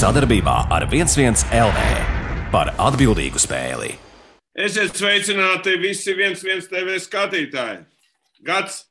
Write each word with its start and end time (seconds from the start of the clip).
sadarbībā 0.00 0.54
ar 0.72 0.86
11 0.88 1.50
LV 1.52 1.80
par 2.54 2.70
atbildīgu 2.80 3.40
spēli. 3.42 3.90
Esiet 4.56 4.96
sveicināti 4.96 5.74
visi 5.76 6.14
11 6.14 6.70
TV 6.72 6.94
skatītāji. 7.04 7.82
Gads 8.46 8.86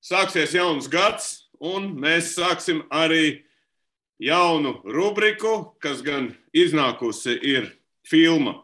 sāksies 0.00 0.54
jauns 0.56 0.88
gads, 0.88 1.50
un 1.60 1.90
mēs 2.00 2.32
sāksim 2.38 2.80
arī 2.88 3.44
jaunu 4.16 4.78
rubriku, 4.88 5.74
kas 5.84 6.00
gan 6.06 6.30
iznākusi 6.56 7.36
ir 7.44 7.68
filma 8.08 8.62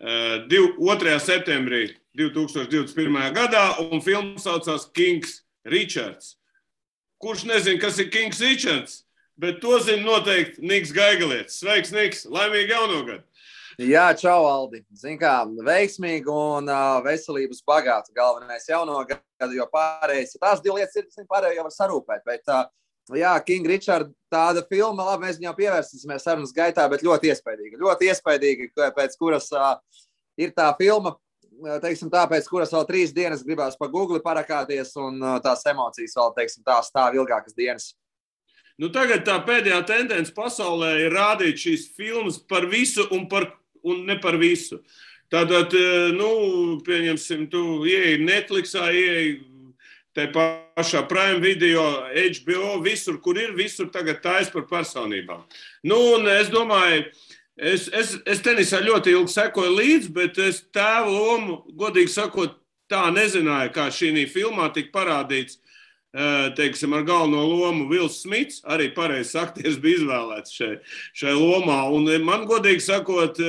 2. 0.00 1.20
septembrī 1.20 1.90
2021. 2.16 3.20
gadā, 3.36 3.66
un 3.84 4.00
filma 4.00 4.40
saucās 4.40 4.88
Kings 4.96 5.42
Richards. 5.68 6.38
Kurš 7.20 7.44
nezina, 7.52 7.84
kas 7.84 8.00
ir 8.00 8.08
Kings 8.08 8.40
Richards, 8.40 9.02
bet 9.40 9.60
to 9.62 9.78
zina 9.80 10.02
noteikti 10.04 10.64
Niks 10.64 10.92
Gaigalietis. 10.94 11.60
Sveiks, 11.62 11.92
Niks! 11.94 12.26
Laimīgu 12.30 12.74
jauno 12.74 13.02
gadu! 13.06 13.22
Jā, 13.80 14.10
čau, 14.18 14.44
Aldi. 14.44 14.82
Zini, 14.92 15.16
kā 15.20 15.32
veiksmīgu 15.64 16.32
un 16.32 16.68
uh, 16.68 17.00
veselības 17.04 17.62
bagātu 17.66 18.12
galvenais 18.16 18.68
jauno 18.68 18.98
gadu, 19.08 19.56
jo 19.56 19.64
pārējais 19.72 20.36
tās 20.36 20.60
divas 20.60 20.82
lietas 20.82 21.00
ir, 21.00 21.06
zini, 21.14 21.28
pārējie 21.30 21.56
jau 21.56 21.64
var 21.64 21.74
sarūpēt. 21.78 22.24
Bet, 22.28 22.52
uh, 22.52 23.16
jā, 23.16 23.32
King 23.46 23.66
Richard, 23.70 24.12
tāda 24.32 24.60
filma, 24.68 25.08
labi, 25.08 25.24
mēs 25.24 25.40
viņam 25.40 25.56
pievērsīsimies 25.56 26.28
sarunas 26.28 26.52
gaitā, 26.56 26.84
bet 26.92 27.04
ļoti 27.06 27.32
iespaidīga. 27.32 27.80
Ļoti 27.80 28.12
iespaidīga, 28.12 28.92
pēc 28.98 29.16
kuras 29.20 29.48
uh, 29.56 29.72
ir 30.36 30.52
tā 30.52 30.68
filma, 30.76 31.16
teiksim 31.82 32.12
tā, 32.12 32.26
pēc 32.28 32.46
kuras 32.50 32.72
vēl 32.74 32.86
trīs 32.88 33.16
dienas 33.16 33.44
gribās 33.46 33.78
pa 33.80 33.88
Google 33.88 34.20
parakāties 34.24 34.92
un 35.00 35.20
tās 35.44 35.64
emocijas 35.70 36.16
vēl, 36.18 36.32
teiksim 36.36 36.64
tā, 36.66 36.78
stāv 36.84 37.16
ilgākas 37.16 37.56
dienas. 37.56 37.92
Nu, 38.80 38.88
tagad 38.94 39.26
tā 39.26 39.36
pēdējā 39.44 39.80
tendence 39.88 40.32
pasaulē 40.34 40.94
ir 41.04 41.16
rādīt 41.16 41.60
šīs 41.60 41.90
filmas 41.96 42.38
par 42.38 42.68
visu 42.70 43.04
un 43.12 43.26
par 43.28 43.50
un 43.82 44.04
ne 44.06 44.18
par 44.20 44.38
visu. 44.40 44.80
Tātad, 45.32 45.72
nu, 46.16 46.28
pieņemsim, 46.84 47.46
tu 47.52 47.82
ieeji 47.88 48.20
Netflixā, 48.20 48.90
ieeji 48.92 49.38
te 50.12 50.26
pašā 50.32 51.06
Prime 51.08 51.40
video, 51.40 51.84
HBO, 52.12 52.74
visur, 52.84 53.16
kur 53.24 53.40
ir, 53.40 53.54
visur 53.56 53.88
tagad 53.92 54.20
taisa 54.24 54.52
par 54.52 54.66
personībām. 54.68 55.46
Nu, 55.88 55.98
un 56.18 56.28
es 56.28 56.52
domāju, 56.52 57.06
es, 57.56 57.88
es, 57.88 58.18
es 58.28 58.44
tenisā 58.44 58.82
ļoti 58.84 59.16
ilgi 59.16 59.32
sekoju 59.32 59.72
līdzi, 59.78 60.12
bet 60.12 60.40
es 60.42 60.60
tēvu 60.74 61.16
lomu, 61.16 61.58
godīgi 61.80 62.12
sakot, 62.12 62.58
tā 62.92 63.06
nezināju, 63.14 63.72
kā 63.72 63.88
šī 63.88 64.26
filmā 64.28 64.68
tika 64.74 64.92
parādīts. 64.98 65.62
Teiksim, 66.56 66.92
ar 66.92 67.06
galveno 67.08 67.40
lomu 67.48 67.86
Vils 67.88 68.18
Smits, 68.20 68.60
arī 68.68 68.90
pareizs 68.92 69.32
aktieris 69.40 69.78
bija 69.80 70.02
izvēlēts 70.02 70.56
šai, 70.58 70.72
šai 71.16 71.32
lomā. 71.38 71.78
Un 71.88 72.10
man, 72.26 72.44
godīgi 72.50 72.84
sakot, 72.84 73.40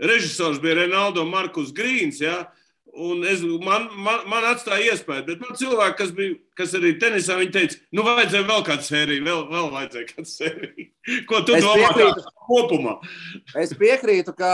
režisors 0.00 0.62
bija 0.64 0.80
Renaldo 0.80 1.26
Markus 1.28 1.74
Grīns. 1.76 2.22
Ja? 2.24 2.46
Un 2.94 3.24
es, 3.26 3.42
man, 3.42 3.88
man, 3.98 4.22
man 4.30 4.44
atstāja 4.46 4.94
iespēju, 4.94 5.24
bet 5.26 5.40
man 5.42 5.56
cilvēki, 5.58 5.96
kas, 5.98 6.10
bija, 6.14 6.34
kas 6.56 6.74
arī 6.78 6.92
tenisā, 7.02 7.36
viņi 7.40 7.52
teica, 7.56 7.78
nu, 7.92 8.04
vajadzēja 8.06 8.46
vēl 8.46 8.62
kādu 8.68 8.86
sēriju, 8.86 9.24
vēl, 9.26 9.40
vēl 9.50 9.70
vajadzēja 9.72 10.10
kādu 10.12 10.30
sēriju. 10.30 10.86
Ko 11.28 11.40
tu 11.42 11.56
es 11.56 11.66
domā 11.66 11.88
piekrītu, 11.90 12.24
kopumā? 12.46 12.94
Es 13.60 13.74
piekrītu, 13.80 14.36
ka 14.38 14.52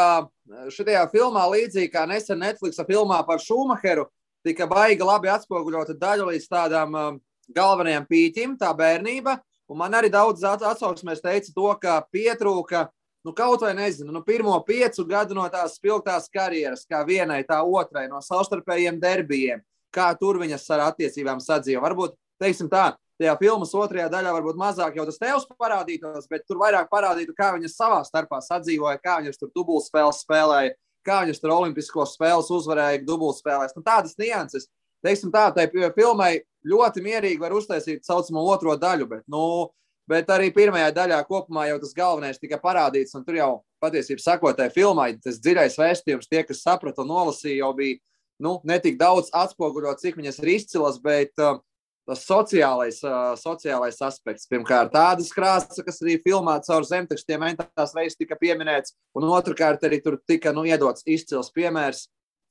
šajā 0.73 1.05
filmā, 1.13 1.45
līdzīgi 1.53 1.93
kā 1.93 2.07
nesen 2.09 2.41
Netflix 2.41 2.81
filmā 2.89 3.21
par 3.29 3.45
Šumacheru, 3.45 4.09
tika 4.47 4.67
baigi 4.71 5.07
labi 5.07 5.31
atspoguļota 5.33 5.97
daļa 6.01 6.29
līdz 6.31 6.47
tādām 6.51 6.97
um, 6.97 7.19
galvenajām 7.55 8.07
pīķim, 8.11 8.57
tā 8.61 8.73
bērnība. 8.77 9.39
Un 9.71 9.79
man 9.79 9.95
arī 9.95 10.11
daudz 10.11 10.43
atsauksmēs 10.43 11.23
teica 11.23 11.53
to, 11.55 11.69
ka 11.79 12.01
pietrūka, 12.11 12.89
nu, 13.27 13.35
kaut 13.37 13.63
vai 13.63 13.75
nezinu, 13.79 14.11
nu, 14.15 14.23
pirmo 14.27 14.57
piecu 14.67 15.05
gadu 15.07 15.37
no 15.39 15.45
tās 15.53 15.77
spilgtās 15.79 16.27
karjeras, 16.33 16.83
kā 16.91 17.05
vienai, 17.07 17.45
tā 17.47 17.61
otrai, 17.63 18.09
no 18.11 18.19
savstarpējiem 18.25 18.99
derbijiem, 19.03 19.63
kā 19.95 20.09
tur 20.19 20.41
viņas 20.43 20.67
ar 20.75 20.89
attiecībām 20.89 21.39
sadzīvo. 21.45 21.85
Varbūt, 21.87 22.17
teiksim 22.43 22.71
tā, 22.73 22.89
tajā 23.21 23.37
filmas 23.39 23.77
otrajā 23.77 24.09
daļā 24.11 24.35
varbūt 24.41 24.59
mazāk 24.59 24.99
jau 24.99 25.07
tas 25.07 25.21
tevs 25.23 25.47
parādītos, 25.55 26.27
bet 26.31 26.49
tur 26.49 26.59
vairāk 26.65 26.91
parādītu, 26.91 27.37
kā 27.37 27.53
viņas 27.55 27.77
savā 27.79 28.01
starpā 28.09 28.41
sadzīvoja, 28.43 28.99
kā 29.05 29.21
viņas 29.21 29.39
tur 29.39 29.53
dubultspēles 29.55 30.25
spēlēja 30.25 30.75
kā 31.07 31.23
viņas 31.25 31.43
tur 31.43 31.55
Olimpiskos 31.55 32.15
spēles 32.17 32.51
uzvarēja 32.53 33.03
dubultspēlēs. 33.07 33.75
Nu, 33.77 33.85
tādas 33.87 34.17
nianses, 34.21 34.69
teiksim 35.05 35.33
tā, 35.35 35.49
tai 35.57 35.69
filmai 35.97 36.41
ļoti 36.67 37.05
mierīgi 37.05 37.41
var 37.41 37.55
uztaisīt 37.57 38.03
tā 38.03 38.13
saucamo 38.13 38.45
otro 38.53 38.77
daļu, 38.77 39.09
bet, 39.11 39.25
nu, 39.31 39.71
bet 40.11 40.31
arī 40.33 40.51
pirmajā 40.55 40.91
daļā 40.97 41.23
kopumā 41.29 41.69
jau 41.71 41.81
tas 41.83 41.97
galvenais 41.97 42.41
tika 42.43 42.61
parādīts, 42.61 43.17
tur 43.25 43.39
jau 43.39 43.51
patiesībā 43.81 44.21
sakot, 44.21 44.59
tai 44.59 44.69
filmai 44.75 45.15
tas 45.23 45.41
dziļais 45.41 45.79
vēstījums, 45.81 46.29
tie, 46.29 46.45
kas 46.45 46.63
saprata 46.67 47.05
un 47.05 47.13
nolasīja, 47.15 47.63
jau 47.65 47.73
bija 47.79 48.01
nu, 48.41 48.59
netik 48.69 48.99
daudz 49.01 49.33
atspoguļot, 49.37 50.01
cik 50.01 50.21
viņas 50.21 50.41
ir 50.43 50.53
izcilas, 50.57 51.01
bet 51.03 51.33
uh, 51.41 51.61
tas 52.11 52.25
sociālais, 52.27 52.99
uh, 53.07 53.33
sociālais 53.39 53.99
aspekts. 54.03 54.49
Pirmkārt, 54.51 54.91
tādas 54.95 55.31
krāsas, 55.35 55.79
kas 55.87 56.01
arī 56.03 56.17
filmā 56.25 56.57
caur 56.67 56.87
zemtekstiem 56.87 57.45
entās 57.53 57.95
reizes 57.95 58.19
tika 58.19 58.39
pieminēts, 58.41 58.97
un 59.15 59.29
otrkārt 59.31 59.87
arī 59.87 60.01
tur 60.03 60.19
tika 60.27 60.53
nu, 60.57 60.67
iedots 60.67 61.07
izcils 61.07 61.53
piemērs, 61.55 62.09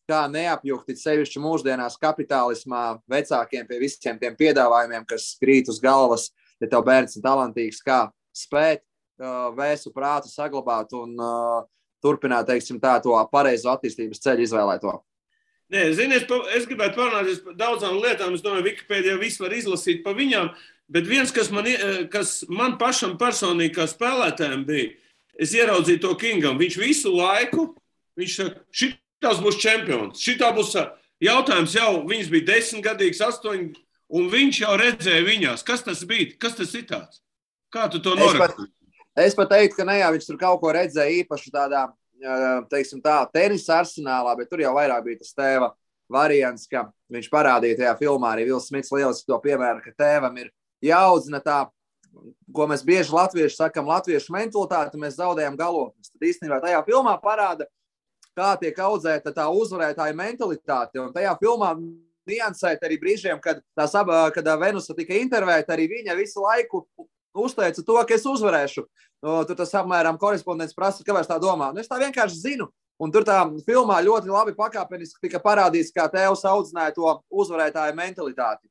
kā 0.09 0.23
neapjukti 0.31 0.95
sevišķi 0.97 1.41
mūsdienās 1.43 1.99
kapitālismā 2.01 2.83
vecākiem 3.11 3.67
pie 3.69 3.81
visiem 3.81 4.17
tiem 4.21 4.37
piedāvājumiem, 4.39 5.05
kas 5.09 5.35
krīt 5.41 5.69
uz 5.69 5.81
galvas, 5.83 6.29
ja 6.61 6.69
tev 6.71 6.85
bērns 6.87 7.19
ir 7.19 7.25
talantīgs, 7.25 7.83
kā 7.85 8.07
spēt 8.35 8.81
uh, 8.81 9.51
vēsu 9.57 9.93
prātu 9.93 10.31
saglabāt 10.31 10.95
un 10.97 11.13
uh, 11.19 11.67
turpināt, 12.03 12.47
teiksim, 12.49 12.79
tā 12.81 12.95
to 13.03 13.13
pareizo 13.31 13.73
attīstības 13.75 14.23
ceļu 14.23 14.47
izvēlēto. 14.47 14.95
Nē, 15.69 15.83
zini, 15.93 16.17
es, 16.17 16.25
pa, 16.25 16.39
es 16.57 16.65
gribētu 16.65 16.97
parunāt 16.97 17.43
par 17.45 17.57
daudzām 17.57 17.99
lietām. 18.01 18.33
Es 18.33 18.41
domāju, 18.41 18.65
Wikipēdijā 18.71 19.19
viss 19.21 19.41
var 19.41 19.53
izlasīt 19.53 20.01
par 20.05 20.15
viņām. 20.17 20.49
Bet 20.89 21.05
viens, 21.05 21.29
kas 21.33 21.51
man, 21.53 21.67
kas 22.09 22.39
man 22.49 22.79
pašam 22.81 23.13
personīgi 23.21 23.75
kā 23.75 23.85
spēlētājam 23.89 24.63
bija, 24.65 24.95
es 25.37 25.53
ieraudzīju 25.53 26.01
to 26.01 26.15
Kingam. 26.17 26.57
Viņš 26.57 26.79
visu 26.81 27.13
laiku, 27.13 27.67
viņš 28.17 28.39
saka, 28.39 28.63
šitās 28.73 29.43
būs 29.45 29.59
čempions. 29.61 30.23
Šitā 30.25 30.49
būs 30.57 30.73
jautājums 31.21 31.77
jau, 31.77 31.91
viņas 32.09 32.33
bija 32.33 32.47
desmitgadīgs, 32.49 33.21
astoņi, 33.29 33.69
un 34.17 34.33
viņš 34.33 34.63
jau 34.63 34.73
redzēja 34.81 35.27
viņās. 35.27 35.65
Kas 35.67 35.85
tas 35.85 36.01
bija? 36.09 36.33
Kas 36.41 36.57
tas 36.57 36.73
ir 36.73 36.89
tāds? 36.89 37.21
Kā 37.69 37.85
tu 37.93 38.01
to 38.01 38.17
noraksti? 38.17 38.65
Es 39.19 39.37
pat 39.37 39.51
teiktu, 39.53 39.77
ka 39.77 39.85
ne 39.85 39.99
jau 39.99 40.09
viņš 40.15 40.25
tur 40.31 40.41
kaut 40.41 40.61
ko 40.63 40.73
redzēja 40.73 41.21
īpaši 41.21 41.53
tādā 41.53 41.85
teiksim, 42.71 43.01
tā, 43.03 43.21
tenisa 43.33 43.79
arsenālā, 43.79 44.35
bet 44.39 44.49
tur 44.51 44.63
jau 44.63 44.73
vairāk 44.75 45.03
bija 45.05 45.21
tas 45.21 45.35
tēva 45.37 45.71
variants, 46.11 46.67
ka 46.69 46.87
viņš 47.13 47.29
parādīja 47.31 47.83
tajā 47.83 47.97
filmā 47.99 48.33
arī 48.33 48.47
Vils 48.49 48.69
Smits 48.69 48.91
lieliski 48.93 49.29
to 49.29 49.37
piemēru, 49.43 49.83
ka 49.85 49.93
tēvam 49.97 50.37
ir 50.41 50.49
jāaudzina 50.83 51.41
tā, 51.43 51.59
ko 52.55 52.65
mēs 52.69 52.83
bieži 52.85 53.13
latvieši 53.13 53.59
sakam, 53.59 53.89
latviešu 53.89 54.33
mentalitāti, 54.33 54.99
mēs 55.01 55.19
zaudējam 55.19 55.57
galotnes. 55.59 56.09
Tad 56.09 56.25
īstenībā 56.31 56.59
tajā 56.63 56.81
filmā 56.87 57.13
parāda, 57.21 57.69
kā 58.37 58.55
tiek 58.61 58.77
audzēta 58.81 59.33
tā 59.35 59.45
uzvarētāja 59.53 60.15
mentalitāte. 60.17 61.01
Un 61.03 61.13
tajā 61.13 61.35
filmā 61.41 61.75
niansēt 62.29 62.83
arī 62.85 62.97
brīžiem, 63.01 63.39
kad, 63.43 63.61
tā 63.77 63.85
saba, 63.89 64.25
kad 64.33 64.47
Venusa 64.61 64.95
tika 64.97 65.17
intervēta, 65.17 65.75
arī 65.75 65.87
viņa 65.93 66.17
visu 66.17 66.43
laiku 66.45 66.85
uzteica 67.37 67.83
to, 67.85 67.97
ka 68.07 68.15
es 68.15 68.25
uzvarēšu. 68.27 68.85
No, 69.25 69.41
tur 69.47 69.57
tas 69.59 69.73
apmēram 69.75 70.19
korespondents 70.19 70.75
prasa, 70.75 71.03
kāpēc 71.03 71.27
tā 71.27 71.39
domā. 71.41 71.73
Nu, 71.73 71.83
es 71.83 71.89
tā 71.91 71.99
vienkārši 71.99 72.39
zinu. 72.39 72.69
Un 72.99 73.13
tur 73.15 73.23
tā 73.23 73.37
filmā 73.63 74.01
ļoti 74.03 74.27
labi 74.27 74.53
pakāpeniski 74.57 75.23
tika 75.23 75.39
parādīts, 75.39 75.93
kā 75.95 76.09
tēvs 76.11 76.43
audzināja 76.47 76.95
to 76.97 77.13
uzvarētāju 77.31 77.95
mentalitāti. 77.95 78.67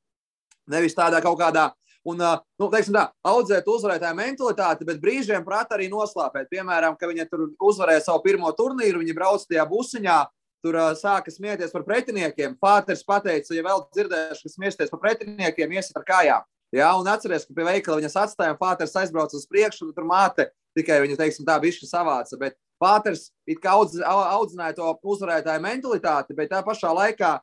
Nevis 0.69 0.97
tādā 0.97 1.23
kaut 1.25 1.39
kādā, 1.41 1.71
un, 2.05 2.21
nu, 2.21 2.69
teiksim 2.69 2.99
tā, 2.99 3.07
audzēt 3.25 3.69
uzvarētāju 3.73 4.19
mentalitāti, 4.19 4.85
bet 4.89 5.01
brīžiem 5.01 5.47
prāt 5.47 5.73
arī 5.73 5.89
noslāpēt. 5.89 6.51
Piemēram, 6.53 6.99
ka 7.01 7.09
viņa 7.09 7.25
tur 7.31 7.47
uzvarēja 7.71 8.05
savu 8.05 8.21
pirmo 8.27 8.53
turnīru, 8.57 9.01
viņa 9.01 9.17
brauc 9.17 9.49
tajā 9.49 9.65
busiņā, 9.71 10.19
tur 10.65 10.77
uh, 10.77 10.93
sāka 10.99 11.33
smieties 11.33 11.73
par 11.73 11.87
pretiniekiem. 11.89 12.59
Pāters 12.61 13.05
pateica, 13.09 13.55
ja 13.57 13.65
vēl 13.65 13.85
dzirdēšu, 13.97 14.45
ka 14.45 14.55
smieties 14.59 14.93
par 14.93 15.03
pretiniekiem, 15.07 15.73
iesiet 15.79 15.97
ar 15.97 16.05
kājām. 16.09 16.49
Jā, 16.75 16.89
un 17.01 17.09
atcerieties, 17.09 17.47
ka 17.49 17.57
pie 17.57 17.65
veikala 17.65 18.01
viņas 18.03 18.17
atstājām, 18.25 18.57
Pāters 18.61 18.97
aizbrauca 19.01 19.39
uz 19.39 19.47
priekšu, 19.49 19.87
un 19.87 19.93
tur 19.97 20.05
māte 20.09 20.51
tikai 20.77 20.99
viņa, 21.01 21.17
teiksim, 21.17 21.47
tā 21.49 21.57
bišķi 21.63 21.89
savāca. 21.89 22.37
Bet 22.41 22.59
Pāters 22.83 23.31
it 23.49 23.63
kā 23.63 23.73
audz, 23.79 23.97
audzināja 24.05 24.77
to 24.77 24.91
uzvarētāju 25.15 25.65
mentalitāti, 25.65 26.37
bet 26.37 26.53
tā 26.53 26.61
pašā 26.67 26.93
laikā 26.95 27.39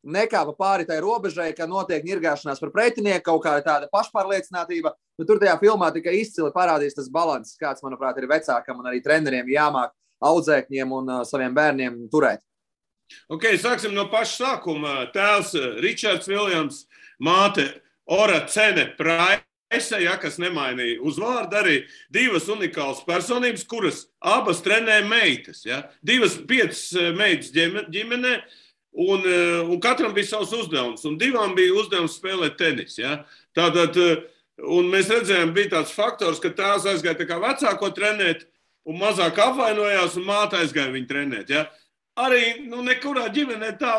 nekāpa 0.00 0.54
pāri 0.56 0.86
tai 0.88 0.96
robežai, 1.04 1.50
ka 1.56 1.68
notiek 1.68 2.04
nirgāšanās 2.06 2.60
par 2.62 2.72
pretinieku, 2.72 3.26
kaut 3.28 3.44
kāda 3.44 3.64
tāda 3.66 3.90
pašpārliecinātība. 3.92 4.94
Nu, 5.20 5.26
tur 5.28 5.40
tajā 5.42 5.58
filmā 5.60 5.90
tikai 5.92 6.16
izcili 6.22 6.52
parādīs 6.54 6.96
tas 6.96 7.10
līdzsvars, 7.10 7.58
kāds, 7.60 7.84
manuprāt, 7.84 8.16
ir 8.16 8.30
vecākam 8.30 8.80
un 8.80 8.88
arī 8.88 9.02
treneriem 9.04 9.52
jāmāk 9.52 9.92
audzēkņiem 10.24 10.96
un 10.96 11.12
uh, 11.12 11.20
saviem 11.28 11.52
bērniem 11.56 12.06
turēt. 12.12 12.40
Okay, 13.28 13.58
sāksim 13.58 13.92
no 13.92 14.06
paša 14.10 14.36
sākuma. 14.38 14.94
Tēvs 15.12 15.52
Ričards 15.82 16.28
Viljams, 16.30 16.84
māte 17.20 17.66
Ora 18.10 18.42
Cene 18.46 18.90
Praima. 18.98 19.44
Raisa, 19.70 20.00
ja, 20.02 20.16
kas 20.18 20.34
nemainīja 20.42 20.98
uzvārdu, 21.06 21.54
arī 21.54 21.74
divas 22.10 22.48
unikālas 22.50 23.04
personības, 23.06 23.62
kuras 23.70 24.00
abas 24.18 24.58
trenē 24.64 24.96
meitas. 25.06 25.60
Ja. 25.62 25.84
Divas, 26.02 26.34
piecas 26.48 26.88
eh, 26.98 27.12
meitas 27.14 27.52
ģimenē, 27.54 28.32
un, 28.98 29.22
eh, 29.22 29.60
un 29.62 29.78
katram 29.82 30.10
bija 30.16 30.32
savs 30.32 30.50
uzdevums. 30.58 31.04
Un 31.06 31.20
divām 31.20 31.54
bija 31.54 31.76
uzdevums 31.78 32.16
spēlēt 32.18 32.58
tenisu. 32.58 33.04
Ja. 33.04 33.12
Tātad, 33.54 33.94
un 34.58 34.90
mēs 34.90 35.12
redzējām, 35.14 35.54
bija 35.54 35.76
tāds 35.76 35.94
faktors, 35.94 36.42
ka 36.42 36.50
tās 36.50 36.88
aizgāja 36.90 37.20
tā 37.20 37.28
kā 37.30 37.38
vecāko 37.38 37.92
trenēt, 37.94 38.48
un 38.90 38.98
mazāk 38.98 39.38
apvainojās, 39.38 40.18
un 40.18 40.26
māte 40.26 40.58
aizgāja 40.58 40.90
viņu 40.96 41.10
trenēt. 41.14 41.54
Ja. 41.54 41.68
Arī 42.18 42.66
nu, 42.66 42.82
nekurā 42.82 43.30
ģimenē 43.30 43.76
tā, 43.78 43.94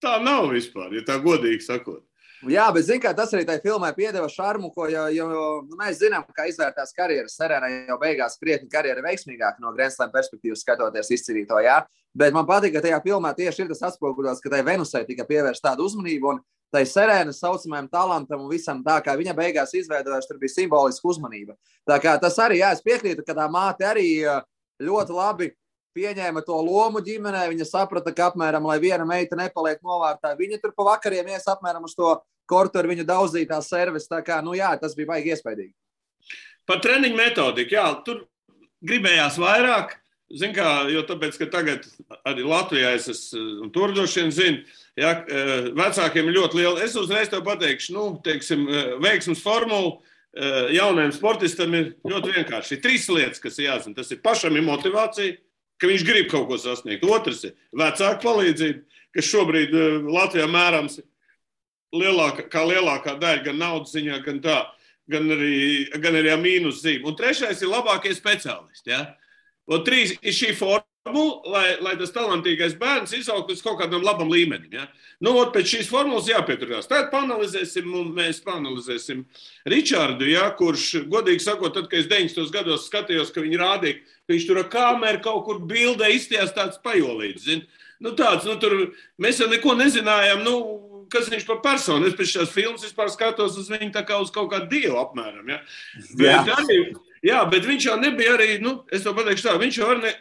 tā 0.00 0.16
nav 0.24 0.48
vispār, 0.56 0.96
ja 0.96 1.04
tā 1.04 1.20
godīgi 1.20 1.60
sakot. 1.68 2.00
Jā, 2.50 2.64
bet 2.74 2.84
zin, 2.84 3.00
tas 3.16 3.32
arī 3.32 3.44
tajā 3.48 3.62
filmā 3.64 3.88
piedeva 3.96 4.26
šarmu, 4.28 4.68
ko 4.74 4.86
jo, 4.90 5.04
jo, 5.14 5.26
nu, 5.64 5.76
mēs 5.80 6.00
zinām, 6.02 6.24
ka 6.36 6.46
izvērtās 6.50 6.92
karjeras. 6.96 7.36
Serēnai 7.38 7.86
jau 7.88 7.96
beigās 8.00 8.36
krietni 8.40 8.68
karjera 8.72 9.04
veiksmīgāk 9.04 9.60
no 9.62 9.72
Grandslēm 9.76 10.12
perspektīvas 10.12 10.64
skatoties 10.64 11.12
izcīnīto. 11.16 11.60
Jā. 11.64 11.82
Bet 12.14 12.36
man 12.36 12.46
patīk, 12.48 12.74
ka 12.76 12.84
tajā 12.84 13.00
filmā 13.04 13.32
tieši 13.36 13.64
ir 13.64 13.72
tas 13.72 13.82
atspoguļots, 13.90 14.42
ka 14.44 14.52
tai 14.52 14.60
Venusai 14.66 15.04
tika 15.08 15.26
pievērsta 15.28 15.70
tāda 15.70 15.86
uzmanība. 15.86 16.34
Un 16.34 16.42
tai 16.74 16.84
serēnas 16.90 17.40
saucamajam 17.42 17.88
talantam 17.92 18.44
un 18.44 18.52
visam 18.52 18.82
tā, 18.84 18.98
kā 19.04 19.16
viņa 19.18 19.34
beigās 19.38 19.74
izveidojās, 19.78 20.28
tur 20.28 20.40
bija 20.42 20.56
simboliska 20.56 21.08
uzmanība. 21.10 21.56
Tā 21.88 22.00
kā 22.02 22.16
tas 22.20 22.38
arī, 22.42 22.60
jā, 22.60 22.74
es 22.74 22.84
piekrītu, 22.84 23.24
ka 23.26 23.36
tā 23.38 23.48
māte 23.50 23.86
arī 23.88 24.08
ļoti 24.82 25.14
labi 25.14 25.54
pieņēma 25.94 26.42
to 26.44 26.58
lomu 26.66 27.02
ģimenē. 27.04 27.46
Viņa 27.52 27.66
saprata, 27.68 28.12
ka 28.14 28.30
apmēram, 28.32 28.66
lai 28.66 28.80
viena 28.82 29.06
meita 29.08 29.38
nepaliek 29.38 29.82
novārtā, 29.86 30.34
viņa 30.38 30.60
tur 30.62 30.74
pa 30.76 30.90
vakariem 30.92 31.30
ies 31.30 31.46
apmēram 31.50 31.86
uz 31.86 31.94
to 31.98 32.10
kortu 32.48 32.80
ar 32.80 32.88
viņu 32.90 33.06
daudzītā 33.08 33.58
servisu. 33.64 34.10
Tā 34.12 34.20
kā, 34.26 34.40
nu 34.44 34.54
jā, 34.58 34.72
tas 34.80 34.96
bija 34.98 35.14
baigi 35.14 35.34
iespaidīgi. 35.34 35.74
Par 36.68 36.80
treniņu 36.84 37.18
metodiku, 37.18 37.76
jā, 37.76 37.88
tur 38.06 38.24
gribējās 38.84 39.38
vairāk. 39.40 39.98
Zin 40.34 40.54
kā, 40.56 40.86
jo 40.90 41.02
tāpēc, 41.06 41.36
ka 41.38 41.46
tagad 41.52 41.84
arī 42.26 42.46
Latvijā 42.48 42.94
es 42.96 43.10
esmu 43.12 43.68
tur 43.74 43.92
droši 43.94 44.22
vien 44.22 44.32
zinu, 44.34 44.62
ja, 44.98 45.12
e, 45.20 45.42
vecākiem 45.76 46.30
ir 46.30 46.38
ļoti 46.38 46.58
liela. 46.58 46.80
Es 46.82 46.96
uzreiz 46.98 47.28
tev 47.30 47.44
pateikšu, 47.46 47.92
nu, 47.94 48.06
teiksim, 48.24 48.64
e, 48.64 48.82
veiksmes 49.04 49.42
formula 49.44 49.92
e, 49.92 50.48
jaunajam 50.78 51.12
sportistam 51.14 51.76
ir 51.76 51.92
ļoti 52.08 52.32
vienkārši. 52.38 52.74
Ir 52.74 52.82
trīs 52.86 53.06
lietas, 53.12 53.42
kas 53.44 53.60
ir 53.60 53.68
jāzina. 53.68 53.98
Tas 54.00 54.10
ir 54.16 54.22
pašam 54.24 54.56
ir 54.56 54.64
motivācija, 54.66 55.36
ka 55.78 55.92
viņš 55.92 56.06
grib 56.08 56.32
kaut 56.32 56.48
ko 56.48 56.58
sasniegt. 56.58 57.04
Otrs 57.04 57.44
ir 57.50 57.54
vecāka 57.76 58.18
palīdzība, 58.24 58.80
kas 59.14 59.28
šobrīd 59.28 59.76
Latvijā 60.08 60.48
mērams 60.50 61.02
lielāka, 61.94 62.48
kā 62.50 62.64
lielākā 62.68 63.18
daļa, 63.20 63.44
gan 63.48 63.60
naudas 63.60 63.94
ziņā, 63.94 64.20
gan 64.24 64.40
tā, 64.44 64.58
gan 65.10 65.28
arī, 65.34 65.90
gan 66.00 66.18
arī 66.18 66.34
mīnus 66.40 66.82
zīme. 66.82 67.06
Un 67.08 67.18
trešais 67.18 67.62
ir 67.62 67.72
labākie 67.72 68.14
speciālisti. 68.16 68.92
Ja? 68.92 69.04
Un 69.70 69.84
trīs 69.86 70.14
ir 70.20 70.34
šī 70.36 70.52
formula, 70.58 71.40
lai, 71.52 71.66
lai 71.84 71.94
tas 72.00 72.12
talantīgais 72.14 72.76
bērns 72.80 73.14
izaugtu 73.16 73.52
līdz 73.52 73.62
kaut 73.64 73.78
kādam 73.82 74.04
labam 74.04 74.32
līmenim. 74.32 74.72
Ja? 74.72 74.88
Nu, 75.24 75.36
pēc 75.52 75.76
šīs 75.76 75.90
formulas 75.92 76.28
jāpieturās. 76.28 76.88
Tad 76.90 77.10
panelizēsim, 77.12 77.88
un 77.96 78.10
mēs 78.16 78.42
panelizēsim 78.44 79.24
Ričārdu, 79.68 80.28
ja, 80.32 80.48
kurš, 80.56 81.06
godīgi 81.12 81.44
sakot, 81.44 81.76
tad, 81.76 81.88
kad 81.92 82.02
es 82.02 82.10
90. 82.10 82.52
gados 82.54 82.88
skatījos, 82.88 83.32
ka 83.34 83.44
viņi 83.44 83.60
rādīja, 83.60 84.00
ka 84.24 84.34
viņš 84.34 84.48
tur 84.48 84.64
ar 84.64 84.70
kameru 84.72 85.24
kaut 85.24 85.44
kur 85.48 85.62
bildē 85.68 86.10
izties 86.16 86.52
tāds 86.56 86.80
pajolīts. 86.84 87.46
Zin? 87.48 87.64
Nu, 88.04 88.12
tāds, 88.16 88.48
nu, 88.48 88.56
tur, 88.60 88.90
mēs 89.20 89.38
jau 89.40 89.48
neko 89.52 89.76
nezinājām. 89.78 90.42
Nu, 90.44 90.56
kas 91.12 91.30
viņš 91.32 91.46
par 91.48 91.62
personu. 91.64 92.08
Es 92.08 92.16
pēc 92.18 92.34
šīs 92.34 92.52
filmas 92.54 92.84
vispār 92.86 93.10
skatos 93.12 93.58
uz 93.60 93.70
viņu 93.72 93.92
kā 93.94 94.20
uz 94.22 94.32
kaut 94.34 94.52
kādu 94.52 94.70
dievu 94.72 95.00
apmēram. 95.02 95.48
Ja? 95.50 95.60
Bet, 96.18 96.28
jā. 96.30 96.58
Arī, 96.58 96.78
jā, 97.24 97.40
bet 97.50 97.66
viņš 97.68 97.88
jau 97.90 97.98
nebija 98.00 98.36
arī, 98.38 98.54
nu, 98.62 98.78
es 98.92 99.06
to 99.06 99.14
pateikšu 99.16 99.48
tā, 99.48 99.58
viņš 99.60 99.80
jau 99.80 99.90
arī. 99.94 100.06
Ne, 100.08 100.14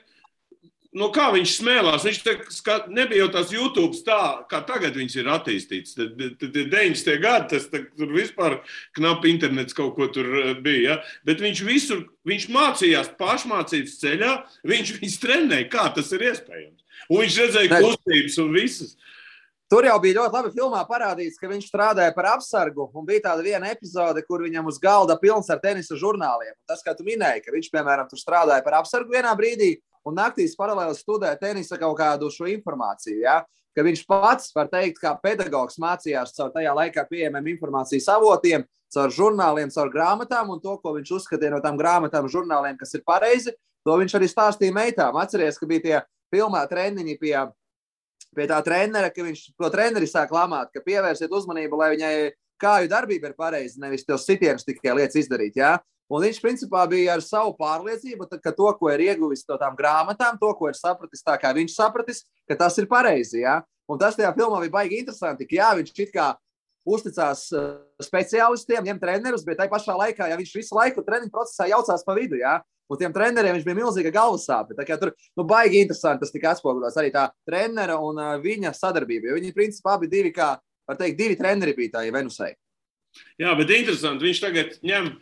no 0.98 1.10
kā 1.14 1.30
viņš 1.34 1.56
smēlās. 1.58 2.06
Viņš 2.08 2.20
te, 2.26 2.36
skat, 2.54 2.88
nebija 2.94 3.26
jau 3.26 3.32
tās 3.36 3.54
YouTube 3.54 4.00
tā, 4.06 4.46
kā 4.50 4.62
tagad 4.68 4.98
viņš 4.98 5.18
ir 5.20 5.30
attīstīts. 5.34 5.96
Tad, 5.98 6.22
tad 6.42 6.60
90. 6.60 7.18
gadi 7.24 7.56
tas 7.56 7.68
tā, 7.72 7.84
tur 7.98 8.14
vispār 8.14 8.60
knapi 8.98 9.34
internets 9.34 9.78
kaut 9.78 9.96
ko 9.98 10.10
tur 10.14 10.30
eh, 10.42 10.54
bija. 10.64 10.84
Ja? 10.84 11.00
Bet 11.28 11.44
viņš 11.44 11.64
visur, 11.68 12.06
viņš 12.30 12.48
mācījās 12.54 13.14
pašmācības 13.20 13.98
ceļā, 14.04 14.34
viņš 14.70 14.96
viņus 15.00 15.20
trenēja, 15.24 15.70
kā 15.74 15.90
tas 15.96 16.12
ir 16.16 16.28
iespējams. 16.30 16.80
Un 17.10 17.24
viņš 17.24 17.40
redzēja 17.42 17.82
kustības 17.84 18.40
un 18.44 18.54
visas. 18.56 18.96
Tur 19.74 19.88
jau 19.88 19.96
bija 19.98 20.20
ļoti 20.20 20.38
labi 20.38 20.50
filmā 20.54 20.84
parādīts, 20.86 21.40
ka 21.42 21.48
viņš 21.50 21.64
strādāja 21.66 22.14
par 22.14 22.28
apsargu. 22.36 22.92
Un 22.94 23.08
bija 23.08 23.24
tāda 23.24 23.42
viena 23.42 23.72
epizode, 23.74 24.22
kur 24.28 24.44
viņam 24.46 24.68
uz 24.70 24.76
galda 24.78 25.16
pilns 25.18 25.48
ar 25.50 25.58
tenisa 25.64 25.98
žurnāliem. 25.98 26.52
Un 26.54 26.68
tas, 26.70 26.84
kā 26.86 26.94
tu 26.94 27.02
minēji, 27.08 27.42
ka 27.42 27.56
viņš, 27.56 27.72
piemēram, 27.74 28.06
tur 28.12 28.22
strādāja 28.22 28.62
par 28.62 28.76
apsargu 28.84 29.16
vienā 29.16 29.32
brīdī, 29.40 29.72
un 30.06 30.14
naktīs 30.20 30.54
paralēli 30.60 30.94
studēja 30.94 31.40
tenisa 31.42 31.80
kaut 31.82 31.98
kādu 31.98 32.30
šo 32.30 32.46
informāciju. 32.52 33.16
Ja? 33.24 33.40
Ka 33.74 33.88
viņš 33.88 34.04
pats, 34.14 34.52
var 34.54 34.70
teikt, 34.70 35.02
kā 35.02 35.16
pedagogs 35.24 35.82
mācījās 35.82 36.36
caur 36.38 36.54
tajā 36.54 36.76
laikā 36.78 37.08
pieejamiem 37.10 37.50
informācijas 37.56 38.12
avotiem, 38.14 38.68
caur 38.94 39.10
žurnāliem, 39.18 39.74
caur 39.74 39.90
grāmatām, 39.90 40.54
un 40.54 40.62
to, 40.62 40.78
ko 40.86 40.94
viņš 41.00 41.16
uzskatīja 41.18 41.56
no 41.56 41.64
tām 41.66 41.82
grāmatām, 41.82 42.30
žurnāliem, 42.30 42.78
kas 42.78 42.94
ir 42.94 43.02
pareizi, 43.10 43.58
to 43.82 43.98
viņš 43.98 44.20
arī 44.22 44.30
stāstīja 44.30 44.78
meitām. 44.78 45.18
Atcerieties, 45.18 45.58
ka 45.58 45.74
bija 45.74 45.88
tie 45.90 46.00
filmā 46.30 46.62
treniņi 46.70 47.18
pie 47.18 47.38
pie 48.36 48.48
tā 48.50 48.60
trenera, 48.66 49.10
ka 49.14 49.26
viņš 49.26 49.46
to 49.60 49.70
treneri 49.74 50.10
sāk 50.10 50.34
lamāt, 50.34 50.72
ka 50.74 50.84
pievērsiet 50.86 51.32
uzmanību, 51.34 51.80
lai 51.80 51.90
viņai 51.96 52.14
kāju 52.64 52.92
darbība 52.92 53.32
ir 53.32 53.36
pareiza, 53.38 53.82
nevis 53.82 54.06
tos 54.08 54.28
sitienus 54.28 54.66
tikai 54.68 54.96
lietas 54.98 55.20
izdarīt. 55.20 55.58
Ja? 55.60 55.78
Un 56.12 56.24
viņš 56.26 56.40
principā 56.44 56.84
bija 56.90 57.16
ar 57.16 57.24
savu 57.26 57.56
pārliecību, 57.58 58.28
ka 58.44 58.54
to, 58.56 58.70
ko 58.80 58.92
ir 58.94 59.06
ieguvis 59.08 59.46
no 59.50 59.58
tām 59.62 59.78
grāmatām, 59.80 60.38
to, 60.42 60.52
ko 60.60 60.70
ir 60.70 60.78
sapratis 60.78 61.24
tā, 61.26 61.38
kā 61.42 61.54
viņš 61.56 61.76
sapratis, 61.76 62.24
ka 62.50 62.58
tas 62.60 62.78
ir 62.82 62.90
pareizi. 62.92 63.42
Ja? 63.44 63.62
Un 63.90 64.00
tas 64.00 64.18
tajā 64.20 64.32
filmā 64.36 64.62
bija 64.64 64.76
baigi 64.78 65.02
interesanti, 65.02 65.48
ka 65.50 65.58
jā, 65.58 65.72
viņš 65.80 66.04
it 66.06 66.14
kā 66.14 66.34
uzticās 66.84 67.48
uh, 67.56 67.80
speciālistiem, 68.04 68.84
ņem 68.90 69.00
trenerus, 69.00 69.46
bet 69.48 69.60
tajā 69.60 69.72
pašā 69.72 69.96
laikā, 70.00 70.28
ja 70.30 70.38
viņš 70.40 70.54
visu 70.60 70.76
laiku 70.76 71.04
treniņu 71.06 71.32
procesā 71.32 71.70
jaucās 71.72 72.04
pa 72.06 72.16
vidu, 72.18 72.40
ja? 72.42 72.60
Un 72.92 73.00
tiem 73.00 73.14
treneriem 73.16 73.56
viņš 73.56 73.66
bija 73.68 73.80
milzīga 73.80 74.12
galvas 74.14 74.48
sāpe. 74.50 74.76
Tur 74.76 75.14
nu, 75.38 75.46
baigi 75.48 75.82
interesanti 75.84 76.26
tas 76.26 76.34
tika 76.34 76.52
atspoguļots 76.52 77.00
arī 77.00 77.14
tā 77.14 77.30
trenera 77.48 77.96
un 78.04 78.20
uh, 78.20 78.34
viņa 78.44 78.74
sadarbība. 78.78 79.32
Jo 79.32 79.38
viņi 79.40 79.56
principā 79.56 79.96
abi 79.98 80.12
divi, 80.12 80.34
kā 80.36 80.54
var 80.88 81.00
teikt, 81.00 81.18
divi 81.20 81.40
treneri 81.40 81.76
bija 81.78 81.98
tā 81.98 82.08
Venusai. 82.12 82.52
Jā, 83.40 83.54
bet 83.58 83.72
interesanti. 83.72 84.26
Viņš 84.28 84.42
tagad 84.42 84.76
ņem 84.86 85.14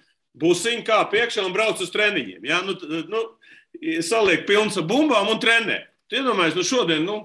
busiņu 0.41 0.85
kā 0.87 1.01
priekšā 1.11 1.43
un 1.45 1.53
brauc 1.55 1.81
uz 1.83 1.91
treniņiem. 1.93 2.47
Jā, 2.47 2.61
nu, 2.65 2.75
nu, 3.11 3.23
saliek 4.05 4.45
pilns 4.47 4.79
ar 4.79 4.87
bumbām 4.87 5.29
un 5.31 5.41
trenē. 5.41 5.81
Iedomājieties, 6.11 6.57
nu 6.57 6.67
šodien, 6.67 7.05
nu, 7.07 7.17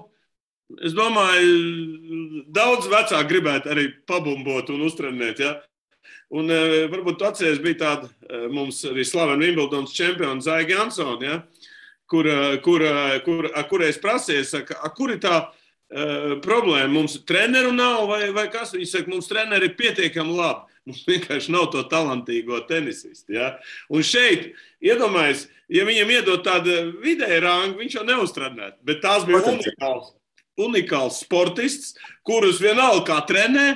es 0.83 0.95
domāju, 0.95 2.43
daudz 2.55 2.87
vecāku 2.91 3.31
gribētu 3.31 3.71
arī 3.73 3.87
pabumbot 4.07 4.71
un 4.71 4.85
uztrenēt. 4.87 5.41
Ja? 5.43 5.57
Un 6.35 6.51
uh, 6.51 6.87
varbūt 6.91 7.23
atcerieties, 7.23 7.61
bija 7.63 7.79
tāda 7.83 8.09
uh, 8.09 8.47
mums 8.51 8.81
arī 8.89 9.05
slavena 9.07 9.45
Wimbledons 9.45 9.95
čempiona 9.95 10.43
Zaiga 10.43 10.81
Jansona, 10.81 11.19
ja, 11.23 11.37
kur, 12.11 12.27
uh, 12.27 12.57
kur, 12.63 12.83
kur, 13.23 13.47
kurai 13.69 13.93
es 13.93 14.01
prasīju, 14.03 14.43
saka, 14.47 14.81
kur 14.97 15.15
ir 15.15 15.23
tā 15.23 15.45
problēma? 16.43 16.89
Mums 16.91 17.13
treneru 17.23 17.69
nav 17.71 18.09
vai, 18.09 18.25
vai 18.35 18.49
kas? 18.51 18.73
Viņi 18.75 18.89
saka, 18.91 19.07
mums 19.07 19.29
treneri 19.29 19.69
ir 19.69 19.77
pietiekami 19.79 20.33
labi. 20.35 20.67
Mums 20.87 21.05
vienkārši 21.07 21.51
nav 21.51 21.69
to 21.71 21.81
talantīgo 21.87 22.59
tenisistu. 22.67 23.35
Ja? 23.35 23.53
Un 23.87 24.03
šeit, 24.03 24.53
iedomājieties, 24.83 25.45
ja 25.71 25.83
viņam 25.87 26.13
iedod 26.15 26.43
tādu 26.43 26.75
vidēju 27.03 27.39
rangu, 27.43 27.79
viņš 27.81 27.97
jau 27.97 28.05
neuztrenētu. 28.07 28.79
Bet 28.87 28.99
tās 29.03 29.23
bija 29.27 29.41
unikāls, 29.51 30.13
unikāls 30.59 31.21
sportists, 31.23 31.97
kurus 32.27 32.61
vienalga 32.63 33.03
kā 33.09 33.19
trenē, 33.31 33.67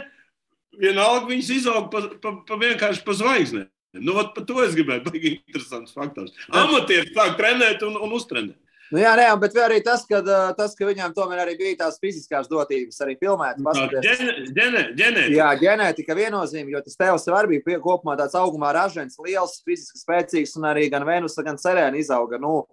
vienalga 0.79 1.29
viņas 1.29 1.53
izaug 1.57 1.91
pa, 1.93 2.05
pa, 2.23 2.33
pa 2.47 2.59
vienkārši 2.61 3.05
pa 3.05 3.15
zvaigznēm. 3.17 3.69
Nu, 3.99 4.15
par 4.15 4.45
to 4.47 4.61
es 4.63 4.75
gribēju, 4.77 5.03
baigi 5.09 5.33
interesants 5.35 5.91
faktors. 5.91 6.35
Amatieri 6.47 7.11
sāk 7.11 7.35
trenēt 7.39 7.81
un, 7.83 7.97
un 7.99 8.13
uztrenēt. 8.15 8.55
Nu, 8.91 8.99
jā, 8.99 9.11
nē, 9.15 9.25
bet 9.39 9.55
arī 9.55 9.77
tas, 9.83 10.01
ka, 10.07 10.19
tas, 10.57 10.73
ka 10.75 10.87
viņam 10.87 11.13
tomēr 11.15 11.45
arī 11.45 11.53
bija 11.59 11.77
tās 11.85 11.99
fiziskās 11.99 12.49
dotības, 12.51 12.97
arī 13.03 13.15
filmēt. 13.19 13.59
Ģenētika. 13.63 15.29
Jā, 15.31 15.47
ģenētika 15.61 16.17
viennozīmīgi, 16.17 16.75
jo 16.75 16.81
tas 16.83 16.99
tevs 16.99 17.27
arī 17.31 17.61
bija 17.63 17.79
kopumā 17.83 18.17
tāds 18.19 18.35
augumā 18.35 18.73
ražens, 18.75 19.15
liels, 19.23 19.61
fiziski 19.67 19.99
spēcīgs 19.99 20.57
un 20.59 20.67
arī 20.73 20.89
gan 20.91 21.07
Venusa, 21.07 21.43
gan 21.47 21.59
Serēna 21.59 21.99
izauga. 21.99 22.39
Nu, 22.39 22.65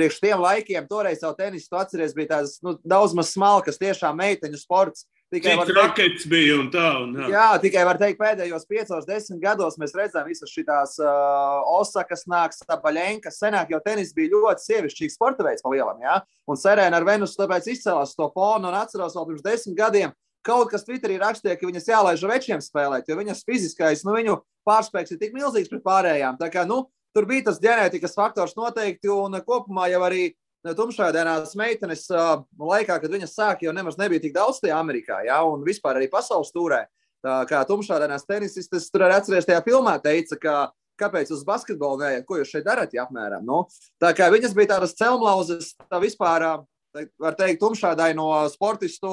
priekš 0.00 0.22
tiem 0.24 0.40
laikiem, 0.40 0.88
toreiz 0.88 1.20
jau 1.24 1.34
tenisu 1.36 1.76
atceries, 1.76 2.16
bija 2.16 2.38
tāds 2.38 2.56
nu, 2.64 2.78
daudz 2.88 3.16
maz 3.18 3.34
smalkas, 3.36 3.80
tiešām 3.80 4.16
meiteņu 4.20 4.60
sports. 4.60 5.04
Tikai 5.28 5.58
Cik 5.58 5.74
rakets 5.76 6.22
teikt, 6.22 6.30
bija 6.32 6.54
un 6.56 6.70
tā. 6.72 6.86
Un, 7.02 7.10
jā. 7.20 7.26
jā, 7.34 7.48
tikai 7.60 7.82
var 7.84 7.98
teikt, 8.00 8.16
pēdējos 8.16 8.62
piecos, 8.68 9.04
desmit 9.04 9.42
gados 9.42 9.76
mēs 9.80 9.92
redzam 9.96 10.24
visas 10.24 10.48
šīs 10.48 10.94
uh, 11.04 11.66
Osakas, 11.76 12.24
nāks, 12.30 12.62
Baļņēkas. 12.64 13.36
Senāk 13.42 13.74
jau 13.74 13.82
tenis 13.84 14.14
bija 14.16 14.32
ļoti 14.32 14.64
sievišķīgs 14.64 15.18
sporta 15.18 15.44
veids 15.44 15.64
pa 15.64 15.74
lielam. 15.74 16.00
Ja? 16.00 16.22
Un 16.48 16.56
Serēna 16.56 16.96
ar 16.96 17.04
Venusu 17.04 17.36
tāpēc 17.42 17.68
izcēlās 17.74 18.16
to 18.16 18.30
fonu 18.32 18.70
un 18.70 18.78
atceros 18.80 19.18
vēl 19.18 19.28
pirms 19.28 19.44
desmit 19.44 19.76
gadiem. 19.76 20.16
kaut 20.48 20.70
kas 20.72 20.86
Twitterī 20.86 21.18
rakstīja, 21.20 21.58
ka 21.60 21.68
viņas 21.68 21.88
jālaiž 21.90 22.22
večiem 22.24 22.60
spēlēt, 22.64 23.08
jo 23.10 23.18
viņas 23.18 23.44
fiziskais, 23.44 24.04
nu, 24.06 24.14
viņu 24.16 24.38
pārspēks 24.64 25.12
ir 25.12 25.20
tik 25.20 25.34
milzīgs 25.36 25.68
pret 25.68 25.84
pārējām. 25.84 26.38
Tā 26.40 26.48
kā, 26.54 26.64
nu, 26.64 26.86
tur 27.12 27.26
bija 27.28 27.50
tas 27.50 27.60
ģenētikas 27.60 28.16
faktors 28.16 28.56
noteikti, 28.56 29.10
un 29.12 29.36
kopumā 29.44 29.90
jau 29.92 30.00
arī 30.06 30.30
tumšādēnās 30.66 31.54
meitenes 31.58 32.06
laikā, 32.10 32.98
kad 33.00 33.10
viņas 33.12 33.34
sāka, 33.34 33.66
jau 33.66 33.74
nemaz 33.76 33.98
nebija 34.00 34.22
tik 34.24 34.34
daudz 34.34 34.60
tajā 34.62 34.78
Amerikā, 34.78 35.22
ja, 35.26 35.42
un 35.46 35.64
vispār 35.66 36.00
arī 36.00 36.10
pasaules 36.12 36.50
stūrē. 36.52 36.84
Tā 37.24 37.40
kā 37.50 37.64
tumšādēnās 37.66 38.26
tenisistes 38.28 38.90
tur 38.92 39.06
arī 39.06 39.18
atceries 39.18 39.46
tajā 39.48 39.62
filmā 39.66 39.96
teica, 40.02 40.38
ka 40.38 40.56
kāpēc 40.98 41.30
uz 41.34 41.44
basketbolu 41.46 42.02
neiet, 42.02 42.26
ko 42.26 42.38
jūs 42.38 42.50
šeit 42.52 42.66
darat, 42.66 42.94
ja 42.94 43.06
apmēram. 43.06 43.44
Nu, 43.46 43.64
tā 44.02 44.12
kā 44.18 44.30
viņas 44.34 44.54
bija 44.56 44.74
tādas 44.74 44.96
celmlauzes, 44.98 45.74
tā 45.90 46.00
vispār, 46.02 46.46
var 46.94 47.36
teikt, 47.38 47.60
tumšādai 47.62 48.12
no 48.18 48.30
sportistu 48.50 49.10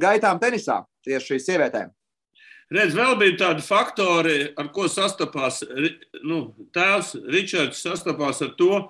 gaitām 0.00 0.40
tenisā, 0.42 0.82
tieši 1.06 1.40
sievietēm. 1.40 1.92
Redz, 2.72 2.96
vēl 2.98 3.14
bija 3.20 3.36
tādi 3.44 3.62
faktori, 3.62 4.38
ar 4.58 4.72
ko 4.74 4.88
sastapās 4.90 5.60
nu, 6.26 6.40
tēvs 6.74 7.12
Ričards 7.30 7.84
sastapās 7.84 8.42
ar 8.42 8.56
to, 8.58 8.80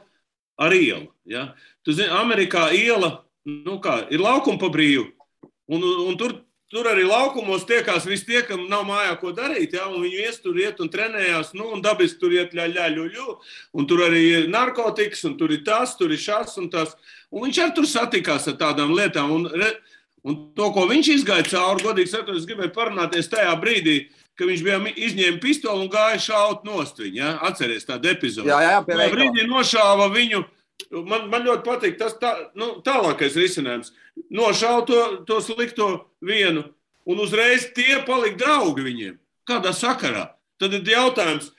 ar 0.56 0.72
ielu. 0.72 1.10
Ja? 1.28 1.50
Tu 1.86 1.94
zini, 1.94 2.10
Amerikā 2.10 2.68
iela 2.74 3.20
nu 3.46 3.78
kā, 3.82 4.00
ir 4.10 4.18
laukuma 4.18 4.58
pa 4.58 4.68
brīvu, 4.74 5.06
un, 5.70 5.86
un 6.10 6.18
tur 6.18 6.40
tur 6.72 6.88
arī 6.90 7.04
laukumos 7.06 7.64
tiekās 7.66 8.06
visi 8.08 8.26
tie, 8.26 8.40
kam 8.46 8.64
nav 8.70 8.86
mājā 8.88 9.14
ko 9.20 9.32
darīt. 9.34 9.76
Ja, 9.76 9.86
viņi 9.92 10.24
ies 10.26 10.40
tur, 10.42 10.58
iet 10.58 10.80
un 10.82 10.90
trenējās, 10.90 11.52
nu, 11.54 11.68
un 11.76 11.82
dabiski 11.84 12.18
tur 12.20 12.34
iet 12.34 12.56
ļaļļu, 12.56 13.26
un 13.78 13.86
tur 13.88 14.02
arī 14.08 14.22
ir 14.32 14.48
narkotikas, 14.52 15.24
un 15.28 15.36
tur 15.38 15.54
ir 15.54 15.62
tas, 15.66 15.94
tur 15.98 16.14
ir 16.14 16.22
šas 16.22 16.56
un 16.62 16.70
tas. 16.72 16.96
Un 17.30 17.46
viņš 17.46 17.62
arī 17.62 17.76
tur 17.76 17.88
satikās 17.90 18.48
ar 18.50 18.58
tādām 18.58 18.94
lietām. 18.96 19.30
Un, 19.36 19.46
un 20.26 20.40
to, 20.58 20.70
ko 20.74 20.88
viņš 20.90 21.12
izgāja 21.20 21.46
cauri, 21.52 21.86
godīgi 21.86 22.14
sakot, 22.16 22.34
es 22.38 22.48
gribēju 22.50 22.74
parunāties 22.74 23.30
tajā 23.30 23.54
brīdī. 23.62 24.00
Viņš 24.36 24.60
bija 24.66 24.82
izņēmis 24.92 25.40
pistoli 25.40 25.86
un 25.86 25.88
gāja 25.88 26.18
šaut 26.20 26.66
nost 26.66 26.98
viņu. 27.00 27.16
Ja? 27.16 27.30
Atcerieties 27.46 27.88
tādu 27.88 28.10
epizodi. 28.10 28.50
Jā, 28.50 28.58
jā, 28.60 28.74
jā 28.74 28.82
Tajā 28.90 29.06
brīdī 29.14 29.46
nošāva 29.48 30.10
viņu. 30.12 30.42
Man, 30.92 31.30
man 31.33 31.45
ļoti 31.47 31.64
patīk 31.66 31.97
tas 31.99 32.14
tā, 32.21 32.33
nu, 32.59 32.76
tālākais 32.85 33.37
risinājums. 33.38 33.95
Nošauja 34.33 34.85
to, 34.88 34.99
to 35.28 35.38
slikto 35.45 35.88
vienu, 36.25 36.66
un 37.09 37.23
uzreiz 37.25 37.71
tie 37.76 38.02
palika 38.06 38.45
draugi 38.45 38.85
viņiem. 38.85 39.16
Kādā 39.49 39.73
sakarā? 39.76 40.28
Tad 40.61 40.76
ir 40.76 40.88
jautājums, 40.88 41.50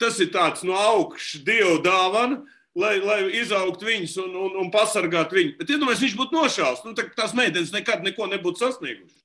tas 0.00 0.18
ir 0.22 0.30
tāds 0.34 0.64
no 0.66 0.76
augšas 0.78 1.42
dievu 1.46 1.80
dāvana, 1.84 2.42
lai, 2.76 2.98
lai 3.02 3.18
izaugtu 3.40 3.88
viņus 3.88 4.18
un, 4.22 4.36
un, 4.44 4.60
un 4.62 4.70
pasargātu 4.74 5.38
viņu. 5.38 5.56
Bet, 5.58 5.72
iedomājieties, 5.72 6.04
viņš 6.06 6.18
būtu 6.20 6.36
nošāvis, 6.36 6.84
nu, 6.86 6.94
tā, 6.98 7.08
tās 7.16 7.34
meitenes 7.36 7.72
nekad 7.74 8.04
neko 8.06 8.28
nebūtu 8.30 8.62
sasniegušas. 8.62 9.16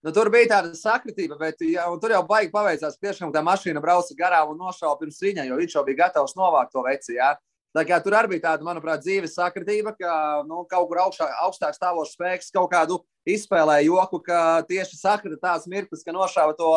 Nu, 0.00 0.14
tur 0.16 0.30
bija 0.32 0.48
tāda 0.54 0.72
sakritība, 0.76 1.36
bet 1.36 1.60
ja, 1.66 1.84
tur 2.00 2.14
jau 2.14 2.22
baigi 2.28 2.48
paveicās. 2.54 2.96
Tiešām 3.02 3.34
tā 3.34 3.42
mašīna 3.44 3.82
brauca 3.84 4.14
garām 4.16 4.54
un 4.54 4.62
nošāva 4.62 4.96
pirms 5.00 5.20
viņa, 5.20 5.44
jo 5.48 5.58
viņš 5.60 5.74
jau 5.76 5.82
bija 5.84 6.06
gatavs 6.06 6.36
novākt 6.38 6.72
to 6.72 6.84
veci. 6.86 7.18
Ja? 7.18 7.34
Kā 7.70 8.00
tur 8.02 8.16
arī 8.18 8.32
bija 8.32 8.48
tāda, 8.48 8.66
manuprāt, 8.66 9.04
dzīves 9.04 9.36
sakritība, 9.36 9.92
ka 9.94 10.12
nu, 10.48 10.64
kaut 10.70 10.88
kur 10.90 10.98
augšā, 11.04 11.28
augstāk 11.46 11.76
stāvošs 11.76 12.16
spēks 12.16 12.50
kaut 12.50 12.72
kādu 12.72 12.98
izspēlēja 13.30 13.86
joku, 13.86 14.18
ka 14.26 14.64
tieši 14.66 14.98
sakrita 14.98 15.38
tās 15.38 15.68
mirklis, 15.70 16.02
ka 16.02 16.14
nošāva 16.14 16.56
to 16.58 16.72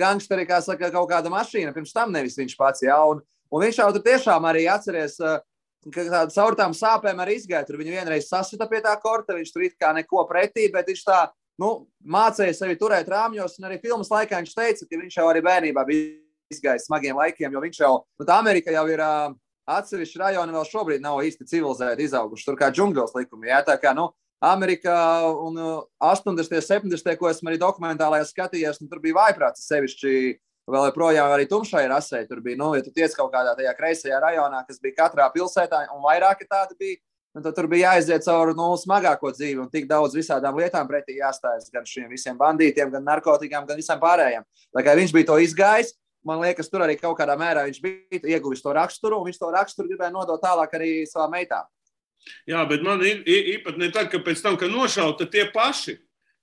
gangsteri, 0.00 0.46
kā 0.48 0.62
saka, 0.64 0.88
kaut 0.94 1.10
kāda 1.10 1.32
mašīna, 1.32 1.74
pirms 1.76 1.92
tam 1.92 2.14
nevis 2.14 2.38
viņš 2.40 2.56
pats. 2.56 2.86
Ja? 2.86 3.02
Un, 3.04 3.20
un 3.52 3.66
viņš 3.66 3.82
jau 3.82 3.90
tur 3.92 4.06
tiešām 4.06 4.48
arī 4.48 4.64
atceries, 4.72 5.18
ka 5.92 6.06
tāda 6.08 6.32
caur 6.32 6.56
tām 6.56 6.72
sāpēm 6.72 7.20
arī 7.20 7.36
izgāja. 7.42 7.66
Tur 7.68 7.82
viņu 7.82 7.92
vienreiz 7.98 8.30
sasita 8.30 8.64
pie 8.70 8.80
tā 8.80 8.96
korta, 9.04 9.36
viņš 9.36 9.52
tur 9.52 9.68
it 9.68 9.76
kā 9.76 9.92
neko 9.92 10.24
pretī, 10.30 10.70
bet 10.72 10.88
viņš 10.88 11.04
tā 11.04 11.20
nu, 11.60 11.74
mācīja 12.00 12.56
sevi 12.56 12.80
turēt 12.80 13.12
rāmjos. 13.12 13.60
Un 13.60 13.68
arī 13.68 13.76
filmas 13.84 14.08
laikā 14.08 14.40
viņš 14.40 14.56
teica, 14.56 14.88
ka 14.88 15.04
viņš 15.04 15.20
jau 15.20 15.28
arī 15.28 15.44
bērnībā 15.44 15.84
bija 15.84 16.14
izgājis 16.54 16.88
smagiem 16.88 17.20
laikiem, 17.20 17.52
jo 17.52 17.60
viņš 17.60 17.84
jau, 17.84 17.94
nu, 18.16 18.24
tā 18.24 18.40
Amerika 18.40 18.72
jau 18.72 18.88
ir. 18.88 19.04
Uh, 19.04 19.40
atsevišķi 19.70 20.20
rajoni 20.20 20.54
vēl 20.54 20.66
šobrīd 20.68 21.04
nav 21.04 21.22
īsti 21.24 21.46
civilizēti, 21.48 22.06
izauguši 22.08 22.46
tur 22.46 22.58
kā 22.60 22.70
džungļos 22.74 23.14
likumi. 23.16 23.50
Jā, 23.50 23.62
tā 23.66 23.76
kā, 23.80 23.94
nu, 23.96 24.10
Amerikā 24.44 24.96
un 25.40 25.56
80. 26.02 26.36
un 26.36 26.40
70. 26.40 27.16
ko 27.20 27.30
esmu 27.30 27.50
arī 27.50 27.60
dokumentālajā 27.60 28.26
skatījies, 28.28 28.82
nu, 28.82 28.90
tur 28.90 29.00
bija 29.04 29.20
vājprāts 29.22 29.68
sevišķi. 29.70 30.40
Vēl 30.64 30.86
joprojām 30.88 31.28
arī 31.28 31.44
tumšai 31.44 31.82
rasē. 31.90 32.22
Tur 32.24 32.38
bija, 32.40 32.56
nu, 32.56 32.70
ja 32.72 32.80
tu 32.80 32.88
tiec 32.88 33.12
kaut 33.12 33.28
kādā 33.34 33.52
tajā 33.52 33.74
kreisajā 33.76 34.16
rajonā, 34.22 34.62
kas 34.64 34.78
bija 34.80 34.96
katrā 35.02 35.26
pilsētā, 35.34 35.82
un 35.92 36.00
vairāki 36.00 36.46
tādi 36.48 36.78
bija, 36.80 36.96
nu, 37.36 37.42
tad 37.44 37.52
tur 37.58 37.68
bija 37.68 37.90
jāiziet 37.90 38.24
cauri 38.24 38.54
nu, 38.56 38.70
smagāko 38.80 39.28
dzīvi 39.34 39.60
un 39.60 39.68
tik 39.68 39.84
daudz 39.90 40.16
visādām 40.16 40.56
lietām 40.56 40.88
pretī 40.88 41.18
jāstājas 41.18 41.68
gan 41.74 41.84
šiem 41.84 42.08
visiem 42.08 42.40
bandītiem, 42.40 42.88
gan 42.96 43.04
narkotikām, 43.04 43.68
gan 43.68 43.76
visam 43.76 44.00
pārējiem. 44.00 44.48
Tā 44.72 44.86
kā 44.86 44.96
viņš 44.96 45.12
bija 45.12 45.28
to 45.34 45.36
izgājis, 45.44 45.92
man 46.26 46.40
liekas, 46.42 46.70
tur 46.72 46.84
arī 46.84 46.96
kaut 47.00 47.16
kādā 47.18 47.36
mērā 47.38 47.66
viņš 47.68 47.80
bija 47.84 48.22
ieguvis 48.36 48.64
to 48.64 48.72
raksturu, 48.74 49.20
un 49.20 49.28
viņš 49.28 49.40
to 49.40 49.50
raksturu 49.54 49.90
gribēja 49.92 50.14
nodot 50.14 50.42
tālāk 50.42 50.74
arī 50.78 50.90
savām 51.10 51.36
meitām. 51.36 51.68
Jā, 52.48 52.64
bet 52.68 52.82
man 52.84 53.02
īpat 53.04 53.76
ne 53.80 53.90
tad, 53.92 54.08
ka 54.12 54.20
pēc 54.24 54.40
tam, 54.44 54.56
kad 54.60 54.72
nošauta 54.72 55.28
tie 55.28 55.44
paši, 55.52 55.98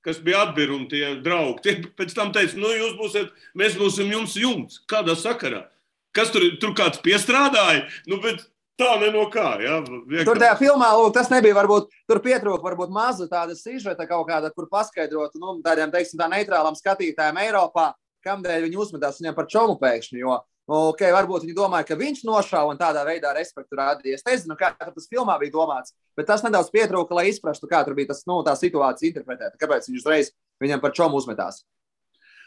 kas 0.06 0.22
bija 0.22 0.46
atbirumi, 0.46 0.90
tie 0.90 1.16
draugi, 1.22 1.62
tie 1.66 1.92
pēc 1.98 2.14
tam 2.18 2.34
teica, 2.34 2.58
nu, 2.62 2.70
jūs 2.74 2.96
būsiet, 3.00 3.34
mēs 3.58 3.78
būsim 3.80 4.10
jums 4.14 4.38
jumts. 4.38 4.82
Kādā 4.90 5.18
sakarā? 5.18 5.66
Kas 6.14 6.34
tur, 6.34 6.44
tur 6.62 6.74
kāds 6.78 7.02
piestrādāja? 7.02 7.88
Nu, 8.10 8.20
bet 8.22 8.44
tā 8.82 9.12
no 9.14 9.26
kā. 9.32 9.48
Jā, 9.62 9.80
vienkār. 9.86 10.26
tur 10.28 10.42
tajā 10.42 10.58
filmā, 10.60 10.90
lūk, 10.98 11.14
tas 11.16 11.30
nebija, 11.32 11.56
varbūt 11.58 11.90
tur 12.10 12.22
pietrūka, 12.24 12.64
varbūt 12.66 12.94
maza 12.94 13.28
tāda 13.32 13.56
sižeta 13.58 14.08
kaut 14.10 14.28
kāda, 14.30 14.52
kur 14.56 14.68
paskaidrot, 14.72 15.38
nu, 15.40 15.60
tādiem, 15.66 15.92
teiksim, 15.94 16.20
tā 16.22 16.30
neitrālam 16.32 16.78
skatītājiem 16.78 17.42
Eiropā, 17.46 17.92
kādēļ 18.26 18.66
viņi 18.68 18.80
uzmetās 18.82 19.20
viņam 19.22 19.36
par 19.38 19.50
čomu 19.52 19.76
pēkšņi. 19.82 20.22
Jo, 20.22 20.38
nu, 20.70 20.78
okay, 20.92 21.12
varbūt 21.16 21.46
viņi 21.46 21.58
domāja, 21.58 21.88
ka 21.90 21.98
viņš 22.00 22.24
nošāva 22.28 22.74
un 22.74 22.80
tādā 22.80 23.04
veidā 23.08 23.34
respektu 23.38 23.80
rādīja. 23.80 24.20
Es 24.20 24.26
nezinu, 24.28 24.58
kā 24.60 24.72
tas 24.80 25.10
filmā 25.12 25.38
bija 25.42 25.56
domāts, 25.56 25.96
bet 26.18 26.30
tas 26.30 26.46
nedaudz 26.46 26.72
pietrūka, 26.74 27.18
lai 27.18 27.30
izprastu, 27.32 27.70
kā 27.72 27.84
tur 27.88 27.98
bija 27.98 28.12
tas, 28.14 28.24
nu, 28.30 28.42
tā 28.48 28.56
situācija 28.60 29.12
interpretēta. 29.12 29.60
Kāpēc 29.62 29.90
viņš 29.90 30.04
uzreiz 30.04 30.34
viņam 30.64 30.84
par 30.84 30.96
čomu 30.98 31.22
uzmetās? 31.22 31.64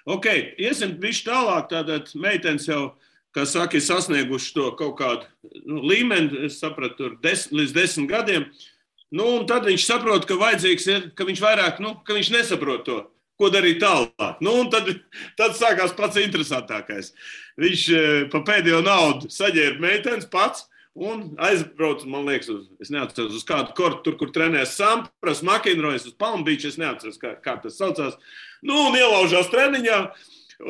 Ok, 0.04 0.28
iesim 0.60 0.98
viņš 1.00 1.24
tālāk. 1.24 1.70
Tātad 1.72 2.12
meitenes 2.20 2.68
jau, 2.68 2.92
kā 3.34 3.46
saka, 3.48 3.78
ir 3.78 3.86
sasnieguši 3.86 4.52
to 4.56 4.68
kaut 4.78 4.98
kādu 5.00 5.54
nu, 5.64 5.80
līmeni, 5.80 6.44
es 6.48 6.60
sapratu, 6.60 6.98
tur 6.98 7.18
des, 7.24 7.48
līdz 7.52 7.72
desmit 7.76 8.10
gadiem. 8.12 8.48
Nu, 9.14 9.28
un 9.38 9.48
tad 9.48 9.64
viņš 9.68 9.86
saprot, 9.86 10.26
ka 10.28 10.36
vajadzīgs 10.36 10.86
ir, 10.90 11.08
ka 11.16 11.26
viņš 11.28 11.40
vairāk, 11.40 11.80
nu, 11.84 11.94
ka 12.04 12.16
viņš 12.16 12.32
nesaprot 12.34 12.84
to 12.86 12.98
ko 13.40 13.50
darīt 13.52 13.80
tālāk. 13.82 14.38
Nu, 14.44 14.56
tad, 14.72 14.90
tad 15.38 15.56
sākās 15.58 15.94
pats 15.96 16.20
interesantākais. 16.22 17.12
Viņš 17.60 17.82
e, 17.90 18.04
pa 18.32 18.42
pēdējo 18.46 18.80
naudu 18.86 19.30
saģērba 19.32 19.84
meitenes 19.88 20.30
pats. 20.30 20.68
Un 20.94 21.32
aizbraucu, 21.42 22.06
man 22.06 22.28
liekas, 22.28 22.52
uz, 22.52 22.66
es 22.78 22.92
neatceros, 22.94 23.34
uz 23.34 23.42
kādu 23.48 23.72
kortu, 23.74 24.04
tur, 24.04 24.14
kur 24.20 24.30
trenējas 24.30 24.76
Sampras, 24.78 25.40
Makinrojas, 25.42 26.06
uz 26.06 26.14
Palmbīča. 26.22 26.70
Es 26.70 26.78
neatceros, 26.78 27.18
kā, 27.18 27.32
kā 27.42 27.56
tas 27.62 27.80
saucās. 27.80 28.14
Nu, 28.62 28.76
un 28.88 28.98
ielaužās 28.98 29.50
treniņā, 29.50 29.98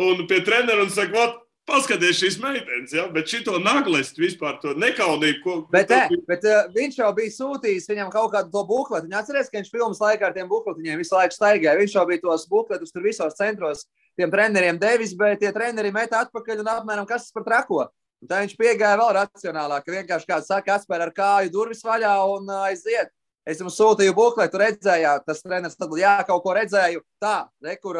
un 0.01 0.23
pie 0.31 0.41
trenera 0.47 0.81
un 0.81 0.93
saka, 0.93 1.27
Paskaties, 1.65 2.19
šīs 2.21 2.35
meitenes, 2.43 2.93
ja? 2.93 3.07
bet 3.09 3.31
šito 3.33 3.57
naglest 3.63 4.19
vispār 4.21 4.59
to 4.61 4.75
nekaunīgu. 4.77 5.41
Ko, 5.41 5.55
bet, 5.73 5.89
to... 5.89 5.97
ne, 5.97 6.19
bet 6.29 6.45
uh, 6.45 6.67
viņš 6.75 6.99
jau 6.99 7.09
bija 7.17 7.33
sūtījis 7.33 7.89
viņam 7.89 8.11
kaut 8.13 8.35
kādu 8.35 8.53
to 8.53 8.65
bukletu. 8.69 9.09
Viņa 9.09 9.23
atcerās, 9.23 9.49
ka 9.49 9.63
viņš 9.63 9.71
filmas 9.73 10.03
laikā 10.03 10.29
ar 10.29 10.37
tiem 10.37 10.51
bukletiņiem 10.51 11.01
visu 11.01 11.17
laiku 11.17 11.39
staigāja. 11.39 11.79
Viņš 11.81 11.97
jau 11.97 12.05
bija 12.11 12.21
tos 12.27 12.45
bukletus 12.51 12.93
tur 12.93 13.07
visos 13.09 13.39
centros 13.39 13.87
tiem 14.21 14.33
treneriem 14.35 14.77
devis, 14.81 15.17
bet 15.17 15.41
tie 15.41 15.55
treneri 15.57 15.93
metā 15.95 16.21
atpakaļ 16.27 16.61
un 16.61 16.73
apmēram 16.75 17.09
kas 17.09 17.31
tas 17.31 17.37
par 17.39 17.49
trako. 17.49 17.87
Un 18.21 18.29
tā 18.29 18.45
viņš 18.45 18.55
piegāja 18.61 19.01
vēl 19.01 19.17
racionālāk, 19.17 19.85
ka 19.85 19.97
vienkārši 19.97 20.29
kāds 20.29 20.53
saka, 20.53 20.77
atspēr 20.77 21.09
ar 21.09 21.17
kāju 21.17 21.53
durvis 21.53 21.81
vaļā 21.85 22.13
un 22.37 22.53
uh, 22.53 22.67
aiziet. 22.69 23.09
Es 23.45 23.59
jums 23.61 23.77
sūtīju 23.77 24.15
bukletu, 24.17 24.57
redzējāt, 24.57 25.27
tas 25.29 25.43
treneris 25.45 25.77
tad, 25.77 25.91
jā, 26.01 26.15
kaut 26.25 26.41
ko 26.47 26.55
redzēju. 26.57 27.03
Tā, 27.21 27.35
re, 27.65 27.75
kur 27.77 27.99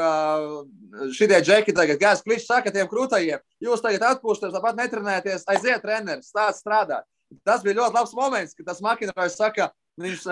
šitie 1.13 1.41
džeki 1.45 1.75
tagad 1.77 2.01
gājas 2.01 2.25
klišs 2.25 2.49
saka 2.49 2.73
tiem 2.73 2.89
krūtajiem. 2.89 3.43
Jūs 3.65 3.85
tagad 3.85 4.07
atpūšaties, 4.15 4.55
tāpat 4.57 4.81
netrenēties, 4.81 5.45
aiziet 5.53 5.85
treneris, 5.85 6.31
stāst 6.33 6.65
strādāt. 6.65 7.05
Tas 7.45 7.61
bija 7.65 7.83
ļoti 7.83 7.99
labs 7.99 8.17
moments, 8.17 8.57
kad 8.57 8.71
tas 8.71 8.81
makinājums 8.85 9.37
saka, 9.37 9.69
viņš 10.01 10.25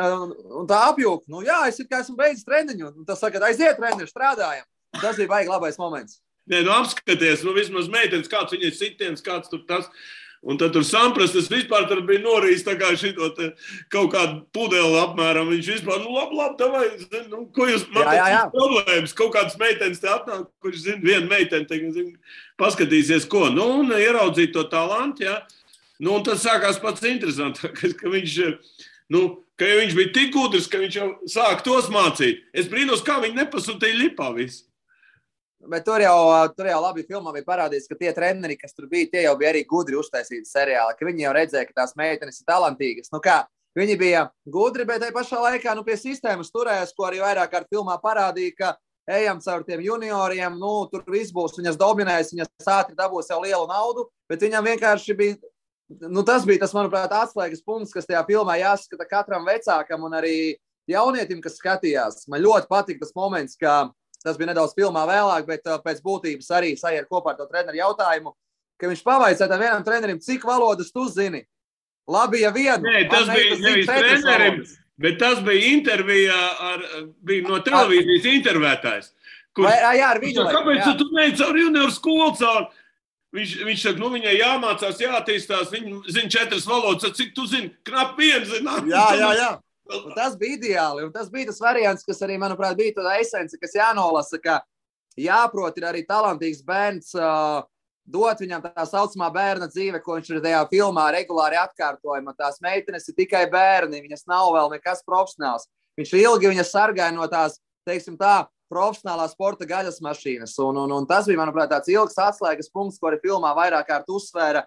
tā 0.71 0.81
apjūk, 0.89 1.29
nu 1.29 1.45
jā, 1.45 1.61
es 1.69 1.81
kā 1.91 2.01
esmu 2.01 2.17
beidzis 2.17 2.49
treniņu, 2.49 2.95
un 3.03 3.09
tas 3.09 3.21
saka, 3.21 3.43
aiziet 3.51 3.77
treneris, 3.77 4.15
strādājam. 4.15 4.65
Tas 4.97 5.21
bija 5.21 5.29
baigi 5.29 5.53
labais 5.53 5.81
moments. 5.81 6.23
Nē, 6.51 6.65
nu 6.67 6.73
apskaties, 6.75 7.45
nu 7.47 7.53
vismaz 7.55 7.87
meitenes, 7.93 8.31
kāds 8.31 8.55
viņai 8.55 8.73
sitiens, 8.75 9.23
kāds 9.25 9.53
tur 9.53 9.63
tas. 9.69 9.87
Un 10.43 10.59
tad 10.59 10.73
tur 10.75 10.83
saprast, 10.83 11.37
tas 11.37 11.47
vispār 11.47 11.87
bija 12.03 12.23
norījis 12.25 12.65
kā 12.67 12.89
šito 12.99 13.29
kaut 13.93 14.11
kādu 14.11 14.41
pudeli 14.55 14.99
apmēram. 14.99 15.53
Viņš 15.55 15.69
vispār, 15.77 16.01
nu, 16.03 16.17
labi, 16.17 16.39
labi, 16.41 16.57
davai, 16.59 16.85
zin, 16.99 17.29
nu, 17.31 17.45
ko 17.55 17.69
jūs 17.71 17.87
man 17.95 18.11
jā. 18.11 18.41
problēmas? 18.51 19.15
Kaut 19.15 19.31
kādas 19.37 19.55
meitenes 19.61 20.03
te 20.03 20.11
atnāk, 20.11 20.49
kurš 20.65 20.83
zina, 20.89 20.99
viena 21.05 21.31
meitene, 21.31 21.69
te, 21.71 21.79
zin, 21.95 22.17
paskatīsies, 22.59 23.29
ko, 23.31 23.47
nu, 23.55 23.69
un 23.85 23.95
ieraudzīt 23.95 24.51
to 24.57 24.67
talantu, 24.73 25.29
jā. 25.29 25.39
Nu, 26.03 26.17
un 26.17 26.27
tad 26.27 26.43
sākās 26.43 26.83
pats 26.83 27.07
interesantākais, 27.07 27.95
ka 28.01 28.11
viņš 28.11 28.41
Nu, 29.13 29.23
ka 29.61 29.69
ja 29.69 29.81
viņš 29.83 29.97
bija 29.97 30.13
tik 30.15 30.33
gudrs, 30.33 30.69
ka 30.71 30.81
viņš 30.81 30.97
jau 30.97 31.09
sāk 31.29 31.65
tos 31.67 31.91
mācīt. 31.93 32.45
Es 32.57 32.71
brīnos, 32.71 33.05
kā 33.05 33.19
viņi 33.23 33.43
nepasūtīja 33.43 33.99
lipā 33.99 34.31
visu. 34.37 34.65
Bet 35.71 35.85
tur 35.87 36.03
jau, 36.03 36.19
tur 36.57 36.67
jau 36.67 36.79
labi 36.83 37.05
filmā 37.07 37.31
bija 37.37 37.47
parādīts, 37.47 37.87
ka 37.87 37.95
tie 37.99 38.11
treneri, 38.17 38.57
kas 38.59 38.75
tur 38.75 38.89
bija, 38.91 39.11
tie 39.13 39.21
jau 39.29 39.37
bija 39.39 39.53
arī 39.53 39.63
gudri 39.69 39.99
uztaisīti 40.01 40.49
seriāli, 40.49 40.97
viņi 40.99 41.23
jau 41.23 41.35
redzēja, 41.37 41.69
ka 41.69 41.83
tās 41.83 41.95
meitenes 41.99 42.41
ir 42.41 42.49
talantīgas. 42.51 43.13
Nu 43.15 43.21
kā, 43.23 43.45
viņi 43.79 43.99
bija 44.01 44.25
gudri, 44.51 44.87
bet 44.89 45.05
tajā 45.05 45.15
pašā 45.15 45.43
laikā 45.45 45.77
nu, 45.79 45.85
pie 45.87 45.95
sistēmas 46.01 46.51
turējās, 46.51 46.95
ko 46.97 47.07
arī 47.07 47.23
vairāk 47.23 47.55
kārt 47.55 47.71
filmā 47.71 47.95
parādīja, 48.03 48.57
ka 48.59 48.73
ejam 49.15 49.39
caur 49.45 49.63
tiem 49.69 49.87
junioriem, 49.87 50.59
nu, 50.59 50.75
tur 50.91 51.07
viss 51.11 51.35
būs, 51.35 51.55
viņas 51.61 51.79
dominēs, 51.79 52.35
viņas 52.35 52.75
ātri 52.75 52.99
dabūs 52.99 53.31
jau 53.31 53.39
lielu 53.45 53.67
naudu, 53.71 54.09
bet 54.31 54.43
viņam 54.43 54.67
vienkārši 54.67 55.19
bija 55.19 55.39
nu, 56.01 56.23
tas 56.27 56.47
bija 56.47 56.63
tas, 56.63 56.75
manuprāt, 56.77 57.13
atslēgas 57.13 57.65
punkts, 57.67 57.93
kas 57.95 58.07
tajā 58.09 58.23
filmā 58.29 58.59
jāskata 58.61 59.07
katram 59.09 59.47
vecākam 59.49 60.07
un 60.07 60.15
arī 60.19 60.37
jaunietim, 60.91 61.43
kas 61.43 61.59
skatījās. 61.61 62.27
Man 62.33 62.43
ļoti 62.45 62.71
patika 62.71 63.05
tas 63.05 63.15
moments, 63.19 63.59
ka 63.61 63.93
tas 64.25 64.39
bija 64.41 64.53
nedaudz 64.53 64.75
filmā 64.77 65.05
vēlāk, 65.09 65.47
bet 65.49 65.67
uh, 65.69 65.81
pēc 65.83 66.03
būtības 66.05 66.53
arī 66.57 66.75
sajiet 66.79 67.09
kopā 67.11 67.35
ar 67.35 67.41
to 67.41 67.49
treneru 67.51 67.81
jautājumu, 67.81 68.35
ka 68.81 68.91
viņš 68.91 69.03
pavaicāja 69.07 69.59
vienam 69.61 69.85
trenerim, 69.87 70.21
cik 70.23 70.47
valodas 70.49 70.93
tu 70.95 71.07
zini. 71.11 71.45
Labi, 72.11 72.43
ja 72.43 72.51
vien. 72.51 72.83
Nē, 72.83 73.07
tas 73.11 73.29
bija 73.31 73.59
nevis 73.63 73.87
trenerim, 73.87 74.63
bet 75.03 75.19
tas 75.23 75.43
bija 75.47 75.73
intervijā 75.77 76.39
ar, 76.73 76.87
bija 77.23 77.47
no 77.47 77.61
televīzijas 77.63 78.31
intervētājs. 78.33 79.13
Kurš, 79.53 79.69
Vai, 79.69 79.97
jā, 79.99 80.07
ar 80.09 80.21
viņu. 80.23 80.47
Kāpēc 80.49 80.81
jā. 80.81 80.95
tu 80.97 81.09
neej 81.13 81.35
caur 81.37 81.59
junioru 81.61 81.93
skolu 81.93 82.31
caur? 82.41 82.71
Viņš, 83.33 83.53
viņš 83.65 83.83
saka, 83.87 84.01
nu, 84.01 84.09
viņai 84.13 84.33
jāmācās, 84.37 84.99
jāattīstās. 85.01 85.71
Viņa 85.73 86.13
zina 86.13 86.33
četras 86.33 86.67
valodas, 86.69 87.15
cik 87.17 87.33
tu 87.37 87.47
zini, 87.49 87.71
knapi 87.89 88.29
viens 88.29 88.49
zina. 88.49 88.79
Jā, 88.89 89.05
jā, 89.17 89.31
jā. 89.39 89.51
Un 89.91 90.15
tas 90.15 90.37
bija 90.39 90.57
ideāli. 90.59 91.07
Un 91.07 91.13
tas 91.15 91.31
bija 91.33 91.51
tas 91.51 91.61
variants, 91.63 92.07
kas 92.07 92.23
arī, 92.23 92.39
manuprāt, 92.41 92.77
bija 92.79 92.95
tā 93.01 93.17
esence, 93.21 93.59
kas 93.61 93.75
jānolasa, 93.77 94.39
ka 94.43 94.61
jāprot 95.19 95.77
ir 95.81 95.89
arī 95.91 96.05
talantīgs 96.09 96.63
bērns. 96.67 97.13
Uh, 97.19 97.65
dot 98.07 98.41
viņam 98.43 98.63
tā 98.65 98.85
saucamā 98.89 99.29
bērna 99.35 99.69
dzīve, 99.71 100.01
ko 100.03 100.17
viņš 100.19 100.31
ir 100.33 100.41
tajā 100.45 100.63
filmā 100.71 101.09
regulāri 101.15 101.59
atkārtojama. 101.61 102.35
Tās 102.39 102.59
meitenes 102.65 103.07
ir 103.09 103.19
tikai 103.19 103.45
bērni, 103.51 104.03
viņas 104.03 104.27
nav 104.31 104.51
vēl 104.57 104.73
nekas 104.75 105.05
profesionāls. 105.07 105.69
Viņš 106.01 106.15
ilgi 106.19 106.51
viņas 106.51 106.73
sargāja 106.73 107.15
no 107.15 107.27
tās, 107.31 107.59
teiksim 107.87 108.17
tā, 108.19 108.47
profesionālā 108.73 109.27
sporta 109.31 109.69
gaļas 109.69 110.01
mašīnas. 110.05 110.57
Un, 110.65 110.81
un, 110.85 110.95
un 110.97 111.09
tas 111.09 111.29
bija, 111.29 111.41
manuprāt, 111.43 111.71
tāds 111.73 111.93
ilgs 111.93 112.17
atslēgas 112.19 112.73
punkts, 112.73 112.99
ko 112.99 113.11
arī 113.11 113.21
filmā 113.23 113.53
vairāk 113.59 113.91
kārt 113.91 114.11
uzsvēra. 114.13 114.65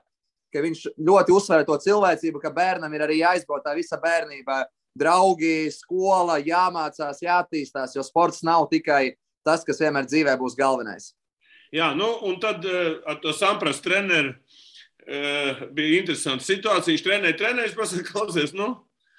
Viņš 0.56 0.86
ļoti 1.04 1.34
uzsvēra 1.36 1.66
to 1.68 1.76
cilvēcību, 1.84 2.40
ka 2.40 2.54
bērnam 2.56 2.94
ir 2.96 3.04
arī 3.04 3.18
jāizbauda 3.20 3.74
visa 3.76 3.98
bērnība. 4.00 4.62
Draugi, 4.96 5.68
skola, 5.76 6.40
jāmācās, 6.40 7.22
jāattīstās, 7.26 7.98
jo 7.98 8.04
sports 8.06 8.46
nav 8.48 8.70
tikai 8.72 9.18
tas, 9.46 9.66
kas 9.68 9.82
vienmēr 9.84 10.08
dzīvē 10.08 10.38
būs 10.40 10.56
galvenais. 10.58 11.12
Jā, 11.76 11.92
nu, 11.98 12.08
un 12.30 12.40
tad 12.40 12.64
uh, 12.70 13.02
ar 13.10 13.20
to 13.24 13.34
saprast 13.36 13.84
treneru 13.84 14.32
uh, 14.32 15.66
bija 15.76 16.00
interesanta 16.00 16.46
situācija. 16.46 16.94
Viņš 16.94 17.06
trenēja, 17.06 17.40
trenēja, 17.42 17.76
pasakā, 17.76 18.08
klausies, 18.14 18.56
nu, 18.56 18.72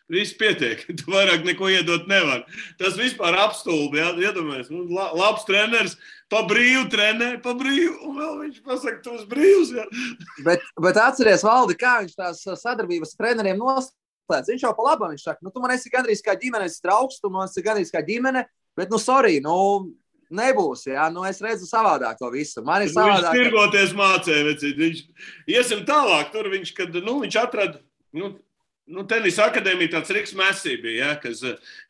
Viss 0.07 0.37
pietiek. 0.39 0.85
Tu 0.99 1.11
vairāk 1.11 1.45
neko 1.47 1.69
iedot 1.73 2.07
nevar. 2.11 2.45
Tas 2.79 2.95
vispār 2.99 3.37
apstulbi. 3.43 3.99
Ja? 4.01 4.13
Iedomājies, 4.29 4.71
nu, 4.71 4.85
la, 4.95 5.09
labs 5.17 5.47
treneris, 5.49 5.97
pa 6.33 6.45
brīvu 6.47 6.87
trenē, 6.93 7.33
pa 7.43 7.57
brīvu. 7.59 7.97
Un 8.07 8.21
vēl 8.21 8.37
viņš 8.45 8.61
pasaka, 8.67 9.01
tu 9.03 9.17
esi 9.19 9.29
brīvs. 9.31 9.75
Ja? 9.77 9.87
Bet, 10.47 10.65
bet 10.83 11.01
atceries, 11.03 11.45
Valdi, 11.47 11.79
kā 11.81 11.99
viņš 12.05 12.15
tās 12.19 12.45
sadarbības 12.63 13.17
treneriem 13.19 13.59
noslēdz. 14.27 14.51
Viņš 14.53 14.65
jau 14.67 14.75
pa 14.77 14.89
labi, 14.91 15.13
viņš 15.15 15.23
saka, 15.23 15.39
nu, 15.43 15.51
tu 15.51 15.61
man 15.61 15.75
esi 15.75 15.91
gandrīz 15.91 16.23
kā 16.25 16.35
ģimenes 16.39 16.81
draugs, 16.83 17.21
tu 17.21 17.31
man 17.31 17.49
esi 17.49 17.63
gandrīz 17.63 17.93
kā 17.93 18.03
ģimene, 18.05 18.45
bet, 18.77 18.91
nu, 18.91 18.99
sorry, 18.99 19.41
nu, 19.41 19.57
nebūs. 20.31 20.87
Jā, 20.91 21.09
nu 21.13 21.25
es 21.27 21.41
redzu 21.41 21.69
savādāk 21.69 22.19
to 22.19 22.31
visu. 22.33 22.63
Man 22.67 22.83
ir 22.83 22.91
savādāk. 22.91 23.33
Viņš 23.33 23.45
tirgoties 23.45 23.95
mācīja, 23.95 24.73
viņš 24.81 25.03
iesim 25.47 25.85
tālāk. 25.87 26.33
Tur 26.35 26.51
viņš, 26.51 26.73
kad, 26.75 26.97
nu, 27.05 27.21
viņš 27.23 27.39
atrada. 27.45 27.81
Nu, 28.17 28.35
Nu, 28.87 29.03
tenisa 29.11 29.49
akadēmija 29.51 29.97
tāds 29.97 30.13
Riks 30.15 30.33
Mēsī 30.39 30.77
bija, 30.79 31.09
ja, 31.09 31.15
kas, 31.19 31.41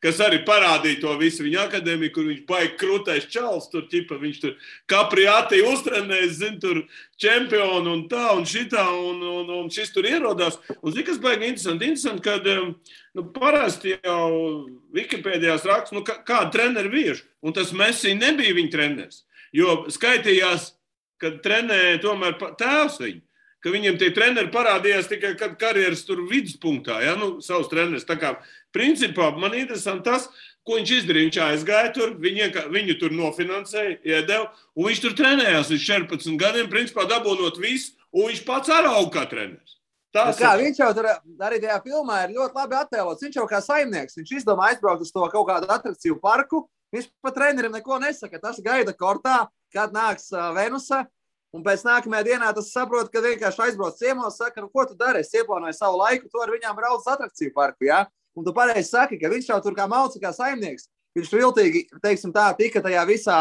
kas 0.00 0.20
arī 0.24 0.38
parādīja 0.46 1.02
to 1.02 1.10
visu 1.20 1.44
viņa 1.44 1.66
akadēmiju, 1.66 2.12
kur 2.14 2.24
viņš 2.24 2.38
baigi 2.48 2.78
krūtais 2.80 3.26
čels, 3.34 3.66
tur 3.68 3.84
ķipa, 3.90 4.16
viņš 4.22 4.38
tur 4.40 4.54
kapriātī 4.88 5.58
uztrenēs, 5.68 6.38
zin, 6.38 6.56
tur 6.62 6.80
čempionu 7.20 7.92
un 7.98 8.06
tā 8.08 8.30
un 8.32 8.48
šitā, 8.48 8.86
un, 8.96 9.20
un, 9.20 9.52
un 9.58 9.68
šis 9.72 9.92
tur 9.92 10.08
ierodās. 10.08 10.56
Un 10.78 10.94
zini, 10.94 11.04
kas 11.10 11.20
baigi 11.20 11.50
interesanti, 11.50 11.90
interesanti, 11.92 12.24
kad 12.24 12.48
nu, 12.48 13.26
parasti 13.36 13.98
jau 13.98 14.32
Wikipēdijās 14.96 15.68
raksts, 15.68 15.92
nu, 15.92 16.00
kā, 16.06 16.16
kāda 16.24 16.48
treneri 16.56 16.94
bieži, 16.96 17.26
un 17.44 17.52
tas 17.60 17.76
Mēsī 17.76 18.16
nebija 18.16 18.56
viņa 18.56 18.72
treneris, 18.72 19.26
jo 19.52 19.82
skaitījās, 19.92 20.70
kad 21.20 21.42
trenēja 21.44 22.00
tomēr 22.08 22.40
tēvs 22.56 23.02
viņu 23.04 23.25
ka 23.66 23.72
viņiem 23.74 23.96
tie 23.98 24.12
treneri 24.14 24.52
parādījās 24.54 25.08
tikai 25.10 25.32
kad 25.38 25.56
karjeras 25.58 26.04
tur 26.06 26.20
viduspunktā, 26.30 27.00
ja, 27.02 27.16
nu, 27.18 27.40
savus 27.42 27.66
trenerus. 27.72 28.06
Tā 28.06 28.14
kā 28.20 28.36
principā 28.74 29.32
man 29.34 29.56
interesanti 29.58 30.06
tas, 30.06 30.28
ko 30.66 30.78
viņš 30.78 30.92
izdarīja. 31.00 31.26
Viņš 31.26 31.38
aizgāja 31.46 31.94
tur, 31.94 32.12
viņu, 32.22 32.50
viņu 32.74 32.98
tur 33.00 33.14
nofinansēja, 33.14 33.98
iedeva, 34.06 34.52
un 34.78 34.86
viņš 34.90 35.02
tur 35.02 35.16
trenējās 35.18 35.72
līdz 35.72 35.88
14 35.88 36.38
gadiem, 36.38 36.70
principā 36.70 37.08
dabūnot 37.10 37.58
visu, 37.62 37.96
un 38.14 38.30
viņš 38.30 38.44
pats 38.46 38.70
arī 38.74 38.92
aug 38.92 39.10
kā 39.14 39.26
treneris. 39.30 39.74
Tas 40.14 40.38
kā, 40.38 40.54
viņš 40.56 40.78
jau 40.80 40.92
tur 40.96 41.10
arī 41.10 41.58
tajā 41.60 41.76
filmā 41.84 42.22
ir 42.24 42.36
ļoti 42.38 42.56
labi 42.56 42.78
attēlots. 42.78 43.26
Viņš 43.26 43.36
jau 43.36 43.48
kā 43.50 43.60
saimnieks, 43.60 44.16
viņš 44.16 44.32
izdomā 44.38 44.70
aizbraukt 44.70 45.04
uz 45.04 45.10
to 45.12 45.26
kaut 45.32 45.50
kādu 45.50 45.68
attrakciju 45.74 46.16
parku. 46.22 46.62
Viņš 46.94 47.10
pat 47.20 47.34
trenerim 47.36 47.74
neko 47.74 47.98
nesaka. 48.00 48.38
Tas 48.40 48.62
gaida 48.64 48.94
kortā, 48.96 49.42
kad 49.74 49.92
nāks 49.92 50.30
Venusa. 50.56 51.02
Un 51.56 51.62
pēc 51.64 51.86
nākamajā 51.86 52.26
dienā 52.26 52.50
tas 52.52 52.68
saprot, 52.68 53.08
ka 53.08 53.22
vienkārši 53.24 53.62
aizbrauc 53.64 53.96
ciemos, 53.96 54.36
saka, 54.36 54.60
nu, 54.60 54.68
ko 54.68 54.84
tu 54.84 54.96
dari? 54.98 55.22
Es 55.24 55.32
ieplānoju 55.32 55.72
savu 55.72 56.02
laiku, 56.02 56.28
tu 56.28 56.42
ar 56.42 56.52
viņām 56.52 56.76
brauc 56.76 57.00
uz 57.00 57.08
atrakciju 57.08 57.54
parku. 57.54 57.86
Ja? 57.88 58.02
Un 58.36 58.44
tu 58.44 58.52
pareizi 58.52 58.90
saki, 58.90 59.16
ka 59.16 59.30
viņš 59.32 59.48
jau 59.48 59.60
tur 59.64 59.76
kā 59.78 59.86
mauca, 59.88 60.20
kā 60.20 60.34
saimnieks. 60.36 60.90
Viņš 61.16 61.30
viltīgi, 61.32 61.86
teiksim 62.04 62.34
tā, 62.34 62.50
tika 62.58 62.82
tajā 62.84 63.06
visā 63.08 63.38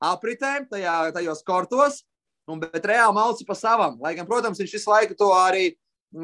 apritē, 0.00 0.54
tajā, 0.70 0.94
tajos 1.12 1.44
kortos, 1.44 2.00
un, 2.48 2.62
bet 2.62 2.88
reāli 2.88 3.16
mauca 3.18 3.44
pa 3.44 3.58
savam. 3.58 3.98
Lai 4.00 4.14
gan, 4.16 4.24
protams, 4.30 4.62
viņš 4.62 4.76
visu 4.78 4.88
laiku 4.88 5.18
to 5.18 5.28
arī 5.36 5.66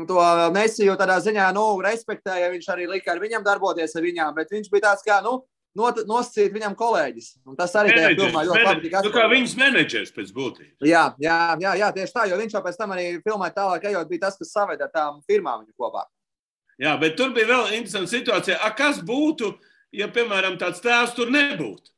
to 0.09 0.21
nesiju 0.55 0.97
tādā 0.97 1.19
ziņā, 1.21 1.51
nu, 1.53 1.67
respektēja. 1.85 2.49
Viņš 2.55 2.71
arī 2.73 2.89
lika 2.89 3.13
ar 3.13 3.21
viņam 3.21 3.45
darboties 3.45 3.93
ar 3.93 4.07
viņām, 4.07 4.33
bet 4.39 4.55
viņš 4.55 4.73
bija 4.73 4.89
tāds 4.89 5.05
kā, 5.05 5.21
nu, 5.21 5.43
nosacīt 5.75 6.55
viņam 6.55 6.75
kolēģis. 6.79 7.31
Un 7.49 7.57
tas 7.59 7.75
arī 7.79 7.95
tajā 7.95 8.13
filmā 8.19 8.45
ļoti 8.47 8.67
labi 8.67 8.85
tika 8.87 9.01
atklāts. 9.01 9.11
Nu, 9.11 9.15
kā 9.17 9.25
viņas 9.33 9.55
menedžers 9.61 10.13
pēc 10.15 10.35
būtības. 10.35 10.75
Jā, 10.87 11.05
jā, 11.23 11.39
jā, 11.63 11.73
jā, 11.81 11.89
tieši 11.97 12.15
tā, 12.15 12.27
jo 12.31 12.39
viņš 12.39 12.55
jau 12.57 12.63
pēc 12.65 12.79
tam 12.79 12.95
arī 12.95 13.07
filmā 13.25 13.51
tālāk 13.55 13.89
ejot, 13.91 14.11
bija 14.11 14.27
tas, 14.27 14.39
kas 14.39 14.53
saveda 14.55 14.89
tām 14.93 15.19
firmām 15.27 15.65
viņu 15.65 15.75
kopā. 15.75 16.07
Jā, 16.83 16.95
bet 16.99 17.19
tur 17.19 17.35
bija 17.35 17.51
vēl 17.51 17.75
interesanta 17.79 18.11
situācija. 18.11 18.61
A, 18.63 18.71
kas 18.75 19.03
būtu, 19.07 19.53
ja, 19.95 20.09
piemēram, 20.11 20.59
tāds 20.63 20.83
tēvs 20.83 21.15
tur 21.19 21.31
nebūtu? 21.35 21.91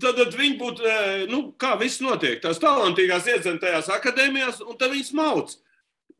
Tad, 0.00 0.16
tad 0.16 0.32
viņi 0.32 0.56
būtu, 0.60 0.86
e, 0.88 1.26
nu, 1.28 1.42
kā 1.60 1.74
viss 1.80 2.00
notiek. 2.00 2.38
Tās 2.40 2.60
talantīgās 2.62 3.28
iedzemtajās 3.28 3.90
akadēmijās, 3.92 4.62
un 4.64 4.78
tad 4.80 4.94
viņas 4.94 5.12
mauc. 5.16 5.52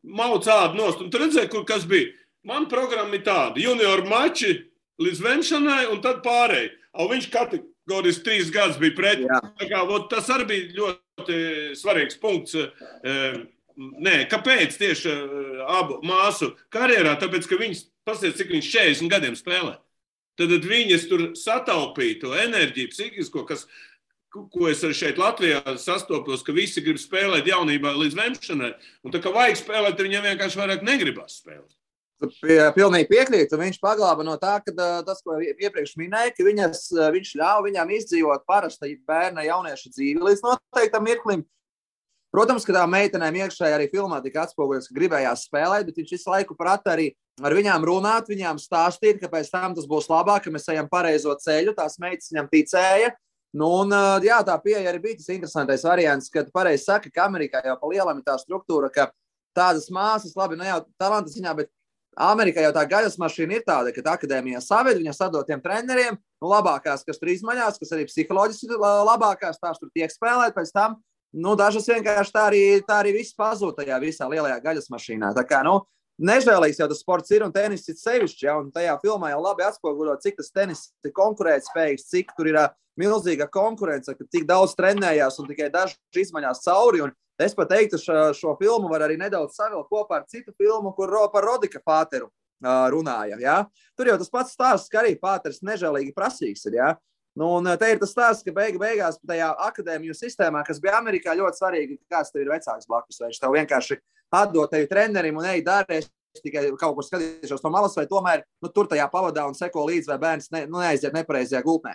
Mauc 0.05 0.45
ādu 0.45 0.77
nost. 0.77 1.01
Un 1.01 1.09
tur 1.09 1.25
redzēja, 1.25 1.49
kur 1.49 1.65
kas 1.65 1.87
bija. 1.89 2.11
Man 2.45 2.67
programma 2.69 3.17
ir 3.17 3.23
tāda. 3.25 3.57
Junior 3.57 4.03
mači 4.05 4.53
līdz 5.01 5.23
vemšanai, 5.25 5.81
un 5.91 6.01
tad 6.03 6.21
pārējai. 6.25 6.71
Viņš 6.95 7.27
kategorijas 7.33 8.21
trīs 8.23 8.51
gadus 8.53 8.79
bija 8.79 8.95
pret. 8.95 9.25
Kā, 9.59 9.83
ot, 9.83 10.07
tas 10.11 10.29
arī 10.33 10.47
bija 10.51 10.69
ļoti 10.79 11.39
svarīgs 11.79 12.19
punkts. 12.21 12.55
Eh, 12.55 13.41
nē, 13.75 14.15
kāpēc 14.31 14.77
tieši 14.79 15.11
eh, 15.11 15.65
abu 15.75 15.99
māsu 16.07 16.53
karjerā? 16.73 17.17
Tāpēc, 17.19 17.49
ka 17.49 17.59
viņas 17.59 17.87
pasies, 18.07 18.37
cik 18.39 18.53
viņš 18.55 18.71
40 18.71 19.11
gadiem 19.11 19.35
spēlē. 19.39 19.75
Tad 20.39 20.51
viņas 20.67 21.07
tur 21.07 21.29
sataupīja 21.39 22.19
to 22.25 22.33
enerģiju, 22.35 22.91
psihisko, 22.91 23.45
kas, 23.47 23.63
ko 24.31 24.67
es 24.67 24.83
arī 24.83 24.97
šeit 24.97 25.19
Latvijā 25.19 25.61
sastopos, 25.79 26.43
ka 26.43 26.55
visi 26.55 26.83
grib 26.83 26.99
spēlēt 26.99 27.47
jaunībā 27.47 27.93
līdz 27.95 28.19
vemšanai. 28.19 28.73
Un 29.07 29.15
tā 29.15 29.23
kā 29.23 29.31
vajag 29.35 29.61
spēlēt, 29.61 30.03
viņiem 30.03 30.27
vienkārši 30.31 30.59
vairāk 30.59 30.83
negribas 30.83 31.39
spēlēt. 31.39 31.71
Pie, 32.15 32.59
pilnīgi 32.75 33.09
piekrītu. 33.09 33.57
Viņš 33.59 33.81
paglāba 33.83 34.23
no 34.23 34.37
tā, 34.39 34.55
ka 34.63 34.71
tas, 35.03 35.19
ko 35.25 35.35
iepriekš 35.43 35.97
minēja, 35.99 36.31
ka 36.35 36.45
viņas, 36.47 36.85
viņš 37.11 37.33
ļāva 37.41 37.65
viņām 37.65 37.91
izdzīvot 37.97 38.45
parasta 38.47 38.87
bērna 39.07 39.43
jaunieša 39.43 39.91
dzīvi 39.91 40.23
līdz 40.23 40.45
noteiktam 40.45 41.03
mirklim. 41.05 41.43
Protams, 42.35 42.65
ka 42.67 42.73
tā 42.75 42.81
meitenēm 42.91 43.37
iekšēji 43.43 43.75
arī 43.77 43.85
filmā 43.91 44.17
tika 44.23 44.41
atspoguļots, 44.43 44.89
ka 44.89 44.95
gribējās 44.97 45.45
spēlēt, 45.47 45.85
bet 45.87 45.99
viņš 46.01 46.15
visu 46.17 46.31
laiku 46.31 46.57
prata 46.59 46.91
arī 46.91 47.09
ar 47.43 47.55
viņām 47.55 47.85
runāt, 47.87 48.31
viņām 48.31 48.59
stāstīt, 48.59 49.21
ka 49.21 49.29
pēc 49.31 49.51
tam 49.53 49.75
tas 49.75 49.87
būs 49.87 50.09
labāk, 50.11 50.43
ka 50.43 50.51
mēs 50.51 50.67
ejam 50.71 50.89
pareizo 50.91 51.35
ceļu. 51.39 51.75
Tās 51.77 51.95
meitas 52.03 52.31
viņam 52.31 52.49
ticēja. 52.51 53.13
Nu, 53.55 53.69
un, 53.83 53.95
jā, 54.23 54.41
tā 54.43 54.55
pieeja 54.59 54.91
arī 54.91 54.99
bija 55.03 55.19
tas 55.21 55.31
interesantais 55.31 55.85
variants, 55.87 56.27
kad 56.31 56.51
pareizi 56.51 56.83
saka, 56.89 57.11
ka 57.11 57.23
Amerikā 57.23 57.61
jau 57.63 57.77
pa 57.79 57.91
lielam 57.91 58.19
ir 58.19 58.27
tā 58.27 58.35
struktūra, 58.41 58.89
ka 58.91 59.07
tādas 59.55 59.87
māsas, 59.87 60.35
labi, 60.35 60.57
ne 60.59 60.65
nu 60.65 60.71
jau 60.73 60.81
talanta 60.99 61.31
ziņā, 61.31 61.53
bet 61.61 61.71
Amerikā 62.15 62.63
jau 62.63 62.71
tā 62.75 62.85
gaļas 62.87 63.17
mašīna 63.19 63.57
ir 63.57 63.65
tāda, 63.67 63.91
ka 63.91 64.03
akadēmijā 64.13 64.61
saved 64.63 65.01
viņa 65.01 65.13
sadotiem 65.15 65.63
treneriem, 65.63 66.15
nu, 66.15 66.51
labākās, 66.51 67.03
kas 67.07 67.19
tur 67.19 67.33
izmaņās, 67.33 67.79
kas 67.81 67.91
arī 67.95 68.05
psiholoģiski 68.07 68.71
ir 68.71 68.79
labākās, 68.79 69.59
tās 69.59 69.81
tur 69.81 69.91
tiek 69.95 70.13
spēlēt, 70.13 70.55
pēc 70.55 70.71
tam, 70.75 70.95
nu, 71.35 71.57
dažas 71.59 71.89
vienkārši 71.91 72.35
tā 72.35 72.45
arī, 72.51 72.63
tā 72.87 73.01
arī 73.03 73.17
viss 73.17 73.35
pazūd 73.35 73.75
tajā 73.81 73.99
visā 74.03 74.29
lielajā 74.31 74.61
gaļas 74.63 74.87
mašīnā. 74.93 75.33
Tā 75.35 75.43
kā, 75.47 75.59
nu, 75.67 75.81
nežēlīgs 76.21 76.79
jau 76.79 76.87
tas 76.91 77.01
sports 77.03 77.33
ir 77.35 77.43
un 77.45 77.53
tenis 77.55 77.87
ir 77.91 77.97
sevišķi, 77.99 78.47
ja, 78.47 78.55
un 78.61 78.71
tajā 78.75 78.95
filmā 79.03 79.33
jau 79.33 79.41
labi 79.43 79.65
atspoguļo, 79.67 80.15
cik 80.23 80.39
tas 80.39 80.51
tenis 80.55 80.87
ir 81.05 81.13
konkurētspējīgs, 81.15 82.07
cik 82.11 82.33
tur 82.37 82.51
ir 82.51 82.59
uh, 82.61 82.71
milzīga 82.99 83.49
konkurence, 83.51 84.15
ka 84.15 84.27
tik 84.31 84.47
daudz 84.47 84.75
trenējās 84.79 85.39
un 85.41 85.49
tikai 85.51 85.69
daži 85.73 86.25
izmaņās 86.25 86.63
cauri. 86.65 87.05
Un, 87.05 87.15
Es 87.35 87.51
pat 87.51 87.67
teiktu, 87.67 87.97
šo, 87.99 88.29
šo 88.31 88.53
filmu 88.55 88.87
var 88.87 89.03
arī 89.03 89.17
nedaudz 89.19 89.57
savilkt 89.57 89.89
kopā 89.91 90.21
ar 90.21 90.27
citu 90.31 90.53
filmu, 90.55 90.93
kur 90.95 91.11
par 91.33 91.43
Rodika 91.43 91.81
Pāteru 91.83 92.29
uh, 92.29 92.85
runāja. 92.93 93.35
Ja? 93.43 93.57
Tur 93.99 94.07
jau 94.07 94.15
tas 94.21 94.31
pats 94.31 94.53
stāsts, 94.55 94.87
ka 94.87 95.01
arī 95.01 95.17
Pāters 95.19 95.59
nežēlīgi 95.59 96.15
prasīgs 96.15 96.63
ir. 96.69 96.77
Ja? 96.79 96.93
Nu, 97.35 97.57
un 97.57 97.67
te 97.75 97.89
ir 97.91 97.99
tas 97.99 98.13
stāsts, 98.15 98.45
ka 98.47 98.53
beigu, 98.55 98.79
beigās 98.79 99.19
tajā 99.19 99.49
akadēmiju 99.67 100.15
sistēmā, 100.15 100.61
kas 100.63 100.79
bija 100.79 100.95
Amerikā, 101.01 101.35
ļoti 101.35 101.59
svarīgi, 101.59 101.99
kāds 102.07 102.31
tev 102.31 102.45
ir 102.45 102.53
vecāks 102.53 102.87
blakus. 102.87 103.19
Viņš 103.19 103.41
tev 103.43 103.55
vienkārši 103.57 103.99
atdod 104.41 104.71
tevi 104.71 104.89
trenerim 104.91 105.41
un 105.41 105.49
ej 105.53 105.63
darīt. 105.65 106.11
Tikai 106.35 106.65
kaut 106.75 106.97
kur 106.97 107.05
skatīšos 107.07 107.61
no 107.63 107.69
malas, 107.71 107.93
vai 107.95 108.09
tomēr 108.09 108.41
nu, 108.59 108.67
tur 108.67 108.89
tajā 108.91 109.05
pavadā 109.07 109.45
un 109.47 109.55
seko 109.55 109.85
līdzi, 109.87 110.09
vai 110.11 110.17
bērns 110.19 110.49
ne, 110.51 110.65
nu, 110.67 110.81
neaiziet 110.81 111.15
nepareizajā 111.15 111.61
gultnē. 111.63 111.93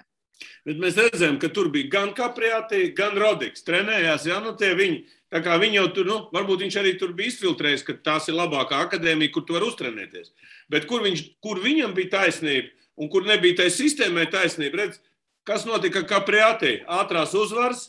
Bet 0.64 0.78
mēs 0.80 0.96
redzējām, 0.96 1.36
ka 1.40 1.50
tur 1.52 1.68
bija 1.72 1.90
gan 1.92 2.12
Capriati, 2.16 2.90
gan 2.96 3.18
Rodiks. 3.20 3.64
Trenējās, 3.66 4.26
ja 4.28 4.38
nu 4.40 4.54
tie 4.56 4.72
viņi. 4.78 5.02
Tā 5.30 5.42
kā 5.44 5.58
viņi 5.62 5.78
jau 5.78 5.86
tur, 5.94 6.08
nu, 6.08 6.16
varbūt 6.34 6.64
viņš 6.64 6.76
arī 6.80 6.94
tur 6.98 7.12
bija 7.16 7.30
izfiltrējis, 7.30 7.84
ka 7.86 7.94
tās 8.02 8.26
ir 8.30 8.34
labākā 8.34 8.80
akadēmija, 8.86 9.30
kur 9.34 9.44
tu 9.46 9.54
vari 9.54 9.68
uztrenēties. 9.68 10.32
Bet 10.72 10.88
kur, 10.90 11.04
viņš, 11.06 11.22
kur 11.44 11.60
viņam 11.62 11.94
bija 11.94 12.16
taisnība 12.16 12.72
un 13.00 13.12
kur 13.12 13.28
nebija 13.28 13.60
tai 13.62 13.68
sistēmai 13.72 14.26
taisnība, 14.32 14.82
redz, 14.82 14.98
kas 15.46 15.68
notika 15.68 16.02
Capriati? 16.08 16.80
Ātrās 16.90 17.36
uzvaras, 17.38 17.86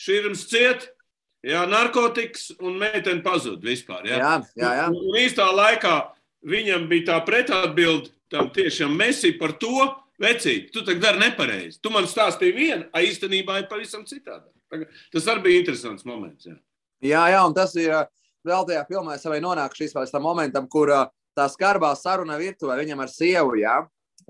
šīrums 0.00 0.46
ciet, 0.50 0.88
jā, 1.46 1.64
narkotikas 1.70 2.50
un 2.60 2.78
meitene 2.80 3.22
pazuda 3.24 3.64
vispār. 3.66 4.06
Jā, 4.08 4.18
jā, 4.18 4.32
jā. 4.60 4.72
jā. 4.82 4.86
Un, 4.92 5.00
un 5.10 5.18
īstā 5.20 5.48
laikā 5.54 5.96
viņam 6.50 6.86
bija 6.90 7.12
tā 7.12 7.18
pretatbilde 7.26 8.12
tam 8.30 8.50
tiešām 8.54 8.94
mesī 8.96 9.34
par 9.38 9.56
to, 9.60 9.90
Vecīt, 10.20 10.66
tu 10.68 10.82
tagad 10.84 11.00
dari 11.00 11.20
nepareizi. 11.22 11.78
Tu 11.80 11.88
man 11.88 12.04
stāstīji 12.04 12.52
vienu, 12.52 12.82
a 12.92 13.00
īstenībā 13.00 13.54
ir 13.62 13.70
pavisam 13.70 14.02
citādi. 14.04 14.44
Tas 15.14 15.28
arī 15.32 15.46
bija 15.46 15.62
interesants 15.62 16.04
moments. 16.04 16.44
Jā, 16.44 16.58
jā, 17.00 17.22
jā 17.32 17.38
un 17.48 17.56
tas 17.56 17.72
ir 17.80 17.94
vēl 18.44 18.66
tajā 18.68 18.82
filmā, 18.90 19.16
es 19.16 19.24
arī 19.24 19.40
nonāku 19.40 19.80
līdz 19.80 20.12
tam 20.12 20.26
momentam, 20.28 20.68
kur 20.68 20.92
tā 20.92 21.46
skarbā 21.48 21.94
saruna 21.96 22.36
virtuvē 22.36 22.76
viņam 22.82 23.00
ar 23.00 23.12
sievu. 23.12 23.56
Jā, 23.62 23.78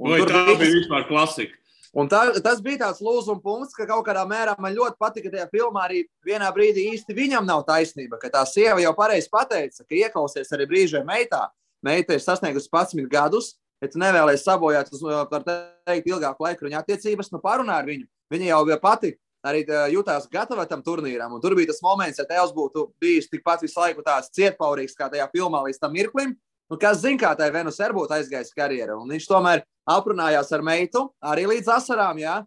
Vai 0.01 0.23
tā 0.25 0.45
bija 0.55 0.71
vispār 0.79 1.05
klasika. 1.11 1.59
Un 1.91 2.07
tā, 2.07 2.21
tas 2.39 2.61
bija 2.63 2.85
tāds 2.85 3.01
lūzuma 3.03 3.43
punkts, 3.43 3.75
ka 3.75 3.87
kaut 3.89 4.05
kādā 4.07 4.23
mērā 4.29 4.55
man 4.63 4.77
ļoti 4.77 4.95
patika 5.01 5.33
tajā 5.33 5.49
filmā. 5.51 5.89
Arī 5.89 6.05
vienā 6.27 6.51
brīdī 6.55 6.87
īsti 6.93 7.17
viņam 7.17 7.49
nav 7.49 7.65
taisnība, 7.67 8.21
ka 8.21 8.31
tā 8.31 8.45
sieva 8.47 8.79
jau 8.83 8.93
pareizi 8.95 9.31
pateica, 9.33 9.83
ka 9.83 9.99
ieklausies 9.99 10.55
arī 10.55 10.69
brīžiem 10.71 11.07
meitā. 11.07 11.49
Meita 11.83 12.15
ir 12.15 12.23
sasniegusi 12.23 12.71
11 12.71 13.11
gadus, 13.11 13.57
ja 13.83 13.89
tu 13.91 13.99
nevēlies 13.99 14.45
sabojāt, 14.45 14.93
tas 14.93 15.03
var 15.03 15.43
teikt, 15.43 16.07
ilgāku 16.07 16.47
laiku 16.47 16.69
viņa 16.69 16.85
attiecības, 16.85 17.33
nu 17.33 17.41
parunā 17.43 17.81
ar 17.81 17.89
viņu. 17.89 18.07
Viņa 18.31 18.53
jau 18.53 18.79
pati 18.79 19.17
arī 19.43 19.65
jutās 19.91 20.29
gatava 20.31 20.67
tam 20.69 20.83
turnīram. 20.85 21.33
Un 21.35 21.43
tur 21.43 21.57
bija 21.57 21.73
tas 21.73 21.83
moments, 21.83 22.21
ja 22.21 22.29
tēvs 22.29 22.53
būtu 22.55 22.91
bijis 23.01 23.31
tikpat 23.33 23.65
visu 23.65 23.81
laiku 23.81 24.05
tāds 24.07 24.31
cietpaurīgs 24.37 24.95
kā 24.95 25.09
tajā 25.11 25.27
filmā 25.33 25.65
līdz 25.67 25.81
tam 25.81 25.97
mirklim. 25.97 26.37
Nu, 26.71 26.79
kas 26.79 27.01
zina, 27.03 27.19
kā 27.19 27.35
tai 27.35 27.51
Venus 27.51 27.81
ir 27.83 27.93
būtu 27.97 28.15
aizgājis 28.15 28.55
karjeru. 28.55 29.01
Un 29.03 29.11
viņš 29.11 29.27
tomēr 29.27 29.65
aprunājās 29.91 30.53
ar 30.55 30.63
meitu 30.63 31.09
arī 31.19 31.49
līdz 31.51 31.73
asarām. 31.81 32.21
Jā. 32.23 32.41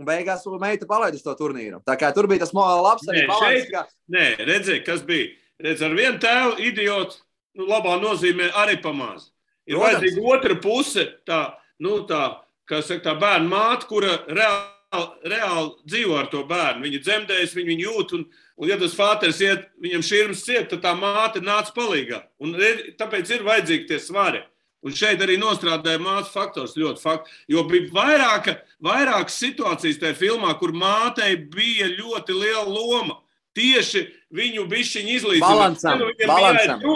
Un 0.00 0.08
beigās 0.08 0.44
meita 0.60 0.88
palaida 0.88 1.20
to 1.20 1.32
turnīru. 1.36 1.80
Tā 1.84 1.96
kā 2.00 2.10
tur 2.12 2.28
bija 2.28 2.44
tas 2.44 2.52
labs 2.56 3.08
arī 3.08 3.26
balans. 3.28 3.68
Ka... 3.72 3.86
Nē, 4.12 4.26
redziet, 4.44 4.84
kas 4.88 5.04
bija. 5.04 5.30
Redz, 5.60 5.80
ar 5.80 5.94
vienu 5.96 6.20
tēvu 6.20 6.58
idiotu, 6.68 7.16
nu, 7.56 7.64
labā 7.68 7.96
nozīmē 8.00 8.50
arī 8.60 8.76
pamāzi. 8.84 9.30
Ir 9.66 9.80
vajadzīga 9.80 10.24
otra 10.28 10.56
puse, 10.60 11.06
tā, 11.26 11.40
nu, 11.80 12.02
tā, 12.08 12.42
saka, 12.68 13.00
tā 13.08 13.14
bērna 13.18 13.48
māte, 13.48 13.88
kura 13.88 14.18
reāli, 14.28 15.06
reāli 15.32 15.72
dzīvo 15.88 16.18
ar 16.20 16.28
to 16.32 16.44
bērnu. 16.48 16.84
Viņa 16.84 17.00
dzemdējas, 17.06 17.56
viņa 17.56 17.72
viņu 17.72 17.88
jūt. 17.88 18.14
Un, 18.18 18.28
un 18.56 18.70
ja 18.70 18.78
tas 18.80 18.96
fāters 18.96 19.40
iet, 19.44 19.68
viņam 19.82 20.04
šķirms 20.06 20.44
ciet, 20.46 20.68
tad 20.72 20.82
tā 20.84 20.92
māte 20.98 21.42
nāca 21.44 21.74
palīgā. 21.76 22.22
Un 22.42 22.56
tāpēc 22.98 23.32
ir 23.34 23.46
vajadzīgi 23.46 23.88
tie 23.90 24.00
svari. 24.02 24.42
Un 24.86 24.94
šeit 24.94 25.22
arī 25.24 25.34
nostrādāja 25.40 25.98
mātes 25.98 26.30
faktors 26.30 26.76
ļoti 26.78 27.02
fakts. 27.02 27.32
Jo 27.50 27.64
bija 27.66 27.90
vairāka, 27.94 28.58
vairākas 28.84 29.38
situācijas 29.42 29.98
tajā 30.02 30.14
filmā, 30.18 30.52
kur 30.60 30.74
mātei 30.76 31.34
bija 31.36 31.88
ļoti 31.90 32.36
liela 32.36 32.68
loma. 32.68 33.18
Tieši 33.56 34.04
viņu 34.36 34.66
bišķiņu 34.70 35.16
izlīdzināt. 35.16 35.80
Balansam, 35.82 36.04
balansam. 36.28 36.86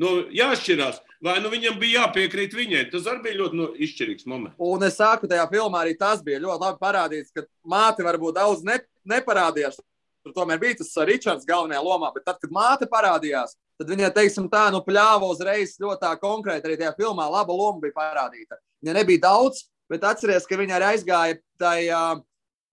No, 0.00 0.14
jāšķirās 0.32 1.02
vai 1.24 1.36
nu 1.44 1.50
viņam 1.52 1.76
bija 1.80 2.04
jāpiekrīt 2.04 2.54
viņai. 2.56 2.86
Tas 2.92 3.06
arī 3.10 3.24
bija 3.28 3.40
ļoti 3.42 3.58
nu, 3.58 3.68
izšķirīgs 3.86 4.26
moments. 4.30 4.56
Un 4.64 4.84
es 4.86 4.96
saku, 5.00 5.28
tajā 5.30 5.46
filmā 5.52 5.84
arī 5.84 5.96
tas 6.00 6.24
bija 6.24 6.40
ļoti 6.42 6.66
labi 6.66 6.82
parādīts, 6.82 7.34
ka 7.36 7.44
māte 7.68 8.06
varbūt 8.06 8.38
daudz 8.40 8.64
ne, 8.66 8.80
neparādījās. 9.12 9.80
Tur 10.24 10.34
tomēr 10.36 10.60
bija 10.60 10.78
tas 10.80 10.92
Ričards 11.08 11.48
galvenajā 11.48 11.80
lomā, 11.84 12.10
bet 12.14 12.26
tad, 12.28 12.38
kad 12.42 12.52
māte 12.52 12.88
parādījās, 12.90 13.54
tad 13.80 13.92
viņa, 13.92 14.10
teiksim, 14.16 14.48
tā, 14.52 14.66
nu, 14.74 14.82
pļāva 14.84 15.30
uzreiz 15.32 15.78
ļoti 15.80 16.02
tā 16.02 16.14
konkrēti. 16.20 16.68
Arī 16.68 16.78
tajā 16.80 16.94
filmā 16.98 17.28
laba 17.32 17.56
loma 17.56 17.80
bija 17.80 17.96
parādīta. 17.96 18.60
Viņa 18.84 18.96
nebija 19.00 19.24
daudz, 19.24 19.64
bet 19.90 20.04
atceries, 20.04 20.48
ka 20.48 20.60
viņa 20.60 20.76
arī 20.76 20.90
aizgāja 20.94 21.38
tajā 21.60 22.02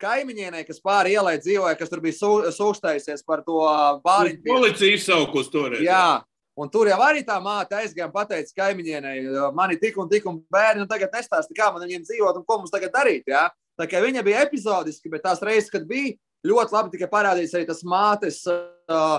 kaimiņienei, 0.04 0.66
kas 0.68 0.84
pāri 0.84 1.16
ielai 1.16 1.38
dzīvoja, 1.42 1.78
kas 1.80 1.90
tur 1.90 2.04
bija 2.04 2.20
sūkstējusies 2.54 3.24
par 3.26 3.42
to 3.48 3.62
bāriņu. 4.04 4.44
Policija 4.46 5.00
izsaukus 5.00 5.50
toreiz. 5.54 5.82
Jā, 5.88 6.20
Un 6.58 6.72
tur 6.74 6.90
jau 6.90 6.98
arī 7.06 7.22
tā 7.22 7.36
māte 7.38 7.78
aizgāja 7.78 8.08
un 8.10 8.30
teica 8.32 8.56
kaimiņienei, 8.64 9.20
man 9.54 9.76
ir 9.76 9.78
tik 9.78 9.98
un 10.02 10.08
tik 10.10 10.24
un 10.26 10.40
bērni, 10.50 10.82
un 10.82 10.90
tagad 10.90 11.14
nestāsti, 11.14 11.54
kā 11.54 11.68
man 11.70 11.84
viņiem 11.86 12.02
dzīvot 12.08 12.40
un 12.40 12.46
ko 12.48 12.58
mums 12.58 12.74
tagad 12.74 12.96
darīt. 12.96 13.30
Ja? 13.30 13.44
Tā 13.78 13.86
kā 13.86 14.02
viņa 14.02 14.24
bija 14.26 14.42
epizodiski, 14.42 15.12
bet 15.14 15.22
tās 15.22 15.44
reizes, 15.46 15.70
kad 15.70 15.86
bija, 15.86 16.16
ļoti 16.48 16.76
labi 16.76 16.94
tika 16.94 17.10
parādīts 17.12 17.56
arī 17.58 17.68
tas 17.68 17.84
mātes, 17.88 18.40
uh, 18.50 19.18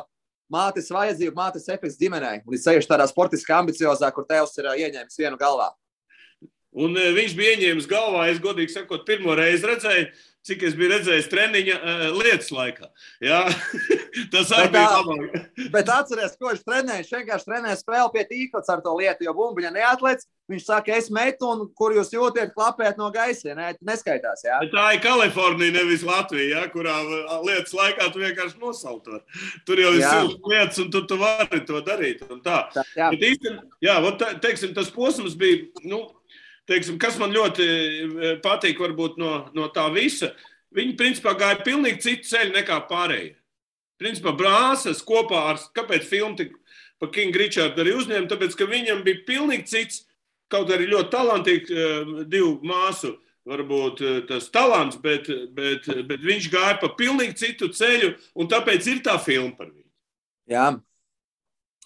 mātes 0.52 0.88
vajadzību, 0.94 1.36
mātes 1.36 1.68
efekts 1.68 1.98
ģimenei. 2.00 2.40
Līdz 2.48 2.64
ceļš 2.66 2.88
tādā 2.90 3.08
sportiski 3.10 3.54
ambiciozā, 3.56 4.10
kur 4.14 4.26
tēvs 4.28 4.56
ir 4.60 4.70
uh, 4.70 4.78
ieņēmis 4.86 5.20
vienu 5.20 5.40
galvā. 5.40 5.70
Un 6.78 6.94
viņš 6.94 7.32
bija 7.34 7.54
ieņēmis 7.56 7.88
galvā, 7.90 8.26
es 8.30 8.42
godīgi 8.42 8.74
sakot, 8.74 9.06
pirmo 9.08 9.34
reizi 9.38 9.66
redzēju, 9.66 10.10
cik 10.46 10.64
es 10.68 10.76
biju 10.78 10.92
redzējis 10.94 11.28
treniņa 11.32 11.76
uh, 11.78 12.02
lietas 12.16 12.50
laikā. 12.54 12.88
Jā, 13.24 13.44
tas 14.32 14.50
arī 14.56 14.70
bet, 14.70 14.78
bija 14.78 14.96
labāk. 14.96 15.46
bet 15.74 15.92
atceries, 15.92 16.34
ko 16.38 16.52
viņš 16.52 16.64
trenēja. 16.64 17.02
Viņš 17.02 17.14
vienkārši 17.18 17.48
trenēja 17.50 17.78
spēli 17.80 18.12
pie 18.14 18.26
tīklas 18.32 18.72
ar 18.72 18.82
to 18.84 18.96
lietu, 18.98 19.26
jo 19.28 19.34
bumbiņa 19.38 19.72
neatlēc. 19.76 20.26
Viņš 20.48 20.64
saka, 20.64 20.94
es 20.96 21.10
metu, 21.12 21.44
un 21.52 21.66
kur 21.76 21.92
jūs 21.92 22.08
jūtat, 22.14 22.54
klapēt 22.54 22.96
no 22.96 23.10
gaisa. 23.12 23.52
Ne, 23.56 23.74
neskaitās. 23.84 24.46
Jā. 24.46 24.62
Tā 24.72 24.84
ir 24.96 25.02
Kalifornija, 25.04 25.74
nevis 25.74 26.06
Latvija, 26.08 26.46
jā, 26.54 26.62
kurā 26.72 26.94
lietas 27.44 27.74
laikā 27.76 28.08
tu 28.14 28.22
vienkārši 28.22 28.56
nosaukt. 28.62 29.10
Tur 29.68 29.82
jau 29.82 29.92
ir 29.92 30.00
siltas 30.06 30.38
lietas, 30.48 30.80
un 30.80 30.88
tu, 30.94 31.02
tu 31.10 31.20
vari 31.20 31.60
to 31.68 31.82
darīt. 31.84 32.24
Tā. 32.46 32.62
Tā, 32.72 32.86
jā, 32.96 33.10
Bet 33.12 33.26
īsten, 33.28 33.60
jā 33.84 33.98
te, 34.22 34.30
teiksim, 34.46 34.72
tas 34.78 34.88
posms 34.94 35.36
bija. 35.36 35.66
Nu, 35.84 36.06
teiksim, 36.68 36.98
kas 37.00 37.18
man 37.20 37.34
ļoti 37.34 37.66
e, 37.66 38.32
patīk 38.44 38.80
no, 39.18 39.32
no 39.54 39.68
tā 39.74 39.88
visa, 39.94 40.32
viņi 40.76 40.96
principā 41.00 41.34
gāja 41.38 41.62
pilnīgi 41.64 42.04
citu 42.04 42.28
ceļu 42.28 42.54
nekā 42.56 42.82
pārējie. 42.90 43.36
Principā 43.98 44.34
brāzas 44.36 45.02
kopā 45.02 45.40
ar, 45.52 45.62
kāpēc 45.74 46.04
filmu 46.06 46.36
tik 46.38 46.52
par 47.00 47.10
Kingu 47.14 47.40
Richardu 47.40 47.82
arī 47.82 47.94
uzņēma, 47.98 48.28
tāpēc, 48.30 48.54
ka 48.58 48.68
viņam 48.68 49.02
bija 49.06 49.24
pilnīgi 49.26 49.66
cits, 49.70 50.04
kaut 50.52 50.70
arī 50.74 50.86
ļoti 50.90 51.12
talantīgi 51.14 51.74
e, 51.74 51.88
divu 52.30 52.58
māsu, 52.66 53.16
varbūt 53.48 54.04
e, 54.04 54.14
tas 54.28 54.50
talants, 54.52 55.00
bet, 55.02 55.30
bet, 55.56 55.88
bet 56.08 56.24
viņš 56.24 56.48
gāja 56.52 56.78
pa 56.82 56.92
pilnīgi 56.98 57.38
citu 57.42 57.72
ceļu, 57.74 58.12
un 58.38 58.50
tāpēc 58.50 58.92
ir 58.92 59.02
tā 59.06 59.16
filma 59.22 59.56
par 59.56 59.70
viņu. 59.72 59.86
Jā, 60.48 60.70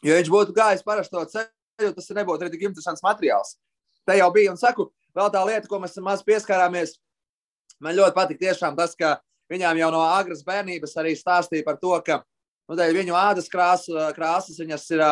jo 0.03 0.21
viņš 0.21 0.31
būtu 0.33 0.57
gājis 0.57 0.85
parasto 0.87 1.25
ceļu, 1.33 1.95
tas 1.97 2.15
nebūtu 2.19 2.45
arī 2.45 2.55
tik 2.55 2.67
interesants 2.69 3.05
materiāls 3.05 3.57
te 4.09 4.17
jau 4.19 4.29
bija. 4.35 4.53
Un 4.53 4.61
saku, 4.61 4.89
vēl 5.17 5.31
tā 5.35 5.43
lieta, 5.49 5.69
ko 5.71 5.81
mēs 5.83 5.99
maz 6.05 6.25
pieskārāmies, 6.27 6.97
man 7.83 7.97
ļoti 7.99 8.17
patīk 8.17 8.43
tiešām 8.43 8.77
tas, 8.79 8.97
ka 8.99 9.19
viņām 9.53 9.81
jau 9.81 9.91
no 9.95 10.03
agras 10.07 10.45
bērnības 10.47 10.97
arī 11.01 11.15
stāstīja 11.19 11.67
par 11.67 11.79
to, 11.83 11.95
ka 12.07 12.23
nu, 12.23 12.77
viņu 12.77 13.17
ādas 13.19 13.51
krāsu, 13.53 13.97
krāsas 14.17 14.61
viņas 14.63 14.87
ir 14.95 15.05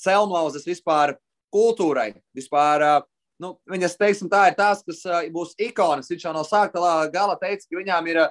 celmlauzes 0.00 0.66
vispār 0.68 1.16
kultūrai. 1.54 2.12
Vispār, 2.36 2.84
nu, 3.42 3.54
viņas, 3.70 3.96
teiksim, 4.00 4.30
tā 4.32 4.46
ir 4.50 4.58
tās, 4.58 4.84
kas 4.86 5.02
būs 5.34 5.56
ikonas. 5.60 6.10
Viņš 6.10 6.28
jau 6.28 6.36
no 6.36 6.44
sākta 6.46 6.82
gala 7.12 7.38
teica, 7.40 7.66
ka 7.66 7.80
viņām 7.80 8.12
ir, 8.12 8.22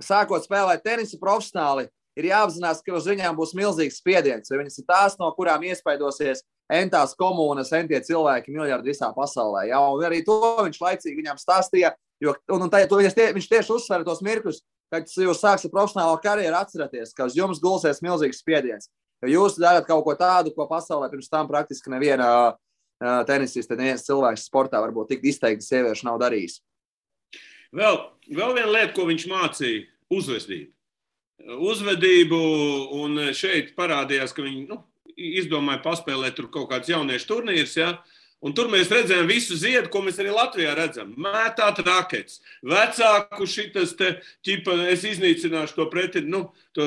sākot 0.00 0.46
spēlēt 0.46 0.80
tenisu 0.84 1.18
profesionāli, 1.20 1.90
ir 2.20 2.30
jāapzinās, 2.30 2.82
ka 2.84 2.94
uz 2.96 3.08
viņām 3.10 3.36
būs 3.38 3.54
milzīgs 3.58 4.00
spiediens. 4.00 4.52
Viņas 4.52 4.80
ir 4.82 4.86
tās, 4.88 5.16
no 5.20 5.30
kurām 5.36 5.64
iespaidosies 5.66 6.44
entās 6.70 7.16
komunas, 7.18 7.72
entie 7.76 7.98
cilvēki, 8.06 8.52
miljardi 8.54 8.92
visā 8.92 9.10
pasaulē. 9.16 9.66
Ja? 9.70 9.80
Un 9.90 10.04
arī 10.06 10.22
to 10.26 10.38
viņš 10.60 10.80
laicīgi 10.80 11.18
viņām 11.18 11.40
stāstīja. 11.40 11.94
Jo, 12.20 12.36
un, 12.52 12.66
un 12.66 12.72
tā, 12.72 12.84
tie, 12.86 13.30
viņš 13.34 13.48
tieši 13.48 13.74
uzsver 13.74 14.04
tos 14.04 14.20
mirkļus, 14.24 14.60
kad 14.92 15.08
jūs 15.08 15.40
sāksiet 15.40 15.72
profesionālo 15.72 16.18
karjeru, 16.22 16.56
atcerieties, 16.58 17.14
ka 17.16 17.28
uz 17.30 17.36
jums 17.38 17.62
gulsies 17.62 18.02
milzīgs 18.04 18.42
spiediens. 18.42 18.90
Jo 19.24 19.30
jūs 19.34 19.58
darat 19.60 19.86
kaut 19.88 20.04
ko 20.06 20.14
tādu, 20.16 20.52
ko 20.56 20.66
pasaulē 20.68 21.10
pirms 21.12 21.30
tam 21.32 21.48
praktiski 21.48 21.92
neviena 21.92 22.28
uh, 22.50 23.22
tenisiste, 23.28 23.76
neviens 23.76 24.04
cilvēks 24.06 24.46
sportā 24.48 24.80
varbūt 24.80 25.14
tik 25.14 25.24
izteikti 25.32 25.66
sieviešu 25.66 26.08
nav 26.08 26.20
darījis. 26.22 26.60
Vēl, 27.76 28.00
vēl 28.26 28.54
viena 28.56 28.70
lieta, 28.72 28.94
ko 28.96 29.06
viņš 29.08 29.26
mācīja- 29.30 29.86
uzvedību. 30.18 30.72
Uzvedību, 31.40 32.38
un 33.00 33.20
šeit 33.36 33.72
parādījās, 33.78 34.34
ka 34.36 34.44
viņi 34.44 34.66
nu, 34.68 34.82
izdomāja 35.16 35.82
paspēlēt 35.84 36.36
tur 36.38 36.50
kaut 36.52 36.70
kāds 36.72 36.90
jauniešu 36.90 37.28
turnīrs. 37.28 37.76
Ja? 37.80 37.94
Un 38.40 38.54
tur 38.56 38.70
mēs 38.72 38.88
redzējām 38.88 39.26
visu 39.28 39.56
ziedu, 39.60 39.90
ko 39.92 40.00
mēs 40.04 40.16
arī 40.22 40.30
Latvijā 40.32 40.72
redzam. 40.76 41.10
Mētāt 41.20 41.82
raketes, 41.84 42.38
vecāku 42.64 43.48
šitas 43.48 43.92
te, 43.98 44.14
ķipa, 44.46 44.78
es 44.88 45.04
iznīcināšu 45.10 45.76
to 45.76 45.86
pretī, 45.92 46.22
nu, 46.24 46.46
to 46.76 46.86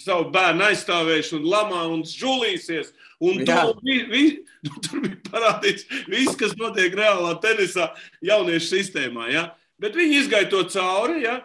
savu 0.00 0.30
bērnu 0.32 0.64
aizstāvēšu 0.70 1.42
un 1.42 1.50
lamā 1.52 1.82
un 1.92 2.06
žulīsies. 2.08 2.94
Un 3.20 3.44
to, 3.44 3.58
vi, 3.84 3.98
vi, 4.08 4.24
nu, 4.64 4.80
tur 4.84 5.04
bija 5.04 5.20
parādīts 5.28 5.84
viss, 6.08 6.38
kas 6.40 6.56
notiek 6.56 6.96
reālā 6.96 7.34
tenisā 7.42 7.90
jauniešu 8.24 8.72
sistēmā. 8.72 9.28
Ja? 9.34 9.44
Bet 9.82 9.98
viņi 9.98 10.22
izgaita 10.22 10.54
to 10.54 10.64
cauri. 10.72 11.26
Ja? 11.26 11.42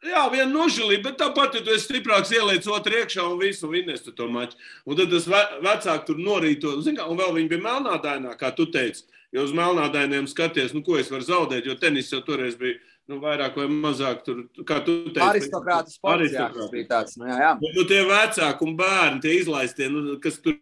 Jā, 0.00 0.22
viena 0.32 0.48
nožēlība, 0.48 1.10
bet 1.10 1.18
tāpat, 1.20 1.58
ja 1.58 1.64
tu 1.64 1.74
esi 1.74 1.84
stiprāks, 1.84 2.30
ieliec 2.32 2.64
otru 2.72 3.02
iekšā 3.02 3.24
un 3.28 3.40
visu 3.40 3.68
vinnēs 3.68 4.06
to 4.06 4.28
maču. 4.32 4.56
Un 4.88 4.96
tad 4.96 5.10
tas 5.12 5.26
ve 5.28 5.40
vecāks 5.66 6.06
tur 6.08 6.20
norīto, 6.20 6.78
zin, 6.84 6.96
un 7.04 7.18
vēl 7.18 7.34
viņi 7.36 7.50
bija 7.50 7.64
melnādainā, 7.66 8.32
kā 8.40 8.48
tu 8.56 8.64
teici. 8.72 9.04
Jo 9.30 9.44
uz 9.44 9.52
melnādainiem 9.54 10.24
skaties, 10.26 10.72
nu, 10.74 10.80
ko 10.82 10.96
es 10.98 11.12
varu 11.12 11.26
zaudēt, 11.26 11.68
jo 11.68 11.76
tenis 11.78 12.08
jau 12.10 12.22
toreiz 12.24 12.56
bija 12.58 12.80
nu, 13.10 13.18
vairāk 13.22 13.58
vai 13.58 13.66
mazāk 13.70 14.24
tur, 14.26 14.40
kā 14.66 14.80
tu 14.86 14.96
teici. 15.10 15.26
Aristokrātis 15.26 15.98
sports, 15.98 16.32
jā, 16.32 16.48
tas 16.54 16.72
bija 16.72 16.88
tāds, 16.94 17.18
nu, 17.20 17.28
jā, 17.28 17.36
jā. 17.42 17.52
Nu, 17.60 17.84
tie 17.90 18.00
vecāki 18.08 18.66
un 18.66 18.74
bērni, 18.78 19.22
tie 19.24 19.36
izlaistie, 19.36 19.90
nu, 19.92 20.16
kas 20.22 20.40
tur 20.42 20.56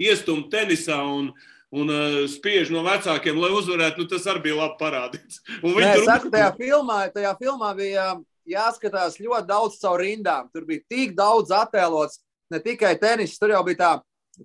iestum 0.00 0.46
tenisā 0.52 0.98
un, 1.04 1.30
un 1.70 1.92
uh, 1.94 2.18
spiež 2.30 2.72
no 2.74 2.82
vecākiem, 2.86 3.38
lai 3.40 3.52
uzvarētu, 3.54 4.02
nu, 4.02 4.10
tas 4.10 4.26
arī 4.32 4.48
bija 4.48 4.58
labi 4.64 4.80
parādīts. 4.80 5.44
Nē, 5.60 5.92
tur... 5.94 6.08
saku, 6.08 6.32
tajā 6.32 6.50
filmā, 6.58 7.02
tajā 7.14 7.36
filmā 7.40 7.72
bija 7.78 8.08
jāskatās 8.50 9.18
ļoti 9.20 9.48
daudz 9.48 9.78
caur 9.80 10.02
rindām. 10.02 10.50
Tur 10.54 10.66
bija 10.68 10.84
tik 10.90 11.16
daudz 11.18 11.52
attēlots, 11.54 12.20
ne 12.50 12.60
tikai 12.62 12.94
tenis, 13.00 13.38
tur 13.38 13.54
jau 13.54 13.62
bija 13.66 13.80
tā, 13.80 13.92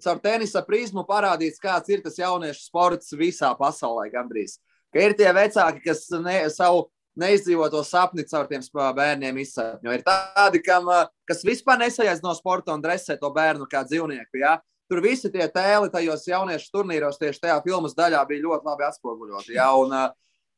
caur 0.04 0.20
tenisa 0.24 0.64
prizmu 0.66 1.06
parādīts, 1.08 1.62
kāds 1.62 1.92
ir 1.94 2.04
tas 2.06 2.20
jauniešu 2.20 2.68
sports 2.68 3.14
visā 3.18 3.52
pasaulē 3.58 4.10
gandrīz. 4.14 4.60
Ka 4.94 5.04
ir 5.04 5.16
tie 5.18 5.32
vecāki, 5.36 5.84
kas 5.86 6.06
ne, 6.24 6.38
savu 6.54 6.86
neizdzīvoto 7.20 7.82
sapni 7.88 8.26
caur 8.28 8.48
tiem 8.50 8.64
bērniem 8.72 9.38
izsapņo. 9.44 9.94
Ir 9.96 10.04
tādi, 10.06 10.62
kam, 10.64 10.90
kas 11.28 11.44
vispār 11.48 11.80
nesajās 11.80 12.22
no 12.24 12.34
sporta 12.36 12.76
un 12.76 12.84
dresē 12.84 13.18
to 13.20 13.32
bērnu 13.32 13.68
kā 13.72 13.84
dzīvnieku. 13.88 14.40
Ja? 14.42 14.58
Tur 14.92 15.02
visi 15.02 15.32
tie 15.34 15.48
tēli 15.50 15.90
tajos 15.92 16.28
jauniešu 16.28 16.70
turnīros 16.74 17.20
tieši 17.22 17.48
tajā 17.48 17.58
filmas 17.66 17.96
daļā 17.98 18.22
bija 18.30 18.44
ļoti 18.44 18.70
labi 18.70 18.88
atspoguļoti. 18.90 19.56
Ja? 19.56 19.72
Un, 19.80 19.96
uh, 19.96 20.12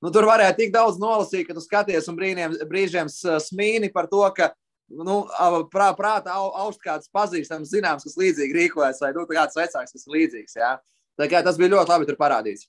Nu, 0.03 0.11
tur 0.13 0.27
varēja 0.29 0.53
tik 0.57 0.71
daudz 0.73 0.99
nolasīt, 1.01 1.47
ka 1.47 1.55
tu 1.57 1.63
skaties 1.63 2.07
un 2.11 2.17
brīniem, 2.19 2.53
brīžiem 2.69 3.09
smīni 3.09 3.89
par 3.93 4.09
to, 4.11 4.21
ka 4.37 4.51
nu, 4.87 5.23
prā, 5.73 5.89
prātā 5.97 6.37
augst 6.37 6.81
kāds 6.83 7.09
pazīstams, 7.13 7.71
zināms, 7.73 8.05
kas 8.05 8.17
līdzīgi 8.19 8.57
rīkojas, 8.59 9.01
vai 9.03 9.11
nu, 9.15 9.25
kāds 9.29 9.57
vecāks, 9.57 9.95
kas 9.95 10.05
ir 10.05 10.17
līdzīgs. 10.17 10.57
Ja? 10.59 10.75
Tā 11.17 11.29
kā 11.31 11.41
tas 11.45 11.57
bija 11.59 11.73
ļoti 11.75 11.93
labi 11.93 12.17
parādīts. 12.19 12.67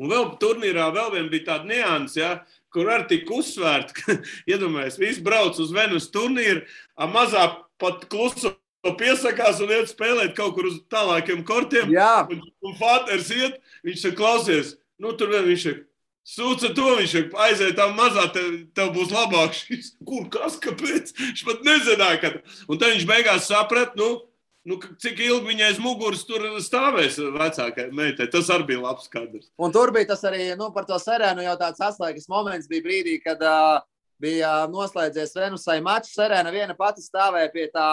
Un 0.00 0.10
vēl 0.10 0.32
turnīrā 0.40 0.88
vēl 0.94 1.28
bija 1.30 1.46
tāda 1.52 1.68
nianses, 1.68 2.16
ja, 2.18 2.30
kur 2.72 2.90
arī 2.90 3.08
tika 3.10 3.36
uzsvērta, 3.38 3.96
ka, 3.96 4.16
iedomājieties, 4.52 5.00
visi 5.00 5.24
brauc 5.24 5.60
uz 5.62 5.72
Venus 5.74 6.10
turnīru, 6.12 6.64
mazā 7.12 7.46
pat 7.80 8.06
klusu 8.12 8.54
piesakās 8.98 9.60
un 9.62 9.72
iet 9.72 9.92
spēlēt 9.92 10.34
kaut 10.36 10.56
kur 10.56 10.68
uz 10.70 10.80
tālākiem 10.90 11.44
kortiem. 11.46 11.92
Jā. 11.94 12.26
Un, 12.30 12.42
un 12.66 12.76
Fāters 12.80 13.30
iet, 13.34 13.60
viņš 13.86 14.06
saka, 14.08 14.18
klausies, 14.18 14.76
nu 15.02 15.14
tur 15.18 15.30
vien 15.34 15.46
viņš 15.46 15.66
saka, 15.68 15.84
Sūta 16.22 16.70
to 16.70 16.92
viņš 17.00 17.12
ir 17.18 17.32
aiziet 17.44 17.74
tā 17.74 17.88
mazā, 17.90 18.28
tev, 18.34 18.52
tev 18.76 18.92
būs 18.94 19.10
labāk. 19.10 19.56
Šis, 19.58 19.94
kur, 20.06 20.28
kas, 20.30 20.58
kāpēc? 20.62 21.10
Viņš 21.18 21.46
pat 21.48 21.64
nezināja, 21.66 22.20
kad. 22.22 22.36
Un 22.70 22.78
tad 22.78 22.94
viņš 22.94 23.06
beigās 23.10 23.48
saprata, 23.50 23.98
nu, 23.98 24.22
nu, 24.70 24.78
cik 25.02 25.18
ilgi 25.18 25.50
viņai 25.50 25.72
aiz 25.72 25.80
muguras 25.82 26.22
tur 26.28 26.46
stāvēs 26.62 27.18
vecākai 27.18 27.88
meitai. 27.90 28.30
Tas 28.30 28.52
arī 28.54 28.70
bija 28.70 28.84
labs 28.84 29.10
kadrs. 29.10 29.50
Un 29.58 29.74
tur 29.74 29.90
bija 29.94 30.12
tas 30.12 30.22
arī 30.30 30.52
nu, 30.58 30.70
par 30.74 30.86
to 30.86 31.00
serēnu 31.02 31.42
jau 31.42 31.56
tāds 31.58 31.82
atslēgas 31.90 32.30
moments 32.30 32.70
bija 32.70 32.86
brīdī, 32.86 33.18
kad 33.24 33.42
uh, 33.42 33.82
bija 34.22 34.54
noslēdzies 34.70 35.34
Venusai 35.40 35.80
mačs. 35.82 36.14
Serēna 36.14 36.54
viena 36.54 36.78
pati 36.78 37.02
stāvēja 37.02 37.50
pie 37.50 37.66
tā 37.74 37.90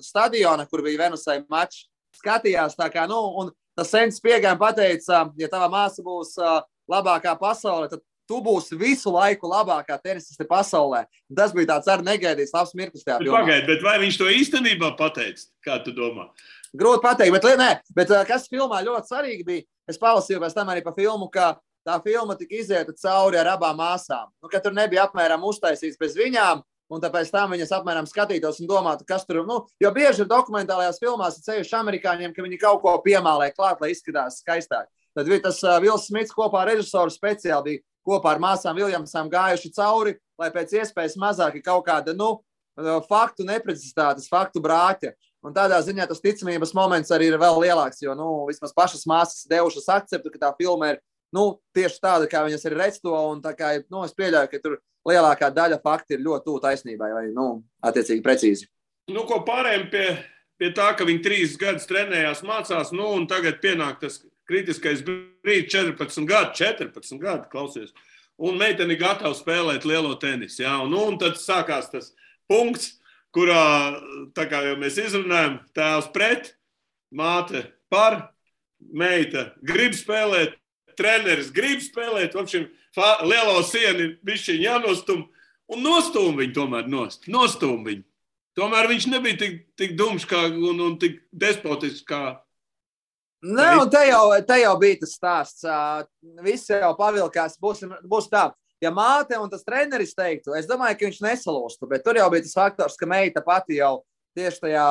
stadiona, 0.00 0.64
kur 0.70 0.84
bija 0.88 1.04
Venusai 1.04 1.42
mačs. 1.52 1.84
Skatījās 2.16 2.76
tā 2.76 2.88
kā, 2.92 3.06
nu, 3.08 3.18
un 3.40 3.52
tas 3.76 3.88
sens 3.88 4.20
piegājām 4.20 4.58
pateica, 4.60 5.26
ja 5.40 5.48
tava 5.52 5.68
māsa 5.72 6.04
būs 6.04 6.34
uh, 6.40 6.60
labākā 6.92 7.34
pasaulē, 7.40 7.88
tad 7.90 8.04
tu 8.28 8.38
būsi 8.44 8.78
visu 8.78 9.12
laiku 9.12 9.50
labākā 9.50 9.98
tenisiste 10.02 10.46
pasaulē. 10.48 11.04
Tas 11.36 11.52
bija 11.56 11.74
tāds 11.74 11.90
arī 11.92 12.06
negaidīts, 12.06 12.54
labs 12.54 12.74
mirklis. 12.78 13.04
Pagaidiet, 13.06 13.68
bet 13.68 13.84
vai 13.84 13.98
viņš 14.02 14.18
to 14.20 14.30
īstenībā 14.32 14.94
pateica? 14.98 15.48
Kā 15.64 15.80
tu 15.84 15.94
domā? 15.96 16.30
Grūti 16.72 17.04
pateikt, 17.04 17.34
bet, 17.34 17.50
nē, 17.60 17.70
bet 17.96 18.12
kas 18.28 18.48
filmā 18.48 18.80
ļoti 18.84 19.10
svarīgi 19.10 19.44
bija, 19.44 19.66
es 19.90 20.00
palasīju 20.00 20.40
pēc 20.40 20.56
tam 20.56 20.70
arī 20.72 20.84
pa 20.84 20.94
filmu, 20.96 21.28
ka 21.32 21.54
tā 21.84 21.98
filma 22.04 22.36
tika 22.38 22.56
izieta 22.56 22.94
cauri 22.96 23.40
ar 23.40 23.52
abām 23.56 23.76
māsām. 23.76 24.30
Nu, 24.40 24.48
tur 24.52 24.76
nebija 24.76 25.04
apmēram 25.08 25.44
uztaisīts 25.44 26.00
bez 26.00 26.16
viņām, 26.16 26.62
un 26.92 27.02
tāpēc 27.02 27.30
tam 27.32 27.52
viņas 27.52 27.74
apmēram 27.76 28.08
skatītos 28.08 28.62
un 28.62 28.70
domātu, 28.70 29.04
kas 29.08 29.26
tur 29.28 29.42
ir. 29.42 29.46
Nu, 29.48 29.62
jo 29.82 29.92
bieži 29.92 30.24
ir 30.24 30.30
dokumentālajās 30.30 31.00
filmās 31.02 31.40
ceļš 31.44 31.74
amerikāņiem, 31.82 32.32
ka 32.32 32.44
viņi 32.46 32.60
kaut 32.62 32.82
ko 32.84 32.96
piemālē 33.04 33.50
klāt, 33.52 33.82
lai 33.82 33.92
izskatās 33.92 34.40
skaistāk. 34.40 34.88
Tad 35.16 35.28
bija 35.28 35.46
tas 35.48 35.60
Vils 35.84 36.06
Smits 36.08 36.34
kopā 36.34 36.62
ar 36.62 36.72
režisoru 36.72 37.12
speciāli 37.12 37.64
bija 37.68 37.82
kopā 38.06 38.34
ar 38.34 38.40
māsām 38.42 38.78
Viljamsām 38.78 39.30
gājuši 39.32 39.72
cauri, 39.76 40.16
lai 40.40 40.50
pēc 40.54 40.74
iespējas 40.80 41.18
mazāk 41.20 41.58
ir 41.58 41.66
kaut 41.66 41.84
kāda 41.86 42.14
nu, 42.16 42.34
faktu 43.08 43.46
neprecizitātes, 43.46 44.30
faktu 44.32 44.62
brāķa. 44.64 45.12
Un 45.42 45.54
tādā 45.54 45.80
ziņā 45.82 46.06
tas 46.06 46.22
ticamības 46.22 46.70
moments 46.74 47.10
arī 47.14 47.32
ir 47.32 47.38
vēl 47.40 47.56
lielāks, 47.64 48.02
jo 48.04 48.14
nu, 48.14 48.28
vismaz 48.46 48.74
pašas 48.74 49.02
māsas 49.10 49.48
devušas 49.50 49.88
akceptu, 49.90 50.30
ka 50.30 50.44
tā 50.44 50.52
filma 50.58 50.92
ir 50.92 51.00
nu, 51.34 51.58
tieši 51.74 51.98
tāda, 52.02 52.28
kā 52.30 52.44
viņas 52.46 52.66
ir 52.68 52.76
redz 52.78 53.00
to. 53.02 53.16
Kā, 53.58 53.72
nu, 53.90 54.04
es 54.06 54.14
pieļauju, 54.14 54.50
ka 54.52 54.60
tur 54.62 54.78
lielākā 55.08 55.50
daļa 55.54 55.80
faktu 55.82 56.14
ir 56.14 56.22
ļoti 56.22 56.46
tuvu 56.46 56.62
taisnībai 56.62 57.10
vai 57.16 57.24
nu, 57.34 57.48
attiecīgi 57.82 58.22
precīzi. 58.22 58.70
Nu, 59.10 59.26
ko 59.26 59.40
pārējiem 59.42 59.88
pie, 59.90 60.06
pie 60.62 60.70
tā, 60.76 60.92
ka 60.94 61.08
viņi 61.08 61.24
trīs 61.24 61.56
gadus 61.58 61.88
trenējās, 61.90 62.44
mācās, 62.46 62.94
nu, 62.94 63.08
un 63.18 63.26
tagad 63.30 63.58
pienāk 63.64 63.98
tas 64.04 64.20
kritiskais 64.52 65.02
brīdis, 65.06 65.70
14 65.72 66.26
gadi, 66.28 66.56
14 66.60 67.20
gadi, 67.22 67.48
klausies. 67.52 67.92
Un 68.42 68.58
meitene 68.60 68.96
gatava 68.98 69.34
spēlēt 69.36 69.86
lielo 69.88 70.14
tenisu. 70.20 70.62
Ja? 70.64 70.78
Un, 70.84 70.94
un 70.96 71.18
tad 71.20 71.38
sākās 71.40 71.90
tas 71.92 72.10
punkts, 72.50 72.96
kurā, 73.32 73.96
kā 74.36 74.64
jau 74.66 74.76
mēs 74.80 74.98
izrunājam, 75.00 75.60
tēvs 75.76 76.10
pret, 76.12 76.52
māte 77.14 77.64
par, 77.92 78.32
meita 78.92 79.50
grib 79.64 79.96
spēlēt, 79.96 80.56
treneris 80.98 81.52
grib 81.54 81.80
spēlēt, 81.84 82.36
apšim 82.36 82.68
lielo 83.24 83.60
sienu 83.64 84.12
bišķiņ 84.26 84.64
jānostum, 84.66 85.26
un 85.72 85.84
nostum 85.84 86.36
viņu 86.40 86.56
tomēr 86.58 86.90
nost, 86.92 87.28
nostum 87.32 87.84
viņu. 87.86 88.04
Tomēr 88.58 88.90
viņš 88.90 89.06
nebija 89.08 89.38
tik, 89.40 89.54
tik 89.80 89.94
kā, 90.28 90.44
un, 90.52 90.80
un 90.84 90.98
tik 91.00 91.22
despotisks 91.32 92.04
kā 92.04 92.42
Nē, 93.42 93.68
un 93.82 93.88
te 93.90 94.04
jau, 94.06 94.26
te 94.46 94.56
jau 94.60 94.72
bija 94.78 95.00
tas 95.00 95.16
stāsts. 95.18 95.64
Viss 96.44 96.70
jau 96.70 96.92
pavilkās. 96.98 97.56
Būs, 97.62 97.82
būs 98.06 98.28
tā, 98.30 98.46
ja 98.82 98.92
māte 98.94 99.38
un 99.38 99.50
tas 99.50 99.66
treneris 99.66 100.14
teiktu, 100.14 100.54
es 100.58 100.68
domāju, 100.70 100.98
ka 100.98 101.08
viņš 101.08 101.20
nesalūstu, 101.24 101.88
bet 101.90 102.04
tur 102.06 102.20
jau 102.20 102.28
bija 102.30 102.46
tas 102.46 102.54
faktors, 102.54 102.98
ka 102.98 103.08
meita 103.10 103.42
pati 103.42 103.80
jau 103.80 104.00
tieši 104.38 104.62
tajā, 104.62 104.86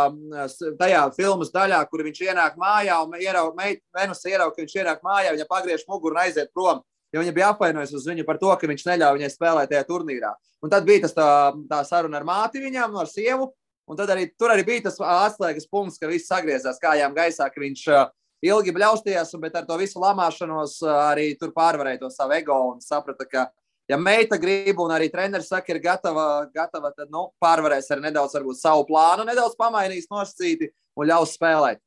tajā 0.79 1.01
filmas 1.15 1.51
daļā, 1.53 1.79
kur 1.89 2.03
viņš 2.05 2.21
ienāk 2.27 2.59
mājā 2.61 2.99
un 3.05 3.15
ierauga, 3.17 3.55
meita 3.57 3.81
Venusa 3.97 4.29
ierauga, 4.29 4.53
ka 4.57 4.65
viņš 4.65 4.77
ienāk 4.83 5.01
mājā, 5.05 5.33
viņa 5.33 5.47
pagriež 5.49 5.87
muguru 5.89 6.17
un 6.17 6.21
aiziet 6.25 6.51
prom. 6.53 6.83
Jo 7.11 7.23
viņa 7.23 7.33
bija 7.35 7.49
apvainojusi 7.51 7.97
uz 7.97 8.05
viņu 8.07 8.27
par 8.27 8.37
to, 8.39 8.51
ka 8.59 8.69
viņš 8.69 8.85
neļāva 8.87 9.17
viņai 9.17 9.31
spēlēt 9.33 9.71
tajā 9.71 9.87
turnīrā. 9.87 10.35
Un 10.63 10.71
tad 10.71 10.85
bija 10.87 11.07
tas 11.07 11.15
tā, 11.15 11.27
tā 11.71 11.81
saruna 11.87 12.21
ar 12.21 12.27
māti 12.27 12.61
viņām, 12.63 12.95
ar 12.99 13.09
sievu. 13.09 13.49
Un 13.89 13.97
tad 13.99 14.13
arī 14.13 14.29
tur 14.39 14.53
arī 14.53 14.63
bija 14.63 14.85
tas 14.85 14.99
atslēgas 15.01 15.67
punkts, 15.67 15.97
ka 15.99 16.07
viss 16.07 16.29
sagriezās 16.29 16.79
kājām 16.79 17.15
gaisā, 17.17 17.49
ka 17.51 17.59
viņš 17.59 17.81
uh, 17.91 18.05
ilgi 18.45 18.73
bļausties, 18.75 19.33
bet 19.41 19.55
ar 19.59 19.67
to 19.67 19.77
visu 19.79 20.01
lamāšanos 20.01 20.79
arī 20.89 21.31
tur 21.39 21.53
pārvarēja 21.55 22.01
to 22.03 22.09
savu 22.13 22.35
ego 22.37 22.57
un 22.71 22.81
saprata, 22.83 23.27
ka 23.29 23.47
ja 23.89 23.99
meita 23.99 24.39
grib, 24.41 24.79
un 24.81 24.93
arī 24.95 25.09
treneris 25.11 25.49
saka, 25.51 25.73
ir 25.73 25.81
gatava, 25.83 26.47
gatava 26.53 26.93
tad 26.95 27.11
nu, 27.13 27.27
pārvarēs 27.41 27.91
ar 27.93 28.03
nedaudz 28.03 28.35
varbūt, 28.37 28.59
savu 28.61 28.85
plānu, 28.89 29.27
nedaudz 29.27 29.57
pamainīs 29.59 30.09
nosacīti 30.11 30.71
un 30.97 31.09
ļaus 31.11 31.35
spēlēt. 31.37 31.81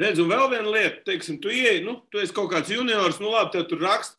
Redz, 0.00 0.18
un 0.20 0.28
vēl 0.28 0.48
viena 0.50 0.74
lieta, 0.74 1.00
teiksim, 1.06 1.38
tu 1.40 1.52
ieej, 1.54 1.80
nu, 1.86 2.00
tu 2.10 2.20
esi 2.20 2.34
kaut 2.34 2.50
kāds 2.52 2.72
juniors, 2.72 3.20
nu 3.22 3.30
labi, 3.32 3.54
tev 3.54 3.68
tur 3.70 3.84
rakst, 3.86 4.18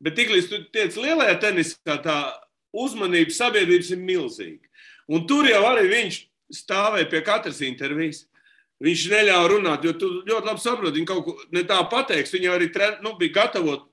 bet 0.00 0.14
tiklīdz 0.16 0.48
tu 0.48 0.62
tiec 0.72 0.96
lielajā 0.96 1.34
tenisā, 1.42 1.98
tā 2.04 2.18
uzmanība 2.72 3.34
sabiedrības 3.34 3.90
ir 3.92 4.00
milzīga. 4.00 4.64
Un 5.10 5.26
tur 5.28 5.48
jau 5.48 5.64
arī 5.66 5.88
viņš 5.90 6.20
stāvēja 6.60 7.08
pie 7.10 7.22
katras 7.26 7.60
intervijas. 7.64 8.24
Viņš 8.84 9.04
neļāva 9.10 9.46
runāt, 9.50 9.84
jo 9.86 9.92
tu 9.98 10.08
ļoti 10.22 10.46
labi 10.46 10.62
saproti, 10.62 11.00
viņa 11.00 11.08
kaut 11.10 11.24
ko 11.26 11.34
ne 11.54 11.64
tā 11.66 11.78
pateiks. 11.90 12.30
Viņa 12.34 12.52
arī 12.54 12.68
tren, 12.74 13.00
nu, 13.02 13.16
bija 13.18 13.40
gatavot 13.40 13.88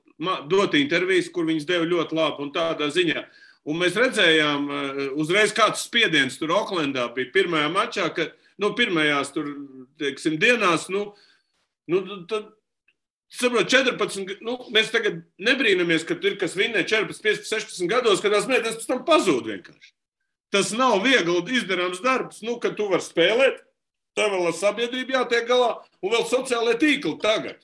dot 0.51 0.77
intervijas, 0.77 1.31
kur 1.33 1.47
viņas 1.47 1.65
deva 1.65 1.87
ļoti 1.89 2.15
labi 2.15 2.45
un 2.45 2.51
tādā 2.53 2.91
ziņā. 2.93 3.23
Un 3.65 3.79
mēs 3.81 3.97
redzējām, 3.97 4.67
eh, 4.69 4.99
uzreiz 5.17 5.53
kāds 5.53 5.87
spiediens 5.87 6.37
tur 6.37 6.53
Oklendā 6.53 7.07
bija 7.15 7.31
pirmajā 7.33 7.71
mačā, 7.73 8.13
ka 8.13 8.29
nu, 8.61 8.75
pirmajās 8.77 9.33
tur, 9.33 9.49
teiksim, 9.97 10.37
dienās, 10.37 10.87
nu, 10.93 11.15
nu 11.89 12.25
tad, 12.29 12.53
saprot, 13.33 13.67
14, 13.67 14.37
nu, 14.45 14.59
mēs 14.69 14.93
tagad 14.93 15.23
nebrīnamies, 15.41 16.05
ka 16.05 16.13
ir 16.21 16.37
kas 16.37 16.55
vinnē 16.55 16.85
14, 16.85 17.21
15, 17.25 17.49
16 17.49 17.89
gados, 17.89 18.21
kad 18.21 18.31
tās 18.31 18.47
meitenes 18.47 18.77
pēc 18.77 18.87
tam 18.91 19.03
pazūd 19.07 19.49
vienkārši. 19.49 19.93
Tas 20.53 20.71
nav 20.77 21.01
viegli 21.03 21.57
izdarāms 21.57 22.03
darbs, 22.05 22.43
nu, 22.45 22.59
ka 22.61 22.69
tu 22.77 22.87
vari 22.93 23.03
spēlēt, 23.03 23.65
tev 24.15 24.33
vēl 24.33 24.49
ar 24.49 24.57
sabiedrību 24.57 25.17
jātiek 25.17 25.47
galā, 25.49 25.71
un 26.01 26.13
vēl 26.13 26.25
sociālai 26.29 26.77
tīkli 26.81 27.17
tagad. 27.21 27.59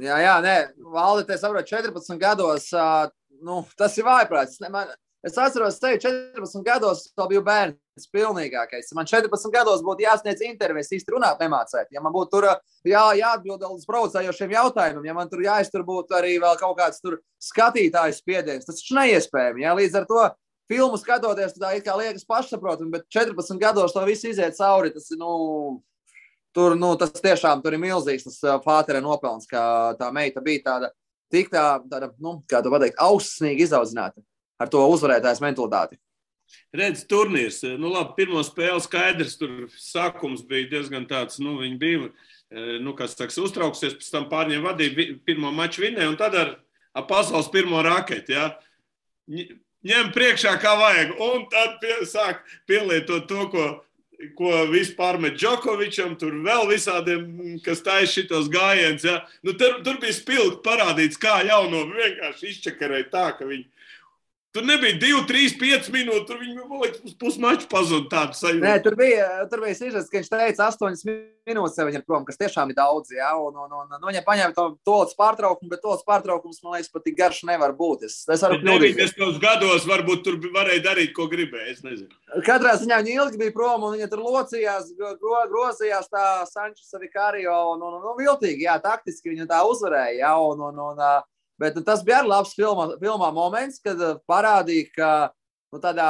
Jā, 0.00 0.18
jā, 0.18 0.34
nē, 0.42 0.56
Valdi, 0.90 1.28
te 1.28 1.38
saprot, 1.38 1.68
14 1.70 2.18
gados, 2.18 2.66
uh, 2.74 3.06
nu, 3.46 3.62
tas 3.78 3.94
ir 3.98 4.06
vājprāts. 4.08 4.58
Man, 4.66 4.90
es 5.24 5.38
atceros, 5.38 5.78
te 5.82 5.92
14 6.02 6.64
gados 6.66 7.04
vēl 7.14 7.30
biju 7.30 7.42
bērns 7.46 8.08
pilnīgākais. 8.10 8.90
Man 8.98 9.06
14 9.06 9.54
gados 9.54 9.84
būtu 9.86 10.02
jāsniedz 10.02 10.42
intervijas, 10.48 10.90
īsti 10.98 11.14
runāt 11.14 11.42
nemācēt. 11.42 11.92
Ja 11.94 12.02
man 12.02 12.14
būtu 12.16 12.34
tur 12.34 12.48
jā, 12.90 13.04
jāatbild 13.20 13.62
uz 13.70 13.86
provocējošiem 13.86 14.56
jautājumiem, 14.56 15.06
ja 15.06 15.16
man 15.16 15.30
tur 15.30 15.44
jāiztur 15.46 15.86
būtu 15.86 16.18
arī 16.18 16.40
vēl 16.42 16.58
kaut 16.58 16.76
kāds 16.80 16.98
tur 17.04 17.20
skatītājs 17.42 18.18
spiediens, 18.24 18.66
tas 18.66 18.82
taču 18.82 18.98
neiespējami. 18.98 19.62
Ja? 19.62 19.78
Līdz 19.78 20.00
ar 20.02 20.10
to 20.10 20.26
filmu 20.70 20.98
skatoties, 20.98 21.54
tā 21.60 21.76
kā 21.86 21.96
liekas 22.00 22.26
pašsaprotami, 22.26 22.96
bet 22.96 23.06
14 23.14 23.62
gados 23.62 23.94
to 23.94 24.02
visu 24.08 24.32
iziet 24.32 24.58
cauri. 24.58 24.90
Tas, 24.94 25.10
nu, 25.20 25.82
tur, 26.54 26.76
nu, 26.78 26.94
tas 27.00 27.12
tiešām 27.18 27.62
tur 27.64 27.76
ir 27.76 27.82
milzīgs 27.82 28.28
tas 28.28 28.62
Fātera 28.64 29.02
nopelns, 29.04 29.48
ka 29.50 29.94
tā 29.98 30.10
meita 30.14 30.42
bija 30.44 30.62
tāda, 30.68 30.92
tik 31.32 31.50
tā, 31.52 31.64
tāda, 31.90 32.12
nu, 32.22 32.38
kā 32.50 32.62
tu 32.64 32.72
pateikt, 32.72 33.00
augstsnīgi 33.02 33.66
izaudzināta 33.66 34.22
ar 34.60 34.70
to 34.70 34.82
uzvarētājas 34.94 35.42
mentalitāti. 35.44 35.98
Redz, 36.74 37.02
turnīrs. 37.10 37.62
Nu, 37.80 37.90
labi, 37.90 38.14
pirmo 38.18 38.42
spēli 38.46 38.82
skaidrs, 38.84 39.38
tur 39.40 39.66
sākums 39.80 40.44
bija 40.46 40.68
diezgan 40.76 41.06
tāds, 41.10 41.40
nu, 41.42 41.56
viņi 41.62 41.78
bija, 41.80 42.10
nu, 42.84 42.94
kas 42.98 43.16
saka, 43.16 43.34
uztrauksies, 43.42 43.96
pēc 43.98 44.12
tam 44.12 44.28
pārņem 44.30 44.66
vadīja, 44.66 45.08
pirmo 45.26 45.50
maču 45.54 45.86
vinnēja, 45.86 46.10
un 46.12 46.18
tad 46.20 46.36
ar, 46.38 46.52
ar 46.94 47.06
pasaules 47.10 47.50
pirmo 47.54 47.82
raketi, 47.84 48.36
jā. 48.36 48.50
Ja? 49.26 49.46
Ņem 49.84 50.14
priekšā, 50.14 50.54
kā 50.62 50.70
vajag, 50.80 51.10
un 51.20 51.42
tad 51.52 51.74
pie, 51.82 51.96
sāk 52.08 52.38
pielietot 52.68 53.26
to, 53.28 53.42
ko 53.52 53.64
ko 54.38 54.64
vispār 54.70 55.18
met 55.22 55.36
Džokovičam, 55.40 56.14
tur 56.20 56.36
vēl 56.44 56.68
visādiem, 56.70 57.28
kas 57.64 57.82
taisa 57.84 58.12
šitos 58.12 58.50
gājienus. 58.52 59.06
Ja? 59.06 59.20
Nu, 59.46 59.54
tur, 59.58 59.80
tur 59.86 60.00
bija 60.02 60.16
spilgti 60.16 60.62
parādīts, 60.64 61.20
kā 61.20 61.40
jauno 61.46 61.84
vienkārši 61.92 62.52
izčakarēja 62.52 63.10
tā, 63.12 63.28
ka 63.38 63.48
viņi 63.48 63.66
Tur 64.54 64.62
nebija 64.62 64.94
2, 65.02 65.24
3, 65.26 65.56
5 65.58 65.88
minūtes. 65.90 66.28
Tur 66.28 66.38
viņi 66.38 66.52
bija 66.70 67.14
pusmačs 67.18 67.66
pazuda. 67.66 68.28
Nē, 68.62 68.76
tur 68.84 68.94
bija, 68.94 69.24
tur 69.50 69.64
bija 69.64 69.74
sižets, 69.74 70.06
ka 70.12 70.20
viņš 70.20 70.30
teica 70.30 70.68
8 70.70 70.94
minūtes 71.50 71.80
jau 71.80 71.86
ir 71.90 72.04
prom, 72.06 72.22
kas 72.28 72.38
tiešām 72.38 72.70
ir 72.70 72.78
daudz. 72.78 73.10
Jā, 73.16 73.32
un, 73.34 73.58
un, 73.64 73.74
un, 73.80 73.96
un 73.98 74.06
viņa 74.06 74.22
paņēma 74.22 74.54
to 74.54 74.68
tolas 74.86 75.16
pārtraukumu, 75.18 75.72
bet 75.72 75.82
tolas 75.82 76.06
pārtraukums, 76.06 76.62
man 76.62 76.76
liekas, 76.76 76.92
pat 76.94 77.02
tik 77.08 77.18
garš 77.18 77.42
nevar 77.50 77.74
būt. 77.74 78.06
Es, 78.06 78.20
es 78.30 78.46
varu 78.46 78.60
kļūdīties. 78.62 79.16
Tos 79.18 79.42
gados 79.42 79.88
varbūt 79.90 80.22
tur 80.28 80.38
varēja 80.54 80.86
darīt, 80.86 81.10
ko 81.18 81.26
gribēja. 81.34 81.74
Es 81.74 81.82
nezinu. 81.82 82.14
Katrā 82.46 82.78
ziņā 82.78 83.02
viņa 83.02 83.18
ilgi 83.18 83.42
bija 83.42 83.58
prom, 83.58 83.90
un 83.90 83.98
viņa 83.98 84.10
tur 84.14 84.22
locījās, 84.22 84.94
gro, 84.94 85.44
grozījās 85.50 86.06
tā 86.14 86.28
Sančes 86.46 86.94
Vikārio, 87.02 87.58
un, 87.74 87.82
un, 87.82 87.98
un, 87.98 88.10
un 88.14 88.22
viltīgi, 88.22 88.68
jā, 88.68 88.78
taktiski 88.86 89.34
viņa 89.34 89.50
tā 89.50 89.64
uzvarēja. 89.66 90.20
Jā, 90.22 90.34
un, 90.46 90.62
un, 90.70 90.84
un, 90.92 91.02
un, 91.02 91.22
Bet 91.60 91.76
nu, 91.78 91.84
tas 91.86 92.02
bija 92.06 92.20
arī 92.22 92.30
labs 92.32 92.54
filmā, 92.58 92.88
filmā 92.98 93.30
moments, 93.34 93.80
kad 93.82 94.00
uh, 94.02 94.16
parādīja, 94.30 94.88
ka 94.94 95.10
nu, 95.74 95.80
tādā 95.82 96.08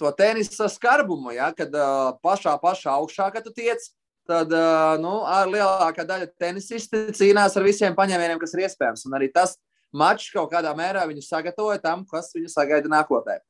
to 0.00 0.12
tenisa 0.16 0.68
skarbumu, 0.72 1.34
ja, 1.36 1.50
kad 1.56 1.74
uh, 1.76 2.14
pašā, 2.24 2.54
pašā 2.62 2.94
augšā, 2.96 3.28
kad 3.34 3.44
tu 3.44 3.52
tiec, 3.56 3.84
tad 4.28 4.52
uh, 4.54 4.96
nu, 5.02 5.20
lielākā 5.52 6.06
daļa 6.08 6.30
tenisisti 6.40 7.08
cīnās 7.16 7.56
ar 7.58 7.66
visiem 7.66 7.96
paņēmieniem, 7.98 8.40
kas 8.40 8.54
ir 8.56 8.64
iespējams. 8.66 9.06
Un 9.08 9.18
arī 9.18 9.28
tas 9.34 9.58
mačs 9.92 10.30
kaut 10.32 10.52
kādā 10.52 10.72
mērā 10.76 11.04
viņu 11.10 11.24
sagatavoja 11.26 11.82
tam, 11.82 12.06
kas 12.08 12.32
viņu 12.36 12.52
sagaida 12.52 12.90
nākotnē. 12.92 13.40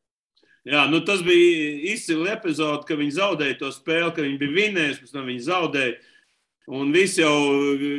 Jā, 0.62 0.84
nu 0.86 1.00
tas 1.02 1.24
bija 1.26 1.90
izcili 1.90 2.30
epizode, 2.30 2.84
ka 2.86 2.94
viņi 2.98 3.16
zaudēja 3.16 3.58
to 3.58 3.70
spēli, 3.74 4.12
ka 4.14 4.22
viņi 4.22 4.38
bija 4.38 4.56
vinējuši, 4.58 5.00
pēc 5.02 5.14
tam 5.14 5.26
viņi 5.30 5.46
zaudēja. 5.48 5.94
Un 6.70 6.92
viss 6.94 7.18
jau 7.18 7.32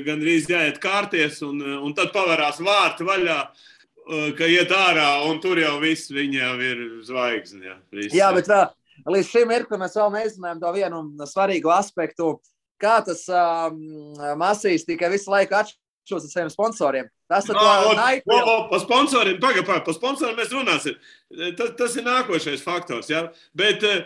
gandrīz 0.06 0.47
jāiet 0.47 0.80
kārties, 0.84 1.41
un, 1.43 1.60
un 1.84 1.95
tad 1.97 2.13
pavērās 2.15 2.62
vārti 2.63 3.04
vaļā, 3.08 3.39
uh, 3.43 4.30
ka 4.38 4.47
iet 4.47 4.71
ārā, 4.71 5.10
un 5.28 5.41
tur 5.43 5.60
jau 5.60 5.76
viss 5.82 6.12
viņam 6.13 6.63
ir 6.63 6.82
zvaigzne. 7.08 7.65
Jā, 7.67 7.78
viss. 7.91 8.15
jā 8.15 8.32
bet 8.36 8.47
vēl, 8.52 8.65
līdz 9.17 9.30
šim 9.30 9.52
mirklim 9.52 9.84
mēs 9.84 9.97
vēl 9.99 10.15
neizzinājām 10.15 10.63
to 10.63 10.73
vienu 10.78 11.04
svarīgu 11.28 11.73
aspektu, 11.76 12.38
kā 12.80 12.99
tas 13.06 13.26
um, 13.32 13.80
masīs 14.39 14.88
tikai 14.88 15.12
visu 15.13 15.32
laiku 15.34 15.60
atšķiras 16.03 16.27
ar 16.27 16.31
saviem 16.31 16.51
sponsoriem. 16.51 17.09
Tas 17.31 17.47
ir 17.49 17.57
Nike. 17.57 18.25
Par 18.69 18.81
sponsoriem, 18.83 19.39
pagaidi, 19.41 19.65
pa, 19.67 19.79
par 19.85 19.95
sponsoriem 19.95 20.37
mēs 20.37 20.51
runāsim. 20.53 20.97
Tas, 21.57 21.73
tas 21.79 21.95
ir 21.97 22.05
nākošais 22.05 22.63
faktors. 22.63 23.09
Ja? 23.11 23.25
Bet 23.57 23.83
uh, 23.87 24.03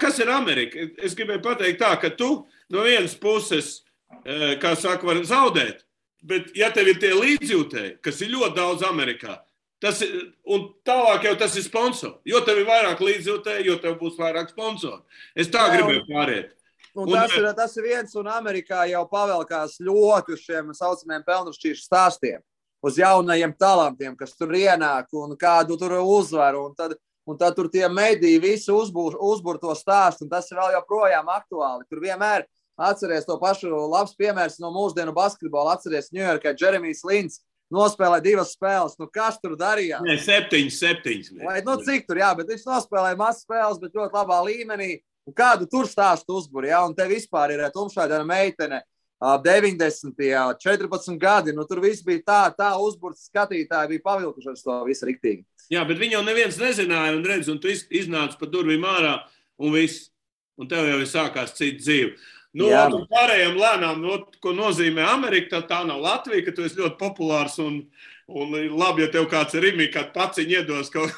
kas 0.00 0.18
ir 0.22 0.32
Amerika? 0.32 0.88
Es 0.98 1.16
gribēju 1.18 1.44
pateikt 1.44 1.82
tā, 1.82 1.92
ka 2.00 2.10
tu 2.16 2.46
no 2.72 2.86
vienas 2.86 3.14
puses, 3.18 3.82
eh, 4.24 4.56
kā 4.60 4.74
saka, 4.76 5.06
var 5.06 5.22
zaudēt, 5.24 5.84
bet 6.22 6.50
ja 6.56 6.72
tev 6.74 6.90
ir 6.92 6.98
tie 7.00 7.14
līdzjūtēji, 7.16 7.98
kas 8.04 8.20
ir 8.24 8.34
ļoti 8.34 8.56
daudz 8.58 8.84
Amerikā, 8.88 9.38
tas 9.80 10.02
ir, 10.04 10.32
un 10.44 10.68
tālāk 10.84 11.28
jau 11.28 11.34
tas 11.38 11.56
ir 11.56 11.64
sponsors. 11.64 12.18
Jo 12.28 12.42
tev 12.44 12.60
ir 12.60 12.68
vairāk 12.68 13.00
līdzjūtēji, 13.00 13.68
jo 13.70 13.78
tev 13.80 13.96
būs 14.00 14.18
vairāk 14.20 14.52
sponsoru. 14.52 15.00
Es 15.38 15.48
tā 15.52 15.68
gribēju 15.72 16.04
pāriet. 16.10 16.57
Un 16.96 17.06
un, 17.06 17.14
tas, 17.14 17.34
ir, 17.36 17.48
tas 17.56 17.76
ir 17.76 17.88
viens, 17.88 18.14
un 18.18 18.30
Amerikā 18.32 18.84
jau 18.90 19.02
pavelkās 19.10 19.78
ļoti 19.84 20.36
uz 20.36 20.44
šiem 20.44 20.72
saucamiem 20.76 21.26
pelnušķīšu 21.26 21.84
stāstiem. 21.84 22.40
Uz 22.84 22.98
jaunajiem 23.00 23.52
talantiem, 23.58 24.14
kas 24.16 24.36
tur 24.38 24.54
ienāk 24.54 25.10
un 25.18 25.34
kādu 25.38 25.78
tur 25.80 25.98
uzvaru. 26.00 26.68
Un 26.70 26.78
tad, 26.78 26.98
Un 27.28 27.36
tad 27.36 27.52
tur 27.52 27.66
tie 27.68 27.84
mediji 27.92 28.38
visi 28.40 28.72
uzbūr, 28.72 29.18
uzbūr 29.20 29.58
to 29.60 29.74
stāstu, 29.76 30.24
un 30.24 30.30
tas 30.32 30.46
ir 30.48 30.56
vēl 30.56 30.78
joprojām 30.78 31.26
aktuāli. 31.28 31.84
Tur 31.84 32.00
vienmēr 32.00 32.46
Atcerieties 32.78 33.26
to 33.26 33.34
pašu 33.42 33.74
labs 33.90 34.14
piemērs 34.14 34.60
no 34.62 34.70
mūsdienu 34.70 35.10
basketbola. 35.14 35.74
Atcerieties, 35.74 36.12
Ņujorkā 36.14 36.52
Jeremijs 36.54 37.02
Lins 37.08 37.40
nospēlēja 37.74 38.22
divas 38.24 38.52
spēles. 38.54 38.94
Nu, 39.00 39.08
kas 39.10 39.40
tur 39.42 39.56
darīja? 39.58 39.98
Nē, 40.06 40.14
septiņas, 40.22 40.78
septiņas. 40.84 41.32
Vai 41.42 41.58
nu 41.66 41.74
cik 41.82 42.06
tur, 42.06 42.22
jā, 42.22 42.30
bet 42.38 42.52
viņš 42.54 42.62
nospēlēja 42.68 43.18
mazas 43.18 43.42
spēles, 43.42 43.80
bet 43.82 43.98
ļoti 43.98 44.18
labā 44.20 44.38
līmenī. 44.46 44.92
Kādu 45.36 45.66
tur 45.70 45.88
stāstu 45.90 46.38
uzbūri, 46.38 46.70
jā, 46.72 46.84
un 46.86 46.94
te 46.96 47.06
vispār 47.10 47.56
ir 47.56 47.66
tumšāda 47.74 48.22
meitene. 48.26 48.82
90, 49.18 50.14
14 50.62 51.18
gadi. 51.18 51.50
Nu, 51.50 51.64
tur 51.66 51.80
viss 51.82 52.04
bija 52.06 52.22
tā, 52.22 52.42
tā 52.54 52.68
uzbūvēts, 52.78 53.26
skatītāji 53.32 53.90
bija 53.90 54.04
pavilkuši 54.04 54.52
ar 54.52 54.60
to 54.62 54.76
visu 54.86 55.08
rīktīgi. 55.08 55.42
Jā, 55.74 55.82
bet 55.88 55.98
viņi 55.98 56.14
jau 56.14 56.22
neviens 56.22 56.58
nezināja, 56.60 57.16
un 57.16 57.24
redz, 57.26 57.50
un 57.50 57.58
tu 57.58 57.68
iznāc 57.72 58.36
pa 58.38 58.46
durvīm 58.46 58.86
ārā, 58.86 59.16
un 59.58 59.74
viss, 59.74 60.12
un 60.54 60.70
tev 60.70 60.86
jau 60.86 61.00
ir 61.02 61.10
sākās 61.10 61.56
cita 61.58 61.82
dzīve. 61.82 62.14
Nu, 62.58 62.70
un 62.70 63.04
pārējiem 63.10 63.58
lēnām, 63.58 63.98
no, 64.00 64.20
ko 64.42 64.54
nozīmē 64.56 65.04
Amerika, 65.10 65.58
tā, 65.58 65.66
tā 65.66 65.82
nav 65.86 66.00
Latvija, 66.00 66.46
ka 66.46 66.54
tu 66.54 66.64
esi 66.64 66.78
ļoti 66.78 66.96
populārs 67.00 67.58
un, 67.60 67.82
un 68.28 68.52
labi, 68.52 69.04
ja 69.04 69.10
tev 69.12 69.28
kāds 69.30 69.56
ir 69.56 69.70
imī, 69.70 69.88
kad 69.92 70.12
pats 70.14 70.40
iedos 70.42 70.92
kaut, 70.92 71.12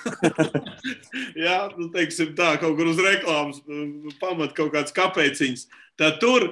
jā, 1.46 1.58
nu, 1.76 1.88
teiksim 1.94 2.34
tā, 2.38 2.54
kaut 2.62 2.76
kur 2.78 2.90
uz 2.92 3.00
reklāmas 3.02 3.62
pamat 4.22 4.54
kaut 4.56 4.72
kāds 4.76 4.94
kapēciņas. 4.96 5.66
Tad 6.00 6.20
tur 6.22 6.48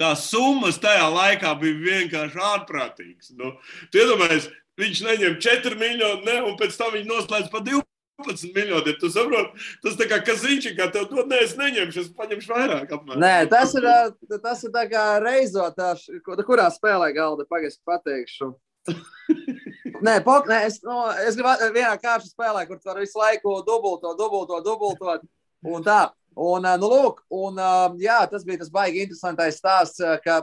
tās 0.00 0.26
summas 0.32 0.80
tajā 0.82 1.06
laikā 1.12 1.54
bija 1.60 1.84
vienkārši 1.86 2.42
ārprātīgas. 2.50 3.32
Nu, 3.38 3.54
tu 3.92 4.02
iedomājies, 4.02 4.50
viņš 4.80 5.06
neņem 5.06 5.40
4 5.46 5.78
miljonu, 5.78 6.26
ne, 6.26 6.42
un 6.50 6.58
pēc 6.58 6.76
tam 6.80 6.94
viņš 6.96 7.08
noslēdz 7.08 7.52
pa 7.52 7.62
12 7.62 7.88
12 8.22 8.54
miljoni. 8.54 8.94
Tu 9.00 9.10
saproti, 9.10 9.64
tas 9.82 9.96
tā 9.98 10.06
kā 10.10 10.18
kazīņš, 10.24 10.72
kā 10.78 10.88
tev 10.92 11.08
to 11.10 11.24
nē, 11.26 11.42
es 11.46 11.54
neņemšu, 11.58 12.04
es 12.04 12.10
paņemšu 12.16 12.52
vairāk. 12.52 12.92
Apmēram. 12.94 13.22
Nē, 13.22 13.34
tas 13.50 13.74
ir, 13.78 13.88
tas 14.42 14.62
ir 14.66 14.74
tā 14.74 14.86
kā 14.90 15.06
reizot, 15.22 15.78
kurā 16.46 16.68
spēlē 16.74 17.12
galda, 17.16 17.48
pagaidi 17.48 17.78
pateikšu. 17.88 18.52
nē, 20.00 20.16
pok, 20.24 20.48
nē 20.50 20.62
es, 20.68 20.80
nu, 20.86 20.96
es 21.26 21.36
gribu 21.38 21.70
vienā 21.74 21.92
kārtā 22.00 22.28
spēlēt, 22.28 22.68
kur 22.68 22.80
tu 22.80 22.90
vari 22.90 23.04
visu 23.04 23.20
laiku 23.20 23.58
dubultot, 23.66 24.16
dubultot, 24.18 24.64
dubultot. 24.64 25.24
Un 25.68 25.84
tā. 25.86 26.06
Un, 26.32 26.64
nu, 26.80 26.88
lūk, 26.88 27.20
un, 27.34 27.58
jā, 28.00 28.22
tas 28.30 28.44
bija 28.46 28.62
tas 28.62 28.70
baigi 28.72 29.02
interesantais 29.04 29.58
stāsts, 29.60 30.00
ka, 30.24 30.38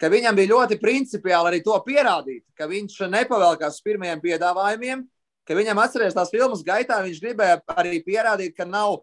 ka 0.00 0.10
viņam 0.12 0.36
bija 0.36 0.52
ļoti 0.52 0.76
principiāli 0.82 1.50
arī 1.50 1.60
to 1.64 1.76
pierādīt, 1.86 2.44
ka 2.58 2.68
viņš 2.68 2.98
nepavēlkās 3.14 3.78
uz 3.78 3.86
pirmajiem 3.86 4.20
piedāvājumiem, 4.20 5.06
ka 5.48 5.56
viņam 5.56 5.80
atcerēties 5.80 6.16
tās 6.18 6.32
filmas 6.32 6.64
gaitā, 6.66 7.00
viņš 7.04 7.22
gribēja 7.24 7.62
arī 7.78 8.02
pierādīt, 8.04 8.52
ka 8.58 8.68
nav, 8.68 9.00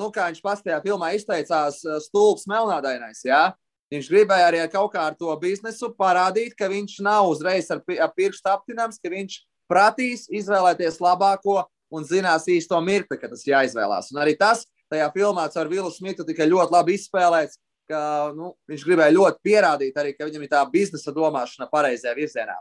nu, 0.00 0.08
kā 0.14 0.30
viņš 0.30 0.40
pats 0.44 0.64
tajā 0.64 0.80
filmā 0.86 1.12
izteicās, 1.18 1.82
stulbs 2.06 2.48
melnādainais. 2.48 3.20
Ja? 3.28 3.50
Viņš 3.90 4.08
gribēja 4.12 4.46
arī 4.46 4.60
kaut 4.70 4.92
kā 4.94 5.08
ar 5.10 5.16
to 5.18 5.32
biznesu 5.40 5.90
parādīt, 5.98 6.54
ka 6.58 6.68
viņš 6.70 7.00
nav 7.02 7.26
uzreiz 7.32 7.70
ar, 7.74 7.80
pirkstu 8.14 8.52
aptinams, 8.52 9.00
ka 9.02 9.10
viņš 9.10 9.40
prasīs 9.70 10.28
izvēlēties 10.30 11.00
labāko 11.02 11.64
un 11.90 12.06
zinās 12.06 12.46
īsto 12.50 12.78
mirkli, 12.86 13.18
kad 13.18 13.34
tas 13.34 13.42
jāizvēlās. 13.46 14.12
Un 14.14 14.22
arī 14.22 14.36
tas 14.38 14.62
tajā 14.90 15.10
filmā 15.14 15.48
ar 15.50 15.70
Vilnu 15.70 15.90
Smitu 15.94 16.26
tika 16.26 16.46
ļoti 16.46 16.76
labi 16.76 16.96
izspēlēts. 16.98 17.58
Ka, 17.90 18.30
nu, 18.36 18.52
viņš 18.70 18.82
gribēja 18.86 19.10
ļoti 19.16 19.40
pierādīt, 19.42 19.96
arī, 19.98 20.12
ka 20.14 20.28
viņam 20.28 20.44
ir 20.46 20.50
tā 20.52 20.60
biznesa 20.70 21.10
domāšana 21.10 21.66
pareizajā 21.72 22.12
virzienā. 22.14 22.54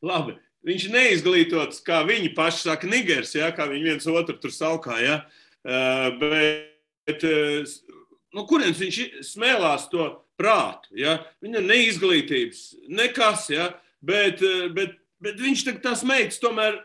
Labi. 0.00 0.38
Viņš 0.64 0.86
ir 0.86 0.94
neizglītots, 0.94 1.82
kā 1.84 1.98
viņi 2.08 2.32
paši 2.36 2.62
saka, 2.64 2.88
nigers, 2.88 3.34
ja, 3.36 3.50
kā 3.52 3.66
viņi 3.68 3.90
viens 3.90 4.08
otru 4.08 4.38
tur 4.40 4.52
saukā. 4.52 4.96
Ja. 5.00 5.18
Uh, 5.60 6.08
bet, 6.20 7.24
uh, 7.28 8.00
no 8.36 8.46
kurienes 8.48 8.80
viņš 8.80 9.00
smēlās 9.28 9.90
to 9.92 10.08
prātu. 10.40 10.94
Ja? 10.98 11.18
Viņam 11.44 11.68
neizglītības, 11.68 12.64
nekas, 12.88 13.48
ja? 13.52 13.70
bet, 14.00 14.42
eh, 14.42 14.68
bet, 14.74 14.96
bet 15.22 15.40
viņš 15.40 15.66
tās 15.84 16.04
meitas 16.08 16.40
tomēr, 16.42 16.80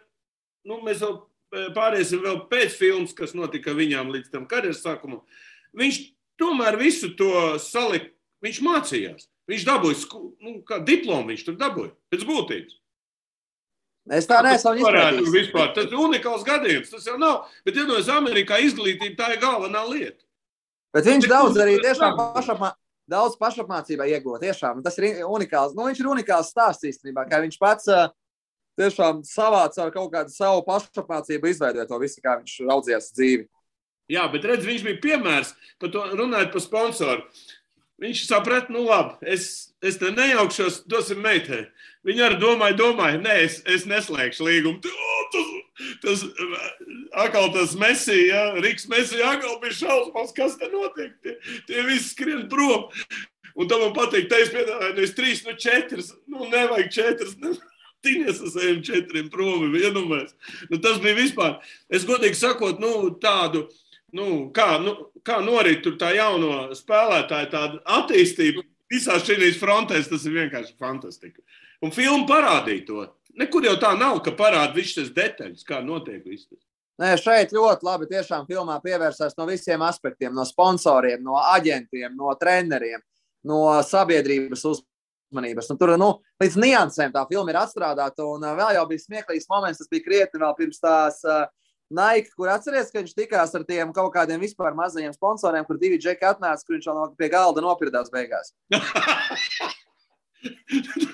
nu, 0.67 0.81
mēs 0.85 1.03
vēl 1.03 1.15
eh, 1.17 1.69
pāriesim 1.75 2.23
vēl 2.25 2.43
pēc 2.51 2.75
filmas, 2.79 3.15
kas 3.17 3.35
notika 3.37 3.75
viņām 3.75 4.11
līdz 4.13 4.33
tam 4.33 4.49
karjeras 4.51 4.83
sākumam. 4.83 5.23
Viņš 5.75 6.01
tomēr 6.41 6.79
visu 6.79 7.13
to 7.17 7.55
salika, 7.63 8.11
viņš 8.43 8.63
mācījās. 8.65 9.29
Viņš 9.45 9.63
dabūja 9.67 10.19
nu, 10.41 10.57
diplomu, 10.87 11.29
viņš 11.29 11.43
tur 11.45 11.57
dabūja 11.59 11.93
pēc 12.09 12.25
būtības. 12.25 12.79
Es 14.15 14.27
tā 14.29 14.39
neesmu 14.45 14.75
izdarījis. 14.77 15.51
Tas 15.73 15.87
ir 15.87 15.97
unikāls 15.97 16.45
gadījums. 16.45 16.91
Tas 16.93 17.05
jau 17.09 17.15
nav. 17.21 17.47
Bet, 17.65 17.77
ja 17.77 17.85
no 17.89 17.97
Amerikā 18.13 18.59
izglītība 18.61 19.17
tā 19.17 19.31
ir 19.33 19.41
galvenā 19.41 19.81
lieta. 19.89 20.21
Bet 20.93 21.07
viņš 21.09 21.27
daudz 21.29 21.57
arī 21.59 21.79
tiešām 21.83 22.13
pašapmā, 22.17 22.69
daudz 23.11 23.37
pašapmācībā 23.41 24.07
iegūt. 24.11 24.43
Tiešām 24.43 24.83
tas 24.85 24.97
ir 24.99 25.23
unikāls. 25.25 25.75
Nu, 25.77 25.87
viņš 25.89 26.01
ir 26.01 26.11
unikāls 26.11 26.51
stāsts 26.53 26.87
īstenībā, 26.89 27.27
kā 27.29 27.41
viņš 27.43 27.59
pats 27.61 27.89
tiešām 28.79 29.21
savāca 29.27 29.85
ar 29.85 29.91
kaut 29.93 30.11
kādu 30.13 30.33
savu 30.33 30.63
pašapmācību, 30.67 31.51
izveidoja 31.51 31.87
to 31.89 31.99
visu, 32.01 32.23
kā 32.23 32.37
viņš 32.41 32.57
raudzījās 32.67 33.11
dzīvi. 33.15 33.47
Jā, 34.11 34.25
bet 34.29 34.45
redz, 34.45 34.65
viņš 34.67 34.83
bija 34.85 35.01
piemērs 35.01 35.55
par 35.81 35.93
to 35.93 36.03
runājot 36.13 36.51
par 36.53 36.63
sponsoru. 36.63 37.23
Viņš 38.03 38.25
saprata, 38.27 38.73
nu 38.75 38.83
labi, 38.85 39.15
es, 39.31 39.71
es 39.79 39.95
te 40.01 40.11
nejaukšos, 40.11 40.81
dosim 40.91 41.21
meitai. 41.23 41.63
Viņa 42.05 42.25
arī 42.27 42.39
domāja, 42.41 42.75
domāja, 42.77 43.21
nē, 43.23 43.37
es, 43.45 43.61
es 43.71 43.87
neslēgšu 43.89 44.45
līgumu. 44.45 44.81
Tas, 44.83 45.53
tas, 46.03 46.23
atkal 47.25 47.51
tas 47.55 47.75
mesija, 47.79 48.25
ja, 48.29 48.43
Rīgas 48.63 48.89
mesija, 48.91 49.35
atkal 49.35 49.59
bija 49.63 49.77
šausmas, 49.81 50.33
kas 50.35 50.57
te 50.59 50.69
notiek. 50.73 51.15
Tie, 51.23 51.37
tie 51.69 51.85
visi 51.87 52.11
skrien 52.13 52.45
prom. 52.51 52.89
Un 53.55 53.69
tam 53.71 53.85
man 53.85 53.95
patīk, 53.95 54.27
te 54.31 54.41
es 54.43 54.51
piedāvāju 54.51 54.97
nevis 54.97 55.15
trīs, 55.15 55.45
nu 55.47 55.55
četras, 55.59 56.11
nu 56.31 56.49
nevajag 56.51 56.91
četras. 56.91 57.39
Ne. 57.39 57.55
Tīnies 58.05 58.37
ar 58.43 58.51
saviem 58.53 58.83
četriem 58.85 59.31
prom, 59.33 59.71
vienumēs. 59.73 60.35
Nu, 60.69 60.77
tas 60.77 60.99
bija 61.01 61.17
vispār, 61.17 61.55
es 61.89 62.05
godīgi 62.05 62.37
sakot, 62.37 62.77
nu, 62.83 63.09
tādu, 63.21 63.63
nu, 64.13 64.51
kā, 64.53 64.75
nu, 64.83 64.93
kā 65.25 65.39
norit 65.41 65.87
tā 65.97 66.11
jauno 66.13 66.67
spēlētāju 66.77 67.81
attīstība 67.97 68.61
visās 68.91 69.25
šīs 69.25 69.57
frontēs, 69.57 70.11
tas 70.11 70.25
ir 70.27 70.35
vienkārši 70.37 70.75
fantastiski. 70.81 71.41
Un 71.83 71.93
filma 71.95 72.27
parādīja 72.29 72.85
to. 72.87 73.07
Nekur 73.39 73.65
jau 73.67 73.75
tā 73.79 73.91
nav, 73.99 74.21
ka 74.23 74.31
parāda 74.35 74.71
visas 74.75 74.95
tas 74.95 75.09
detaļas, 75.15 75.63
kā 75.67 75.81
notiek 75.83 76.23
viss 76.23 76.47
tas. 76.47 76.61
Nē, 77.01 77.17
šeit 77.19 77.51
ļoti 77.51 77.83
labi 77.83 78.07
tiešām 78.07 78.45
filmā 78.47 78.77
pievērsās 78.83 79.35
no 79.35 79.43
visiem 79.49 79.81
aspektiem, 79.83 80.31
no 80.35 80.45
sponsoriem, 80.47 81.19
no 81.23 81.35
aģentiem, 81.41 82.13
no 82.15 82.31
treneriem, 82.39 83.01
no 83.43 83.81
sabiedrības 83.83 84.63
uzmanības. 84.69 85.67
Nu, 85.67 85.75
tur 85.81 85.97
nu, 85.99 86.09
līdz 86.39 86.55
niansēm 86.63 87.11
tā 87.11 87.25
filma 87.27 87.51
ir 87.51 87.59
atstrādāta. 87.59 88.23
Un 88.23 88.47
uh, 88.47 88.55
vēl 88.55 88.71
jau 88.77 88.85
bija 88.87 89.03
smieklīgs 89.03 89.51
moments, 89.51 89.83
tas 89.83 89.91
bija 89.91 90.07
krietni 90.07 90.39
vēl 90.39 90.55
pirms 90.55 90.79
tās 90.79 91.19
uh, 91.27 91.43
Nike, 91.91 92.31
kur 92.39 92.47
atceries, 92.53 92.87
ka 92.93 93.01
viņš 93.01 93.13
tikās 93.17 93.51
ar 93.59 93.63
tiem 93.67 93.91
kaut 93.93 94.13
kādiem 94.15 94.39
vispār 94.41 94.73
mazajiem 94.77 95.13
sponsoriem, 95.13 95.65
kur 95.67 95.77
divi 95.81 95.99
džeki 95.99 96.25
atnāca, 96.31 96.63
kur 96.63 96.73
viņš 96.77 96.87
vēl 96.87 97.11
pie 97.19 97.29
galda 97.35 97.59
nopirdās 97.65 98.07
beigās. 98.13 98.55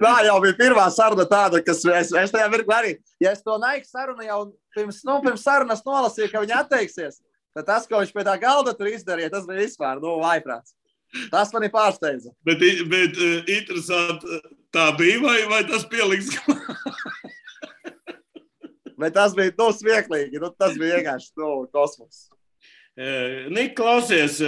Tā 0.00 0.14
jau 0.26 0.36
bija 0.44 0.56
pirmā 0.58 0.86
saruna, 0.94 1.26
tāda, 1.30 1.60
kas 1.64 1.84
es, 1.84 2.12
es 2.12 2.34
tajā 2.34 2.48
mirklī 2.52 2.76
arī. 2.76 2.94
Ja 3.22 3.32
es 3.36 3.44
to 3.44 3.56
Nike 3.62 3.88
sarunu 3.88 4.26
jau 4.26 4.40
pirms, 4.76 5.02
nu, 5.06 5.18
pirms 5.24 5.44
sarunas 5.46 5.84
nolasīju, 5.86 6.30
ka 6.32 6.42
viņi 6.44 6.56
atteiksies, 6.60 7.20
tad 7.56 7.68
tas, 7.68 7.86
ko 7.88 8.02
viņš 8.02 8.12
pie 8.16 8.26
tā 8.26 8.36
galda 8.42 8.74
tur 8.76 8.90
izdarīja, 8.92 9.32
tas 9.32 9.46
bija 9.48 9.64
vispār 9.64 10.02
nu, 10.02 10.18
vaiprāts. 10.24 10.76
Tas 11.30 11.52
man 11.54 11.64
ir 11.64 11.72
pārsteidza. 11.72 12.32
Bet, 12.44 12.62
bet 12.90 13.18
uh, 13.22 13.36
interesanti, 13.46 14.40
tā 14.74 14.90
bija 14.98 15.20
vai, 15.22 15.38
vai 15.50 15.62
tas 15.68 15.86
pieliks? 15.88 16.34
Bet 18.96 19.12
tas 19.12 19.34
bija 19.36 19.52
nu, 19.58 19.68
smieklīgi. 19.76 20.40
Nu, 20.40 20.48
tas 20.56 20.76
bija 20.80 20.96
vienkārši 20.96 21.34
nu, 21.36 21.50
kosmos. 21.68 22.26
Nik, 23.52 23.74
klausies, 23.76 24.38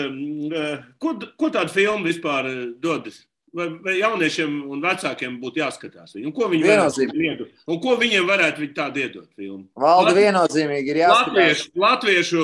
ko, 1.03 1.11
ko 1.37 1.51
tāda 1.53 1.69
filma 1.69 2.07
vispār 2.09 2.49
dodas? 2.81 3.27
Vai, 3.57 3.67
vai 3.85 3.95
jauniešiem 3.97 4.57
un 4.69 4.83
vecākiem 4.85 5.39
būtu 5.41 5.63
jāskatās? 5.63 6.15
Un 6.21 6.33
ko, 6.37 6.49
viņi 6.53 6.67
iedot, 6.69 7.61
un 7.65 7.79
ko 7.83 7.95
viņiem 8.01 8.27
varētu 8.29 8.67
tādu 8.77 9.01
iedot? 9.05 9.29
Filmu? 9.39 9.69
Valda 9.79 10.13
Lat... 10.13 10.19
viennozīmīgi 10.19 10.93
ir 10.93 11.01
jāskatās. 11.03 11.31
Latviešu, 11.33 11.71
latviešu 11.85 12.43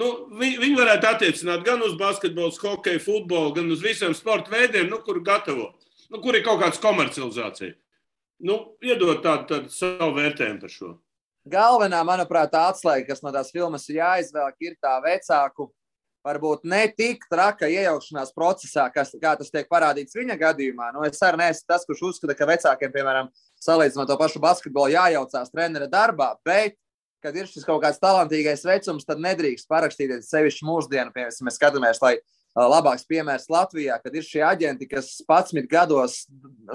nu, 0.00 0.12
viņi, 0.40 0.60
viņi 0.62 0.78
varētu 0.78 1.10
attiecināt 1.10 1.66
gan 1.66 1.84
uz 1.84 1.98
basketbolu, 2.00 2.54
hokeju, 2.62 3.02
futbolu, 3.04 3.52
gan 3.58 3.68
uz 3.74 3.84
visiem 3.84 4.16
sporta 4.16 4.54
veidiem, 4.54 4.88
nu, 4.88 5.02
kur 5.04 5.20
gatavo, 5.24 5.74
nu, 6.08 6.22
kur 6.22 6.38
ir 6.38 6.46
kaut 6.46 6.62
kāda 6.64 6.80
komercializācija. 6.82 7.76
Nu, 8.48 8.62
iedot 8.84 9.20
tādu, 9.24 9.48
tādu 9.52 9.74
savu 9.74 10.14
vērtējumu 10.16 10.64
par 10.64 10.72
šo 10.72 10.94
galvenā, 11.48 12.00
manuprāt, 12.06 12.54
atslēga, 12.54 13.06
kas 13.10 13.22
no 13.24 13.32
tās 13.34 13.52
filmas 13.54 13.86
ir 13.90 14.00
jāizvelk, 14.02 14.56
ir 14.64 14.76
tā 14.82 14.98
vecāku, 15.04 15.68
varbūt 16.28 16.66
ne 16.68 16.82
tik 16.92 17.24
traka 17.30 17.68
iejaukšanās 17.70 18.34
procesā, 18.36 18.88
kas, 18.94 19.14
kā 19.20 19.34
tas 19.40 19.52
tiek 19.52 19.68
parādīts 19.70 20.16
viņa 20.16 20.36
gadījumā. 20.40 20.90
Nu, 20.94 21.04
es 21.08 21.22
arī 21.24 21.42
neesmu 21.42 21.68
tas, 21.70 21.86
kurš 21.88 22.04
uzskata, 22.10 22.36
ka 22.38 22.48
vecākiem, 22.48 22.92
piemēram, 22.94 23.30
salīdzinot 23.64 24.10
to 24.10 24.18
pašu 24.20 24.42
basketbolu, 24.44 24.94
jājaucās 24.94 25.52
trenera 25.54 25.88
darbā, 25.90 26.34
bet, 26.46 26.76
kad 27.24 27.36
ir 27.36 27.48
šis 27.50 27.66
kaut 27.66 27.82
kāds 27.82 28.00
talantīgais 28.02 28.66
vecums, 28.68 29.06
tad 29.08 29.22
nedrīkst 29.24 29.70
parakstīties 29.70 30.30
sevišķi 30.30 30.68
mūsdienu, 30.68 31.14
piemēram, 31.14 31.48
mēs 31.48 31.58
skatāmies, 31.58 32.02
labāks 32.58 33.06
piemērs 33.08 33.48
Latvijā, 33.52 33.98
kad 34.02 34.14
ir 34.16 34.24
šie 34.26 34.42
aģenti, 34.46 34.88
kas 34.90 35.18
11 35.26 35.68
gados 35.70 36.24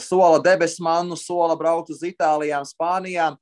sola 0.04 0.40
debesmanu, 0.44 1.18
sola 1.20 1.58
braukt 1.60 1.92
uz 1.92 2.04
Itālijām, 2.08 2.68
Spānijām, 2.68 3.40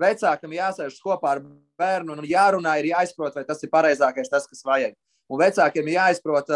Vecākam 0.00 0.54
jāsēž 0.56 0.96
kopā 1.04 1.34
ar 1.34 1.42
bērnu 1.78 2.14
un 2.16 2.24
jārunā, 2.24 2.78
ir 2.80 2.92
jāizprot, 2.94 3.34
vai 3.36 3.44
tas 3.44 3.60
ir 3.60 3.70
pareizākais, 3.72 4.30
tas, 4.32 4.46
kas 4.48 4.64
vajag. 4.64 4.96
Un 5.32 5.40
vecākiem 5.40 5.88
ir 5.88 5.96
jāizprot 5.96 6.50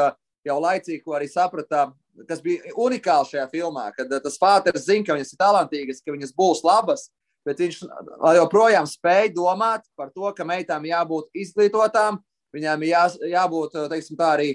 jau 0.46 0.56
laicīgi, 0.62 1.02
ko 1.04 1.16
arī 1.16 1.28
saprata, 1.30 1.88
kas 2.28 2.42
bija 2.44 2.74
unikāli 2.80 3.30
šajā 3.32 3.46
filmā, 3.52 3.88
kad 3.96 4.12
tas 4.22 4.36
fāters 4.40 4.86
zina, 4.86 5.04
ka 5.06 5.16
viņas 5.16 5.32
ir 5.32 5.40
talantīgas, 5.40 6.02
ka 6.04 6.14
viņas 6.14 6.34
būs 6.36 6.62
labas, 6.66 7.08
bet 7.46 7.62
viņš 7.62 7.80
joprojām 8.36 8.86
spēj 8.90 9.32
domāt 9.36 9.86
par 9.98 10.12
to, 10.14 10.28
ka 10.36 10.46
meitām 10.46 10.86
jābūt 10.86 11.32
izglītotām, 11.44 12.20
viņām 12.54 12.86
jā, 12.86 13.02
jābūt, 13.32 13.80
teiksim 13.92 14.20
tā, 14.20 14.34
arī 14.36 14.52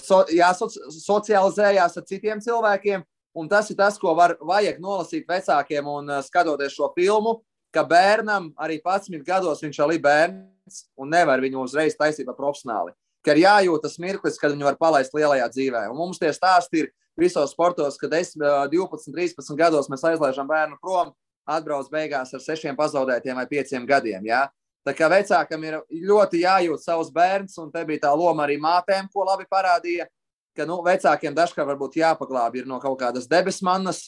so, 0.00 0.22
jāsocializējās 0.32 1.98
ar 1.98 2.06
citiem 2.08 2.44
cilvēkiem. 2.44 3.04
Un 3.34 3.48
tas 3.50 3.66
ir 3.72 3.74
tas, 3.74 3.96
ko 3.98 4.12
var, 4.14 4.36
vajag 4.38 4.76
nolasīt 4.78 5.26
vecākiem 5.26 5.88
un 5.90 6.12
skatoties 6.22 6.76
šo 6.76 6.92
filmu 6.94 7.40
ka 7.74 7.82
bērnam 7.86 8.52
arī 8.60 8.78
11 8.78 9.24
gados 9.26 9.62
viņš 9.64 9.80
ir 9.82 10.02
bērns 10.02 10.84
un 10.96 11.10
nevar 11.10 11.42
viņu 11.42 11.64
uzreiz 11.66 11.96
taisīt 11.98 12.26
par 12.28 12.38
profesionāli. 12.38 12.94
Ka 13.24 13.34
ir 13.34 13.44
jājūt 13.44 13.84
tas 13.86 13.98
mirklis, 14.02 14.38
kad 14.40 14.52
viņu 14.52 14.66
var 14.68 14.78
palaist 14.80 15.14
lielajā 15.16 15.46
dzīvē. 15.52 15.86
Un 15.90 15.96
mums 15.98 16.20
tie 16.20 16.32
stāsti 16.34 16.84
ir 16.84 16.90
visos 17.20 17.54
sportos, 17.54 17.96
kad 18.00 18.12
10, 18.12 18.36
12, 18.72 19.12
13 19.14 19.56
gados 19.58 19.88
mēs 19.92 20.04
aizlaižam 20.10 20.50
bērnu 20.50 20.76
prom, 20.82 21.14
atbrauc 21.48 21.88
beigās 21.92 22.34
ar 22.34 22.42
sešiem 22.42 22.76
pazaudētiem 22.76 23.38
vai 23.38 23.46
pieciem 23.48 23.86
gadiem. 23.88 24.26
Ja? 24.28 24.48
Tā 24.84 24.92
kā 24.96 25.08
vecākam 25.08 25.64
ir 25.64 25.78
ļoti 25.90 26.42
jājūt 26.44 26.84
savus 26.84 27.12
bērnus, 27.14 27.56
un 27.62 27.70
te 27.72 27.84
bija 27.88 28.06
tā 28.08 28.12
loma 28.16 28.44
arī 28.44 28.58
mātēm, 28.60 29.08
ko 29.12 29.24
labi 29.24 29.48
parādīja, 29.48 30.08
ka 30.54 30.68
nu, 30.68 30.82
vecākiem 30.84 31.34
dažkārt 31.34 31.70
varbūt 31.72 31.96
jāpaglābj 32.02 32.66
no 32.68 32.76
kaut 32.82 33.00
kādas 33.00 33.28
debesmanas, 33.30 34.04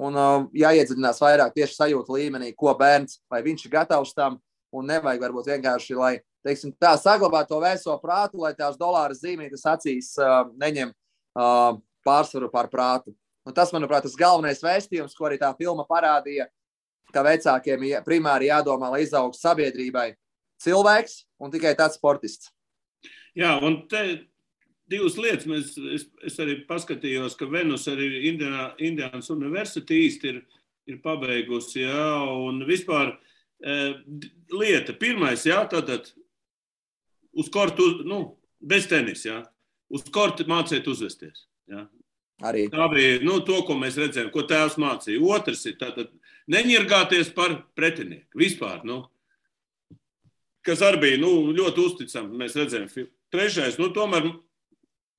Un 0.00 0.16
uh, 0.16 0.46
jāiedziļinās 0.56 1.20
vairāk 1.20 1.52
tieši 1.56 1.76
sajūta 1.76 2.14
līmenī, 2.16 2.54
ko 2.56 2.72
bērns 2.78 3.18
vai 3.30 3.42
viņš 3.44 3.66
ir 3.66 3.74
gatavs 3.74 4.14
tam. 4.16 4.38
Un 4.70 4.86
nevajag 4.86 5.24
varbūt 5.24 5.48
vienkārši, 5.50 5.96
lai 5.98 6.12
teiksim, 6.46 6.72
tā 6.80 6.92
saglabātu 7.00 7.54
to 7.54 7.60
vēso 7.62 7.96
prātu, 8.02 8.40
lai 8.44 8.52
tās 8.58 8.78
dolāra 8.80 9.16
zīmītes 9.16 9.66
acīs 9.68 10.12
uh, 10.20 10.44
neņem 10.60 10.92
uh, 10.92 11.76
pārsvaru 12.06 12.50
pār 12.52 12.70
prātu. 12.72 13.14
Un 13.48 13.56
tas, 13.56 13.72
manuprāt, 13.74 14.04
tas 14.04 14.16
galvenais 14.18 14.62
vēstījums, 14.62 15.16
ko 15.16 15.28
arī 15.28 15.40
tā 15.40 15.50
filma 15.58 15.86
parādīja, 15.88 16.46
ka 17.10 17.24
vecākiem 17.26 17.86
primāri 18.06 18.50
jādomā, 18.50 18.90
lai 18.92 19.04
izaugtu 19.06 19.40
sabiedrībai 19.40 20.12
cilvēks 20.62 21.24
un 21.40 21.52
tikai 21.52 21.72
tāds 21.78 21.96
sportists. 21.98 22.52
Jā, 23.34 23.56
un 23.64 23.82
te 23.90 24.02
divas 24.90 25.16
lietas. 25.18 25.48
Mēs, 25.48 25.72
es, 25.96 26.06
es 26.26 26.38
arī 26.42 26.60
paskatījos, 26.68 27.36
ka 27.38 27.48
Venus 27.50 27.88
arī 27.90 28.26
Indiana, 28.30 28.70
Indiānas 28.82 29.30
Universitāte 29.32 29.96
īsti 29.96 30.32
ir, 30.34 30.40
ir 30.90 31.00
pabeigusi. 31.04 31.84
Jā, 31.86 32.06
un 32.28 32.62
vispār 32.68 33.16
lieta, 33.60 34.94
pirmais, 34.96 35.44
jā, 35.44 35.60
tātad 35.68 36.08
uz 37.32 37.50
kortu, 37.52 37.88
nu, 38.08 38.20
bez 38.60 38.88
tenisa, 38.90 39.28
jā, 39.28 39.38
uz 39.92 40.04
kortu 40.12 40.46
mācīt 40.50 40.88
uzvesties. 40.90 41.46
Jā. 41.70 41.86
Arī. 42.46 42.66
Tā 42.72 42.86
bija 42.88 43.20
nu, 43.20 43.38
to, 43.44 43.58
ko 43.68 43.76
mēs 43.76 43.98
redzējām, 44.00 44.30
ko 44.32 44.46
tēvs 44.48 44.78
mācīja. 44.80 45.20
Otrs 45.28 45.66
ir 45.68 45.76
tātad 45.80 46.08
neņirgāties 46.50 47.34
par 47.36 47.58
pretinieku 47.76 48.40
vispār. 48.40 48.80
Nu, 48.88 49.02
kas 50.64 50.80
arī 50.86 51.02
bija 51.04 51.18
nu, 51.20 51.50
ļoti 51.56 51.84
uzticams. 51.84 52.38
Mēs 52.40 52.56
redzējām, 52.56 53.10
trešais, 53.34 53.76
nu, 53.80 53.90
tomēr 53.92 54.30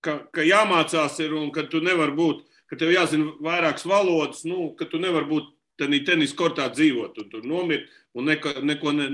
ka, 0.06 0.18
ka 0.34 0.46
jāmācās 0.46 1.20
ir 1.24 1.36
un 1.38 1.52
ka 1.54 1.68
tu 1.70 1.82
nevari 1.84 2.18
būt, 2.18 2.44
ka 2.72 2.80
tev 2.80 2.94
jāzina 2.94 3.36
vairākas 3.44 3.86
valodas, 3.86 4.44
nu, 4.48 4.72
ka 4.80 4.88
tu 4.90 5.02
nevari 5.02 5.30
būt 5.30 5.52
tenī 5.82 6.02
tenis 6.06 6.34
kortā 6.38 6.68
dzīvot 6.74 7.22
un 7.22 7.30
tur 7.32 7.46
nomirt 7.48 7.90
un 8.18 8.28
neko, 8.28 8.58
neko 8.66 8.94
ne, 8.98 9.08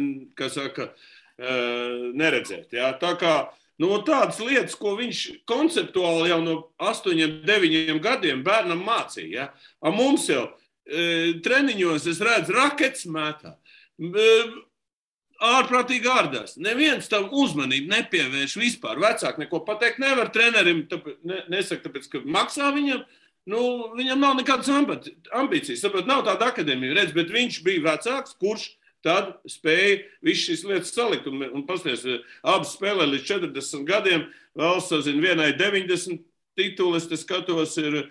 saka, 0.51 0.91
neredzēt. 1.38 2.71
Jā. 2.73 2.91
Tā 3.01 3.13
kā 3.19 3.33
nu, 3.81 3.91
tādas 4.05 4.39
lietas, 4.41 4.77
ko 4.77 4.95
viņš 4.97 5.23
konceptuāli 5.49 6.31
jau 6.31 6.39
no 6.43 6.55
8, 6.81 7.43
9 7.45 7.99
gadiem 8.03 8.41
bērnam 8.45 8.81
mācīja. 8.85 9.49
Ja? 9.49 9.91
Mums 9.93 10.29
jau 10.31 10.47
e, 10.47 11.38
treniņos 11.45 12.07
es 12.09 12.23
redzu 12.23 12.57
raketas 12.57 13.05
mētā. 13.11 13.53
E, 14.01 14.31
ārprātīgi 15.43 16.09
ārdās. 16.09 16.57
Neviens 16.61 17.09
tam 17.11 17.29
uzmanību 17.29 17.91
nepievērš 17.91 18.57
vispār. 18.57 18.97
Vecāki 19.01 19.43
neko 19.43 19.61
pateikt 19.67 20.01
nevar 20.01 20.31
trenerim, 20.33 20.85
tāpēc, 20.89 21.21
ne, 21.27 21.43
nesaka, 21.53 21.85
tāpēc, 21.88 22.09
ka 22.11 22.23
maksā 22.25 22.71
viņam. 22.75 23.05
Nu, 23.47 23.61
viņam 23.95 24.19
nav 24.19 24.33
nekādas 24.35 24.67
ambīcijas. 24.67 25.79
Saprot, 25.79 26.03
nav 26.09 26.25
tāda 26.27 26.49
akadēmija, 26.51 26.97
redz, 26.97 27.13
bet 27.15 27.29
viņš 27.31 27.61
bija 27.63 27.85
vecāks, 27.85 28.33
kurš 28.41 28.65
tad 29.05 29.35
spēja 29.49 29.99
visas 30.25 30.47
šīs 30.47 30.65
lietas 30.67 30.95
salikt. 30.95 31.27
Un, 31.29 31.45
un 31.51 31.67
pasties, 31.67 32.05
abas 32.43 32.73
spēlē 32.77 33.07
līdz 33.11 33.27
40 33.29 33.85
gadiem, 33.87 34.25
vēl 34.57 34.81
sazina 34.85 35.23
vienai 35.23 35.51
90 35.57 36.23
tituli, 36.57 36.97
es 36.97 37.21
skatos, 37.21 37.77
ir 37.77 38.07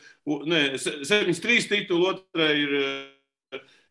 ne, 0.46 0.62
73 0.78 1.68
tituli, 1.72 2.14
otrai 2.14 2.54
ir 2.62 2.74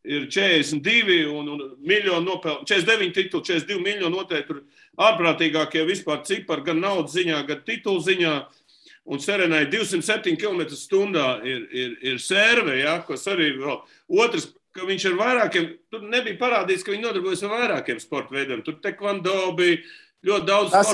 ir 0.06 0.28
42 0.30 1.26
un, 1.26 1.48
un 1.50 1.64
miljoni 1.82 2.26
nopelnīti, 2.28 2.68
49 2.70 3.16
tituli, 3.16 3.48
42 3.48 3.82
miljoni 3.84 4.14
noteikti 4.14 4.52
tur 4.52 4.62
ārprātīgākie 5.02 5.86
vispār 5.88 6.22
cipari, 6.28 6.66
gan 6.68 6.80
naudas 6.84 7.16
ziņā, 7.18 7.42
gan 7.50 7.64
titulu 7.66 8.04
ziņā. 8.06 8.36
Un 9.06 9.22
Serenai 9.22 9.68
207 9.70 10.34
km/h 10.42 11.26
ir, 11.46 11.66
ir, 11.70 11.92
ir 12.02 12.22
sērve, 12.22 12.80
ja, 12.80 12.96
kas 13.06 13.28
arī 13.30 13.52
vēl 13.60 13.76
otrs, 14.24 14.48
ka 14.76 14.88
viņš 14.88 15.06
ar 15.12 15.20
vairākiem, 15.20 15.68
tur 15.94 16.04
nebija 16.12 16.40
parādīts, 16.40 16.84
ka 16.84 16.94
viņi 16.94 17.06
nodarbojas 17.06 17.46
ar 17.46 17.54
vairākiem 17.56 18.02
sporta 18.04 18.36
veidiem. 18.36 18.64
Tur 18.66 18.80
tekvando 18.84 19.36
bija 19.58 19.80
ļoti 20.26 20.48
daudz. 20.50 20.74
Tas, 20.74 20.92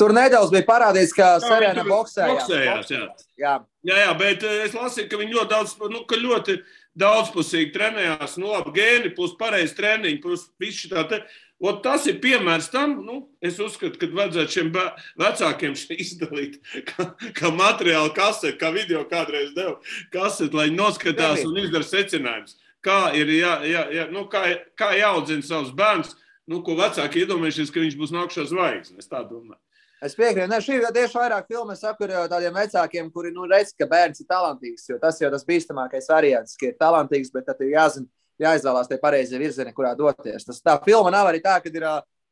tur 0.00 0.14
nedaudz 0.16 0.52
bija 0.54 0.66
parādīts, 0.68 1.14
ka 1.16 1.34
Serena 1.44 1.84
boxējās. 1.86 2.32
boxējās 2.32 2.94
jā. 2.94 3.04
Jā. 3.40 3.54
jā, 3.86 4.00
jā, 4.06 4.16
bet 4.18 4.46
eh, 4.46 4.64
es 4.66 4.74
lasīju, 4.76 5.10
ka 5.10 5.20
viņi 5.20 5.38
ļoti 5.38 5.52
daudz, 5.52 5.76
nu, 5.92 6.02
ka 6.10 6.18
ļoti 6.20 6.58
daudzpusīgi 6.98 7.72
trenējās, 7.74 8.36
nu, 8.38 8.52
labi, 8.54 8.74
gēni, 8.78 9.14
plus 9.16 9.34
pareizi 9.38 9.74
treniņi, 9.78 10.20
plus 10.22 10.48
viss 10.62 10.84
šī 10.84 10.94
tā. 10.94 11.24
Ot, 11.64 11.78
tas 11.84 12.04
ir 12.10 12.18
piemērs 12.20 12.66
tam, 12.72 12.96
nu, 13.06 13.20
es 13.44 13.56
uzskatu, 13.62 13.96
ka 14.00 14.08
vajadzētu 14.10 14.52
šiem 14.52 14.72
vecākiem 15.20 15.76
izdalīt 16.04 16.58
kā, 16.90 17.08
kā 17.36 17.52
materiālu 17.54 18.10
kaseti, 18.16 18.58
kā 18.60 18.72
video 18.74 19.04
kādreiz 19.10 19.54
devu 19.56 19.78
kaseti, 20.12 20.54
lai 20.58 20.68
noskatās 20.74 21.44
un 21.46 21.62
izdara 21.62 21.86
secinājumus. 21.86 22.58
Kā 22.84 22.98
ir 23.16 23.30
jā, 23.32 23.54
jā, 23.64 23.84
jā, 23.96 24.08
nu, 24.12 24.26
kā, 24.30 24.44
kā 24.76 24.90
jāaudzina 24.98 25.44
savus 25.46 25.72
bērnus, 25.76 26.12
nu, 26.50 26.60
ko 26.64 26.76
vecāki 26.76 27.22
iedomājušies, 27.24 27.72
ka 27.72 27.80
viņš 27.80 27.94
būs 28.00 28.12
nākšais 28.12 28.50
zvaigznes. 28.50 29.04
Es 29.04 29.08
tā 29.08 29.22
domāju. 29.24 29.60
Es 30.04 30.12
piekrītu, 30.18 30.50
ka 30.52 30.60
šī 30.60 30.74
ir 30.76 30.90
tieši 30.92 31.16
vairāk 31.16 31.46
filmu 31.48 31.72
saku 31.78 32.04
ar 32.04 32.28
tādiem 32.28 32.52
vecākiem, 32.58 33.06
kuri 33.14 33.30
nu, 33.32 33.46
redz, 33.48 33.72
ka 33.72 33.88
bērns 33.88 34.20
ir 34.20 34.28
talantīgs. 34.28 34.90
Tas 35.00 35.20
jau 35.22 35.30
tas 35.32 35.46
bīstamākais 35.48 36.10
variants, 36.12 36.58
ka 36.60 36.68
ir 36.68 36.76
talantīgs, 36.80 37.32
bet 37.32 37.46
tad 37.48 37.62
ir 37.64 37.72
jāzina, 37.72 38.10
jāizvēlās 38.42 38.90
tie 38.90 38.98
pareizie 39.00 39.40
virzieni, 39.40 39.72
kurā 39.72 39.94
doties. 39.96 40.44
Tas 40.44 40.60
tā 40.60 40.76
filma 40.84 41.12
nav 41.14 41.30
arī 41.30 41.40
tā, 41.40 41.56
ka 41.64 41.72
ir 41.72 41.86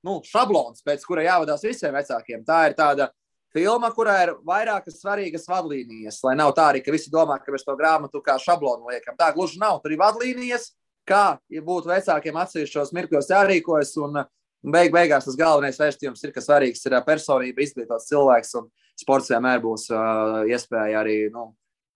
nu, 0.05 0.18
šablons, 0.26 0.84
pēc 0.84 1.07
kura 1.09 1.24
jāvadās 1.24 1.64
visiem 1.64 1.96
vecākiem. 1.96 2.44
Tā 2.44 2.59
ir 2.68 2.76
tāda 2.76 3.09
filma, 3.57 3.90
kurā 3.94 4.18
ir 4.26 4.34
vairākas 4.46 5.00
svarīgas 5.00 5.48
vadlīnijas. 5.50 6.20
Lai 6.26 6.36
nav 6.38 6.55
tā 6.57 6.70
arī, 6.72 6.82
ka 6.84 6.94
visi 6.94 7.12
domā, 7.12 7.38
ka 7.42 7.55
mēs 7.55 7.66
to 7.66 7.76
grāmatu 7.78 8.22
kā 8.24 8.38
šablonu 8.40 8.92
liekam. 8.92 9.16
Tā 9.18 9.32
gluži 9.36 9.61
nav. 9.62 9.80
Tur 9.82 9.94
ir 9.94 10.00
vadlīnijas, 10.00 10.70
kā 11.09 11.24
ja 11.53 11.64
būtu 11.64 11.92
vecākiem 11.92 12.38
atsevišķos 12.44 12.94
mirkļos 12.96 13.32
jārīkojas. 13.34 13.96
Un, 14.07 14.24
Beig, 14.62 14.92
beigās 14.94 15.24
tas 15.26 15.34
galvenais 15.34 15.78
vēstījums 15.80 16.20
ir, 16.22 16.30
ka 16.30 16.38
svarīgs 16.38 16.84
ir 16.86 16.94
personība, 17.03 17.64
izglītots 17.64 18.07
cilvēks, 18.07 18.53
un 18.61 18.68
sports 18.94 19.32
vienmēr 19.32 19.59
būs 19.59 19.88
uh, 19.90 20.44
iespēja 20.46 21.00
arī, 21.00 21.16
nu, 21.34 21.48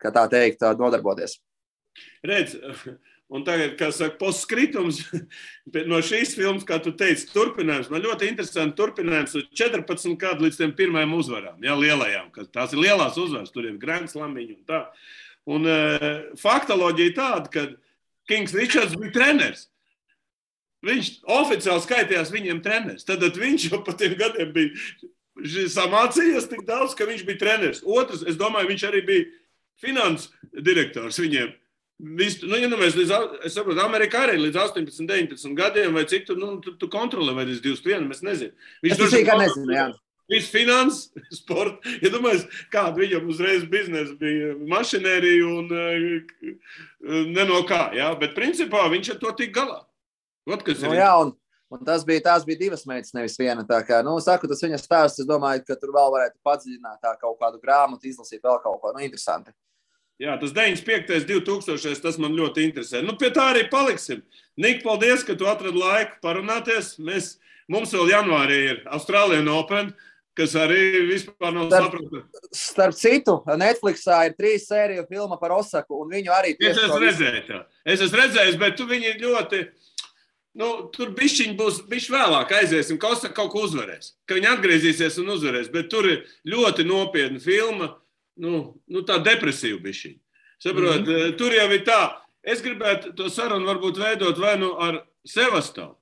tā 0.02 0.24
teikt, 0.32 0.64
uh, 0.66 0.74
nodarboties. 0.74 1.36
Redz, 2.26 2.56
un 3.32 3.44
tagad, 3.46 3.74
kā 3.78 3.90
saka, 3.94 4.18
postkritums 4.20 5.00
no 5.90 6.00
šīs 6.04 6.36
filmas, 6.38 6.66
kā 6.66 6.78
tu 6.82 6.92
teici, 6.96 7.28
turpinājums. 7.32 7.90
Man 7.92 8.04
ļoti 8.04 8.30
interesanti 8.30 8.78
turpinājums 8.78 9.36
uz 9.40 9.48
14 9.58 10.18
gadu 10.20 10.46
līdz 10.46 10.60
tiem 10.60 10.74
pirmajām 10.78 11.16
uzvarām, 11.18 11.56
jā, 11.64 11.78
lielajām, 11.78 12.30
kas 12.34 12.52
tās 12.54 12.76
ir 12.76 12.84
lielās 12.84 13.18
uzvaras, 13.20 13.54
tur 13.54 13.66
ir 13.68 13.80
Grants 13.82 14.18
Lamiņš 14.18 14.52
un 14.54 14.62
tā. 14.68 14.84
Un 15.46 15.66
uh, 15.70 16.06
faktoloģija 16.42 17.16
tāda, 17.18 17.50
ka 17.52 17.66
Kings 18.26 18.54
Richards 18.56 18.96
bija 18.98 19.14
treneris. 19.14 19.68
Viņš 20.86 21.10
oficiāli 21.34 21.82
skaitījās 21.82 22.32
viņiem 22.34 22.62
treneris. 22.62 23.06
Tad 23.06 23.22
viņš 23.22 23.68
jau 23.70 23.80
pa 23.86 23.94
tiem 23.98 24.16
gadiem 24.18 24.50
bija 24.54 25.66
samācījies 25.72 26.48
tik 26.50 26.64
daudz, 26.68 26.94
ka 26.98 27.06
viņš 27.08 27.24
bija 27.26 27.42
treneris. 27.42 27.82
Otrs, 27.82 28.24
es 28.26 28.38
domāju, 28.38 28.70
viņš 28.72 28.84
arī 28.88 29.02
bija 29.06 29.28
finanses 29.82 30.30
direktors 30.66 31.20
viņiem. 31.20 31.54
Visu, 31.96 32.44
nu, 32.44 32.58
ja 32.60 32.68
nu 32.68 32.76
mēs 32.76 32.96
līdz, 32.98 33.12
es 33.48 33.54
saprotu, 33.56 33.80
Amerikā 33.80 34.26
arī 34.26 34.36
līdz 34.36 34.58
18, 34.66 35.06
19 35.08 35.54
gadiem, 35.56 35.94
vai 35.96 36.02
cik 36.08 36.26
tu, 36.28 36.34
nu, 36.36 36.58
tu, 36.60 36.74
tu 36.76 36.90
kontrolē, 36.92 37.32
vai 37.38 37.46
tas 37.48 37.62
21, 37.64 38.04
mēs 38.10 38.20
nezinām. 38.26 38.66
Viņš 38.84 39.00
tur 39.00 39.14
bija 39.14 39.38
nezinu, 39.40 39.72
jā. 39.72 39.86
Viss 40.28 40.50
finanses, 40.50 41.12
sports. 41.40 41.80
Ja 42.02 42.10
domājies, 42.12 42.44
kāda 42.72 42.98
viņam 42.98 43.30
uzreiz 43.30 43.64
biznesa 43.70 44.12
bija 44.20 44.52
mašinērija 44.68 45.48
un 45.48 45.72
uh, 45.72 46.70
ne 47.30 47.48
no 47.48 47.62
kā. 47.68 47.86
Jā? 47.96 48.10
Bet 48.20 48.36
principā 48.36 48.84
viņš 48.92 49.14
ar 49.14 49.20
to 49.22 49.32
tik 49.38 49.54
galā. 49.56 49.84
Ot, 50.46 50.66
nu, 50.66 50.94
jā, 50.94 51.10
un, 51.22 51.32
un 51.72 51.86
tas 51.86 52.04
bija, 52.06 52.26
tās 52.28 52.44
bija 52.46 52.66
divas 52.66 52.84
meitas, 52.86 53.14
nevis 53.16 53.38
viena. 53.40 53.64
Tā 53.66 53.80
kā, 53.86 54.02
nu, 54.06 54.18
saku, 54.22 54.50
tas 54.50 54.60
viņas 54.62 54.84
stāsts, 54.84 55.22
es 55.24 55.30
domāju, 55.30 55.64
ka 55.66 55.78
tur 55.80 55.94
vēl 55.96 56.12
varētu 56.14 56.38
padziļināt 56.46 57.00
tā 57.02 57.16
kaut 57.22 57.40
kādu 57.40 57.62
grāmatu, 57.62 58.06
izlasīt 58.10 58.44
vēl 58.44 58.60
kaut 58.62 58.82
ko 58.82 58.92
nu, 58.94 59.02
interesantu. 59.06 59.54
Jā, 60.22 60.38
tas 60.40 60.54
95. 60.56 61.26
2000. 61.28 62.00
tas 62.00 62.16
man 62.22 62.36
ļoti 62.36 62.64
interesē. 62.64 63.02
Nu, 63.04 63.16
pie 63.20 63.28
tā 63.34 63.50
arī 63.52 63.66
paliksim. 63.72 64.22
Nik, 64.56 64.80
paldies, 64.84 65.24
ka 65.26 65.36
tu 65.36 65.48
atradi 65.48 65.76
laiku 65.76 66.16
parunāties. 66.24 66.94
Mēs, 67.04 67.34
mums 67.68 67.92
vēl 67.92 68.14
janvārī 68.14 68.60
ir 68.70 68.78
Austrālijas 68.96 69.50
Open, 69.52 69.90
kas 70.36 70.54
arī 70.56 71.04
vispār 71.10 71.52
nav 71.52 71.68
saprotams. 71.72 72.46
Starp 72.56 72.96
citu, 72.96 73.38
Netflixā 73.60 74.22
ir 74.30 74.36
trīs 74.38 74.64
sēriju 74.70 75.04
filma 75.10 75.36
par 75.40 75.52
Osaku, 75.58 76.00
un 76.04 76.16
viņu 76.16 76.32
arī. 76.32 76.56
Es 76.64 76.80
esmu 76.80 77.02
redzējis, 77.04 77.52
es 77.84 78.06
esmu 78.08 78.22
redzējis, 78.22 78.58
bet 78.62 78.80
tu 78.80 78.88
viņi 78.88 79.18
ļoti 79.20 79.66
Nu, 80.56 80.88
tur 80.88 81.10
bišķiņi 81.12 81.52
būs, 81.58 81.82
bišķi 81.90 82.14
vēlāk 82.14 82.52
aiziesim, 82.56 82.96
kaut, 83.00 83.20
kaut 83.36 83.50
ko 83.52 83.66
uzvarēs. 83.66 84.14
Ka 84.24 84.38
viņi 84.38 84.48
atgriezīsies 84.54 85.18
un 85.20 85.34
uzvarēs. 85.34 85.68
Bet 85.72 85.90
tur 85.92 86.08
ir 86.08 86.22
ļoti 86.48 86.86
nopietna 86.88 87.42
filma, 87.44 87.90
nu, 88.42 88.62
nu 88.86 89.02
tā 89.06 89.18
depresīva 89.24 89.80
bišķiņa. 89.84 90.18
Saprot, 90.62 91.02
mm 91.02 91.06
-hmm. 91.06 91.36
tur 91.36 91.52
jau 91.52 91.68
ir 91.72 91.84
tā. 91.84 92.02
Es 92.42 92.62
gribētu 92.62 93.12
to 93.16 93.28
sarunu 93.30 93.66
varbūt 93.66 93.98
veidot 93.98 94.38
vai 94.38 94.56
nu 94.58 94.72
ar 94.78 95.02
Sevastovu, 95.26 95.96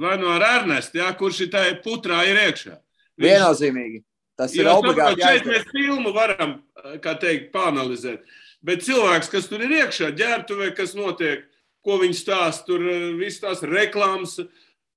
vai 0.00 0.18
nu 0.18 0.28
ar 0.28 0.42
Ernestu, 0.42 0.98
ja, 0.98 1.12
kurš 1.14 1.40
ir 1.40 1.50
tajā 1.50 1.76
putrā 1.84 2.24
ir 2.26 2.36
iekšā. 2.36 2.74
Viņš... 3.16 3.28
Viennozīmīgi. 3.28 4.02
Tas 4.36 4.54
ir 4.56 4.66
obligāti. 4.66 5.22
Šeit 5.22 5.46
mēs 5.46 5.68
filmu 5.70 6.12
varam, 6.12 6.56
kā 7.04 7.14
teikt, 7.20 7.52
pāanalizēt. 7.52 8.24
Bet 8.62 8.82
cilvēks, 8.82 9.30
kas 9.30 9.48
tur 9.50 9.62
ir 9.62 9.70
iekšā, 9.70 10.10
ģērbtuvē, 10.18 10.72
kas 10.74 10.94
notiek, 10.94 11.46
ko 11.82 11.98
viņi 12.02 12.18
stāsta, 12.18 12.66
tur 12.66 12.82
viss 13.18 13.42
tās 13.42 13.62
reklāmas, 13.62 14.38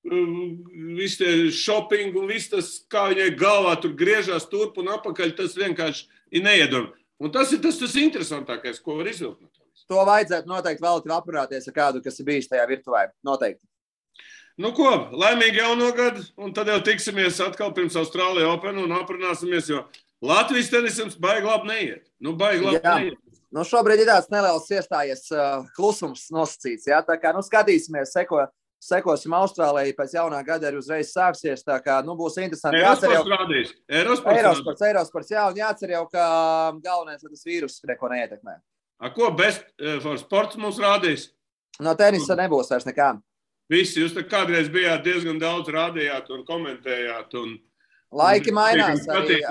viss 0.06 1.18
tie 1.18 1.51
shopping 1.51 2.16
un 2.18 2.28
viss 2.30 2.49
tas, 2.49 2.72
kā 2.89 3.08
viņai 3.10 3.32
galvā 3.39 3.74
tur 3.82 3.95
griežās 3.97 4.45
turp 4.49 4.78
un 4.82 4.91
apakaļ, 4.93 5.34
tas 5.38 5.58
vienkārši 5.58 6.06
ir 6.36 6.44
neiedomājami. 6.46 7.02
Un 7.24 7.32
tas 7.32 7.52
ir 7.56 7.62
tas, 7.64 7.78
tas 7.80 7.96
interesantākais, 8.00 8.82
ko 8.84 8.98
var 9.00 9.08
izvilkt 9.08 9.40
no 9.40 9.48
tā. 9.48 9.64
To 9.92 10.02
vajadzētu 10.08 10.50
noteikti 10.50 10.84
vēl 10.84 11.14
aprunāties 11.16 11.70
ar 11.70 11.76
kādu, 11.76 12.02
kas 12.04 12.20
ir 12.20 12.28
bijis 12.28 12.50
tajā 12.52 12.66
virtuvē. 12.68 13.06
Noteikti. 13.24 13.64
Nu, 14.60 14.72
ko, 14.76 14.88
laimīgi 15.12 15.60
jauno 15.60 15.90
gadu, 15.96 16.24
un 16.40 16.54
tad 16.56 16.70
jau 16.72 16.80
tiksimies 16.84 17.42
atkal 17.44 17.74
pirms 17.76 17.98
Austrālijas 18.00 18.54
Open 18.54 18.80
un 18.80 18.94
aprunāsimies, 18.96 19.68
jo 19.68 19.82
Latvijas 20.24 20.72
tenisams 20.72 21.18
baigi 21.20 21.48
labi 21.48 21.70
neiet. 21.70 22.06
Nu, 22.24 22.34
baigi 22.40 22.64
labi 22.64 22.80
Jā. 22.80 22.94
neiet. 23.02 23.20
Nu, 23.56 23.64
šobrīd 23.68 24.02
ir 24.04 24.10
tāds 24.10 24.32
neliels 24.32 24.68
iestājies 24.72 25.28
uh, 25.32 25.68
klusums 25.76 26.26
nosacīts. 26.34 26.88
Jā, 26.90 27.02
tā 27.08 27.16
kā 27.20 27.32
nu, 27.36 27.44
skatīsimies, 27.46 28.16
seko, 28.16 28.42
sekosim 28.86 29.34
Austrālijai 29.38 29.96
pēc 29.98 30.16
jaunā 30.18 30.40
gada 30.46 30.70
arī 30.70 30.80
uzreiz 30.80 31.12
sāksies. 31.14 31.66
Tā 31.66 31.80
kā 31.84 31.98
nu, 32.06 32.16
būs 32.20 32.38
interesanti. 32.42 32.82
Eirosports 32.82 33.18
jau... 33.18 33.66
Eirosports, 34.00 34.86
Eirosports, 34.90 35.34
jā, 35.34 35.46
un 35.50 35.60
jācer 35.60 35.96
jau, 35.96 36.06
ka 36.12 36.26
galvenais, 36.86 37.22
ka 37.22 37.32
tas 37.32 37.46
vīrus 37.48 37.80
neko 37.90 38.12
neietekmē. 38.14 38.60
A, 39.02 39.12
ko 39.12 39.32
best 39.36 39.66
uh, 39.82 39.98
for 40.04 40.20
sports 40.22 40.60
mums 40.60 40.80
rādīs? 40.82 41.30
No 41.84 41.96
tenisa 42.00 42.38
nebūs 42.40 42.70
vairs 42.72 42.88
nekā. 42.88 43.16
Visi 43.72 44.00
jūs 44.00 44.14
kādreiz 44.30 44.70
bijāt 44.72 45.04
diezgan 45.04 45.42
daudz 45.42 45.72
rādījāt 45.74 46.30
un 46.32 46.46
komentējāt. 46.48 47.34
Un, 47.42 47.58
Laiki 48.16 48.54
mainās. 48.56 49.08
Arī, 49.12 49.42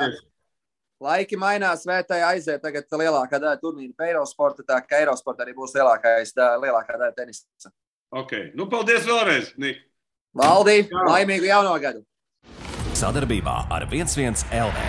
Laiki 1.05 1.37
mainās, 1.37 1.83
vērtēji 1.85 2.25
aiziet 2.25 2.63
tagad 2.65 2.87
lielākā 2.97 3.41
daļa 3.43 3.59
turnīra 3.61 3.93
pa 3.99 4.07
Eirosporta, 4.09 4.65
tā 4.65 4.79
ka 4.87 5.03
Eirosporta 5.03 5.45
arī 5.45 5.53
būs 5.57 5.75
lielākais, 5.77 6.33
tā, 6.33 6.55
lielākā 6.63 6.97
daļa 6.97 7.17
tenisa. 7.19 7.75
Ok, 8.15 8.33
nu 8.55 8.69
paldies 8.71 9.07
vēlreiz, 9.09 9.49
Nik. 9.59 9.81
Valdī, 10.39 10.85
laimīgu 11.09 11.49
jauno 11.49 11.75
gadu! 11.83 12.05
Sadarbībā 12.95 13.55
ar 13.75 13.89
11 13.91 14.47
LV 14.55 14.85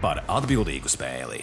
par 0.00 0.22
atbildīgu 0.32 0.88
spēli. 0.88 1.42